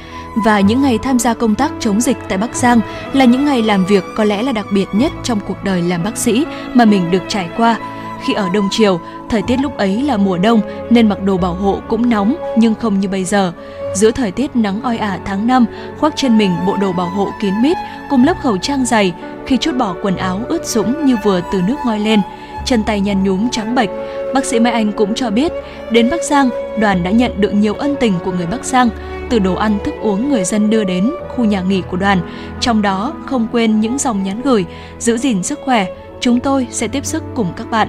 Và 0.44 0.60
những 0.60 0.82
ngày 0.82 0.98
tham 1.02 1.18
gia 1.18 1.34
công 1.34 1.54
tác 1.54 1.72
chống 1.80 2.00
dịch 2.00 2.16
tại 2.28 2.38
Bắc 2.38 2.56
Giang 2.56 2.80
là 3.12 3.24
những 3.24 3.44
ngày 3.44 3.62
làm 3.62 3.86
việc 3.86 4.04
có 4.16 4.24
lẽ 4.24 4.42
là 4.42 4.52
đặc 4.52 4.66
biệt 4.72 4.86
nhất 4.92 5.12
trong 5.22 5.40
cuộc 5.48 5.64
đời 5.64 5.82
làm 5.82 6.04
bác 6.04 6.16
sĩ 6.16 6.44
mà 6.74 6.84
mình 6.84 7.10
được 7.10 7.22
trải 7.28 7.48
qua. 7.56 7.76
Khi 8.24 8.32
ở 8.32 8.48
Đông 8.54 8.68
Triều, 8.70 9.00
thời 9.28 9.42
tiết 9.42 9.56
lúc 9.60 9.78
ấy 9.78 10.02
là 10.02 10.16
mùa 10.16 10.38
đông 10.38 10.60
nên 10.90 11.08
mặc 11.08 11.22
đồ 11.22 11.36
bảo 11.36 11.54
hộ 11.54 11.80
cũng 11.88 12.10
nóng 12.10 12.36
nhưng 12.56 12.74
không 12.74 13.00
như 13.00 13.08
bây 13.08 13.24
giờ. 13.24 13.52
Giữa 13.94 14.10
thời 14.10 14.30
tiết 14.30 14.56
nắng 14.56 14.82
oi 14.82 14.98
ả 14.98 15.18
tháng 15.24 15.46
5, 15.46 15.66
khoác 15.98 16.12
trên 16.16 16.38
mình 16.38 16.50
bộ 16.66 16.76
đồ 16.76 16.92
bảo 16.92 17.08
hộ 17.08 17.28
kín 17.40 17.54
mít 17.62 17.76
cùng 18.10 18.24
lớp 18.24 18.34
khẩu 18.42 18.56
trang 18.58 18.84
dày, 18.84 19.14
khi 19.46 19.56
chút 19.56 19.76
bỏ 19.76 19.94
quần 20.02 20.16
áo 20.16 20.40
ướt 20.48 20.66
sũng 20.66 21.06
như 21.06 21.16
vừa 21.24 21.40
từ 21.52 21.62
nước 21.66 21.76
ngoi 21.84 21.98
lên– 21.98 22.20
chân 22.70 22.82
tay 22.82 23.00
nhăn 23.00 23.24
nhúm 23.24 23.48
trắng 23.50 23.74
bệch. 23.74 23.90
Bác 24.34 24.44
sĩ 24.44 24.60
Mai 24.60 24.72
Anh 24.72 24.92
cũng 24.92 25.14
cho 25.14 25.30
biết, 25.30 25.52
đến 25.90 26.10
Bắc 26.10 26.24
Giang, 26.24 26.50
đoàn 26.80 27.02
đã 27.02 27.10
nhận 27.10 27.40
được 27.40 27.54
nhiều 27.54 27.74
ân 27.74 27.96
tình 28.00 28.14
của 28.24 28.32
người 28.32 28.46
Bắc 28.46 28.64
Giang, 28.64 28.88
từ 29.30 29.38
đồ 29.38 29.54
ăn 29.54 29.78
thức 29.84 29.94
uống 30.00 30.30
người 30.30 30.44
dân 30.44 30.70
đưa 30.70 30.84
đến 30.84 31.10
khu 31.28 31.44
nhà 31.44 31.60
nghỉ 31.60 31.82
của 31.90 31.96
đoàn. 31.96 32.20
Trong 32.60 32.82
đó 32.82 33.12
không 33.26 33.46
quên 33.52 33.80
những 33.80 33.98
dòng 33.98 34.22
nhắn 34.22 34.40
gửi, 34.42 34.64
giữ 34.98 35.18
gìn 35.18 35.42
sức 35.42 35.58
khỏe, 35.64 35.86
chúng 36.20 36.40
tôi 36.40 36.66
sẽ 36.70 36.88
tiếp 36.88 37.06
sức 37.06 37.22
cùng 37.34 37.52
các 37.56 37.70
bạn. 37.70 37.88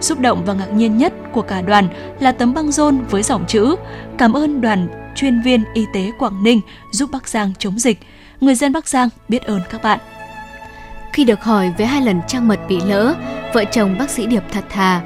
Xúc 0.00 0.20
động 0.20 0.42
và 0.46 0.54
ngạc 0.54 0.72
nhiên 0.72 0.98
nhất 0.98 1.12
của 1.32 1.42
cả 1.42 1.62
đoàn 1.62 1.88
là 2.20 2.32
tấm 2.32 2.54
băng 2.54 2.72
rôn 2.72 2.98
với 3.10 3.22
dòng 3.22 3.44
chữ 3.48 3.76
Cảm 4.18 4.32
ơn 4.32 4.60
đoàn 4.60 4.88
chuyên 5.14 5.42
viên 5.42 5.64
y 5.74 5.84
tế 5.94 6.10
Quảng 6.18 6.44
Ninh 6.44 6.60
giúp 6.92 7.10
Bắc 7.12 7.28
Giang 7.28 7.52
chống 7.58 7.78
dịch. 7.78 7.98
Người 8.40 8.54
dân 8.54 8.72
Bắc 8.72 8.88
Giang 8.88 9.08
biết 9.28 9.42
ơn 9.42 9.60
các 9.70 9.82
bạn. 9.82 9.98
Khi 11.12 11.24
được 11.24 11.42
hỏi 11.42 11.72
về 11.78 11.86
hai 11.86 12.02
lần 12.02 12.20
trang 12.28 12.48
mật 12.48 12.60
bị 12.68 12.80
lỡ, 12.86 13.14
vợ 13.54 13.64
chồng 13.64 13.98
bác 13.98 14.10
sĩ 14.10 14.26
Điệp 14.26 14.42
thật 14.52 14.64
thà. 14.68 15.00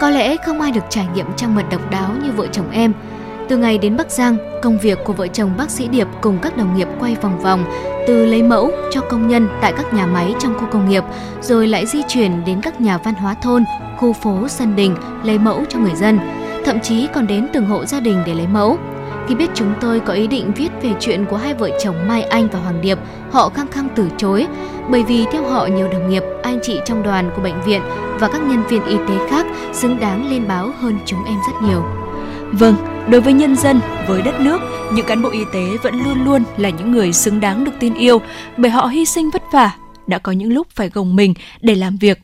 Có 0.00 0.10
lẽ 0.10 0.36
không 0.36 0.60
ai 0.60 0.72
được 0.72 0.84
trải 0.90 1.06
nghiệm 1.14 1.26
trang 1.36 1.54
mật 1.54 1.62
độc 1.70 1.90
đáo 1.90 2.10
như 2.22 2.32
vợ 2.32 2.46
chồng 2.52 2.70
em. 2.72 2.92
Từ 3.48 3.56
ngày 3.56 3.78
đến 3.78 3.96
Bắc 3.96 4.10
Giang, 4.10 4.36
công 4.62 4.78
việc 4.78 4.98
của 5.04 5.12
vợ 5.12 5.26
chồng 5.26 5.50
bác 5.56 5.70
sĩ 5.70 5.88
Điệp 5.88 6.06
cùng 6.20 6.38
các 6.42 6.56
đồng 6.56 6.76
nghiệp 6.76 6.88
quay 7.00 7.16
vòng 7.22 7.40
vòng, 7.40 7.64
từ 8.06 8.26
lấy 8.26 8.42
mẫu 8.42 8.70
cho 8.90 9.00
công 9.00 9.28
nhân 9.28 9.48
tại 9.60 9.72
các 9.76 9.94
nhà 9.94 10.06
máy 10.06 10.34
trong 10.38 10.58
khu 10.58 10.66
công 10.72 10.88
nghiệp, 10.88 11.04
rồi 11.40 11.68
lại 11.68 11.86
di 11.86 12.02
chuyển 12.08 12.44
đến 12.44 12.60
các 12.60 12.80
nhà 12.80 12.98
văn 12.98 13.14
hóa 13.14 13.34
thôn, 13.34 13.64
khu 13.96 14.12
phố, 14.12 14.48
sân 14.48 14.76
đình 14.76 14.96
lấy 15.24 15.38
mẫu 15.38 15.64
cho 15.68 15.78
người 15.78 15.94
dân, 15.94 16.18
thậm 16.64 16.80
chí 16.80 17.06
còn 17.14 17.26
đến 17.26 17.48
từng 17.52 17.66
hộ 17.66 17.84
gia 17.84 18.00
đình 18.00 18.22
để 18.26 18.34
lấy 18.34 18.46
mẫu. 18.46 18.78
Khi 19.30 19.36
biết 19.36 19.50
chúng 19.54 19.74
tôi 19.80 20.00
có 20.00 20.12
ý 20.12 20.26
định 20.26 20.52
viết 20.56 20.68
về 20.82 20.90
chuyện 21.00 21.24
của 21.24 21.36
hai 21.36 21.54
vợ 21.54 21.70
chồng 21.84 22.08
Mai 22.08 22.22
Anh 22.22 22.48
và 22.52 22.58
Hoàng 22.58 22.80
Điệp, 22.80 22.98
họ 23.30 23.48
khăng 23.48 23.66
khăng 23.66 23.88
từ 23.96 24.08
chối, 24.18 24.46
bởi 24.90 25.02
vì 25.02 25.24
theo 25.32 25.44
họ 25.44 25.66
nhiều 25.66 25.88
đồng 25.92 26.10
nghiệp, 26.10 26.22
anh 26.42 26.58
chị 26.62 26.78
trong 26.86 27.02
đoàn 27.02 27.30
của 27.36 27.42
bệnh 27.42 27.62
viện 27.62 27.80
và 28.20 28.28
các 28.28 28.42
nhân 28.42 28.62
viên 28.68 28.84
y 28.84 28.96
tế 28.96 29.28
khác 29.30 29.46
xứng 29.72 30.00
đáng 30.00 30.30
lên 30.30 30.48
báo 30.48 30.70
hơn 30.78 30.98
chúng 31.06 31.24
em 31.24 31.36
rất 31.46 31.68
nhiều. 31.68 31.84
Vâng, 32.52 32.74
đối 33.10 33.20
với 33.20 33.32
nhân 33.32 33.56
dân, 33.56 33.80
với 34.08 34.22
đất 34.22 34.40
nước, 34.40 34.58
những 34.92 35.06
cán 35.06 35.22
bộ 35.22 35.30
y 35.30 35.44
tế 35.52 35.76
vẫn 35.82 35.94
luôn 36.04 36.24
luôn 36.24 36.42
là 36.56 36.70
những 36.70 36.92
người 36.92 37.12
xứng 37.12 37.40
đáng 37.40 37.64
được 37.64 37.72
tin 37.80 37.94
yêu 37.94 38.20
bởi 38.56 38.70
họ 38.70 38.86
hy 38.86 39.04
sinh 39.04 39.30
vất 39.30 39.42
vả, 39.52 39.70
đã 40.06 40.18
có 40.18 40.32
những 40.32 40.52
lúc 40.52 40.66
phải 40.70 40.88
gồng 40.88 41.16
mình 41.16 41.34
để 41.60 41.74
làm 41.74 41.96
việc. 41.96 42.18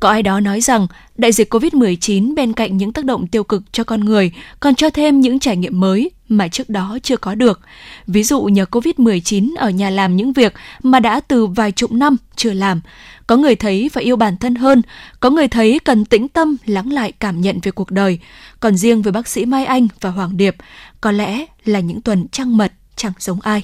Có 0.00 0.08
ai 0.08 0.22
đó 0.22 0.40
nói 0.40 0.60
rằng 0.60 0.86
đại 1.16 1.32
dịch 1.32 1.54
COVID-19 1.54 2.34
bên 2.34 2.52
cạnh 2.52 2.76
những 2.76 2.92
tác 2.92 3.04
động 3.04 3.26
tiêu 3.26 3.44
cực 3.44 3.62
cho 3.72 3.84
con 3.84 4.00
người 4.00 4.32
còn 4.60 4.74
cho 4.74 4.90
thêm 4.90 5.20
những 5.20 5.38
trải 5.38 5.56
nghiệm 5.56 5.80
mới 5.80 6.10
mà 6.30 6.48
trước 6.48 6.70
đó 6.70 6.98
chưa 7.02 7.16
có 7.16 7.34
được. 7.34 7.60
Ví 8.06 8.22
dụ 8.22 8.42
nhờ 8.42 8.64
Covid-19 8.70 9.54
ở 9.56 9.70
nhà 9.70 9.90
làm 9.90 10.16
những 10.16 10.32
việc 10.32 10.54
mà 10.82 11.00
đã 11.00 11.20
từ 11.20 11.46
vài 11.46 11.72
chục 11.72 11.92
năm 11.92 12.16
chưa 12.36 12.52
làm. 12.52 12.80
Có 13.26 13.36
người 13.36 13.56
thấy 13.56 13.88
phải 13.92 14.04
yêu 14.04 14.16
bản 14.16 14.36
thân 14.36 14.54
hơn, 14.54 14.82
có 15.20 15.30
người 15.30 15.48
thấy 15.48 15.78
cần 15.84 16.04
tĩnh 16.04 16.28
tâm 16.28 16.56
lắng 16.66 16.92
lại 16.92 17.12
cảm 17.12 17.40
nhận 17.40 17.58
về 17.62 17.70
cuộc 17.70 17.90
đời. 17.90 18.18
Còn 18.60 18.76
riêng 18.76 19.02
với 19.02 19.12
bác 19.12 19.28
sĩ 19.28 19.44
Mai 19.44 19.64
Anh 19.64 19.88
và 20.00 20.10
Hoàng 20.10 20.36
Điệp, 20.36 20.56
có 21.00 21.12
lẽ 21.12 21.46
là 21.64 21.80
những 21.80 22.00
tuần 22.00 22.28
trăng 22.28 22.56
mật 22.56 22.72
chẳng 22.96 23.12
giống 23.18 23.40
ai. 23.40 23.62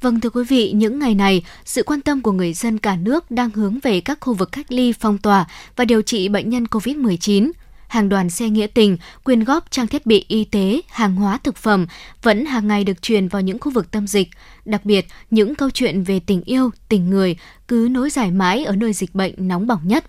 Vâng 0.00 0.20
thưa 0.20 0.30
quý 0.30 0.44
vị, 0.48 0.72
những 0.72 0.98
ngày 0.98 1.14
này, 1.14 1.42
sự 1.64 1.82
quan 1.82 2.00
tâm 2.00 2.20
của 2.20 2.32
người 2.32 2.52
dân 2.52 2.78
cả 2.78 2.96
nước 2.96 3.30
đang 3.30 3.50
hướng 3.50 3.78
về 3.82 4.00
các 4.00 4.18
khu 4.20 4.34
vực 4.34 4.52
cách 4.52 4.72
ly 4.72 4.92
phong 4.92 5.18
tỏa 5.18 5.46
và 5.76 5.84
điều 5.84 6.02
trị 6.02 6.28
bệnh 6.28 6.50
nhân 6.50 6.64
COVID-19 6.64 7.50
hàng 7.92 8.08
đoàn 8.08 8.30
xe 8.30 8.48
nghĩa 8.48 8.66
tình, 8.66 8.96
quyên 9.24 9.44
góp 9.44 9.70
trang 9.70 9.86
thiết 9.86 10.06
bị 10.06 10.24
y 10.28 10.44
tế, 10.44 10.80
hàng 10.90 11.16
hóa 11.16 11.38
thực 11.38 11.56
phẩm 11.56 11.86
vẫn 12.22 12.46
hàng 12.46 12.68
ngày 12.68 12.84
được 12.84 13.02
truyền 13.02 13.28
vào 13.28 13.42
những 13.42 13.58
khu 13.58 13.72
vực 13.72 13.90
tâm 13.90 14.06
dịch. 14.06 14.28
Đặc 14.64 14.84
biệt, 14.84 15.06
những 15.30 15.54
câu 15.54 15.70
chuyện 15.70 16.02
về 16.02 16.20
tình 16.20 16.42
yêu, 16.44 16.70
tình 16.88 17.10
người 17.10 17.36
cứ 17.68 17.88
nối 17.90 18.10
dài 18.10 18.30
mãi 18.30 18.64
ở 18.64 18.76
nơi 18.76 18.92
dịch 18.92 19.14
bệnh 19.14 19.34
nóng 19.36 19.66
bỏng 19.66 19.80
nhất 19.84 20.04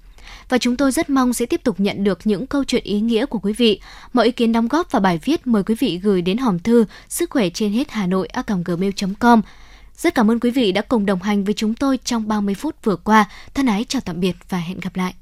và 0.50 0.58
chúng 0.58 0.78
tôi 0.78 0.91
rất 0.91 1.10
mong 1.10 1.34
sẽ 1.34 1.46
tiếp 1.46 1.63
tục 1.63 1.80
nhận 1.80 2.04
được 2.04 2.19
những 2.24 2.48
câu 2.48 2.63
chuyện 2.63 2.84
ý 2.84 3.02
nghĩa 3.02 3.26
của 3.26 3.39
quý 3.39 3.54
vị. 3.54 3.80
Mọi 4.13 4.26
ý 4.26 4.32
kiến 4.32 4.52
đóng 4.52 4.67
góp 4.67 4.91
và 4.91 5.00
bài 5.00 5.19
viết 5.24 5.48
mời 5.48 5.63
quý 5.63 5.76
vị 5.80 6.00
gửi 6.04 6.22
đến 6.22 6.38
hòm 6.38 6.60
thư 6.60 6.86
sức 7.10 7.30
khỏe 7.30 7.50
trên 7.50 7.72
hết 7.72 7.91
Hà 7.91 8.08
Nội 8.08 8.28
a 8.28 8.43
gmail.com. 8.65 9.41
Rất 9.98 10.15
cảm 10.15 10.32
ơn 10.32 10.39
quý 10.39 10.52
vị 10.52 10.72
đã 10.72 10.82
cùng 10.82 11.06
đồng 11.06 11.22
hành 11.22 11.43
với 11.43 11.54
chúng 11.54 11.74
tôi 11.74 11.98
trong 11.98 12.28
30 12.28 12.56
phút 12.56 12.76
vừa 12.84 12.96
qua. 12.96 13.30
Thân 13.54 13.65
ái 13.65 13.86
chào 13.88 14.02
tạm 14.06 14.19
biệt 14.19 14.36
và 14.50 14.58
hẹn 14.58 14.80
gặp 14.80 14.96
lại. 14.96 15.13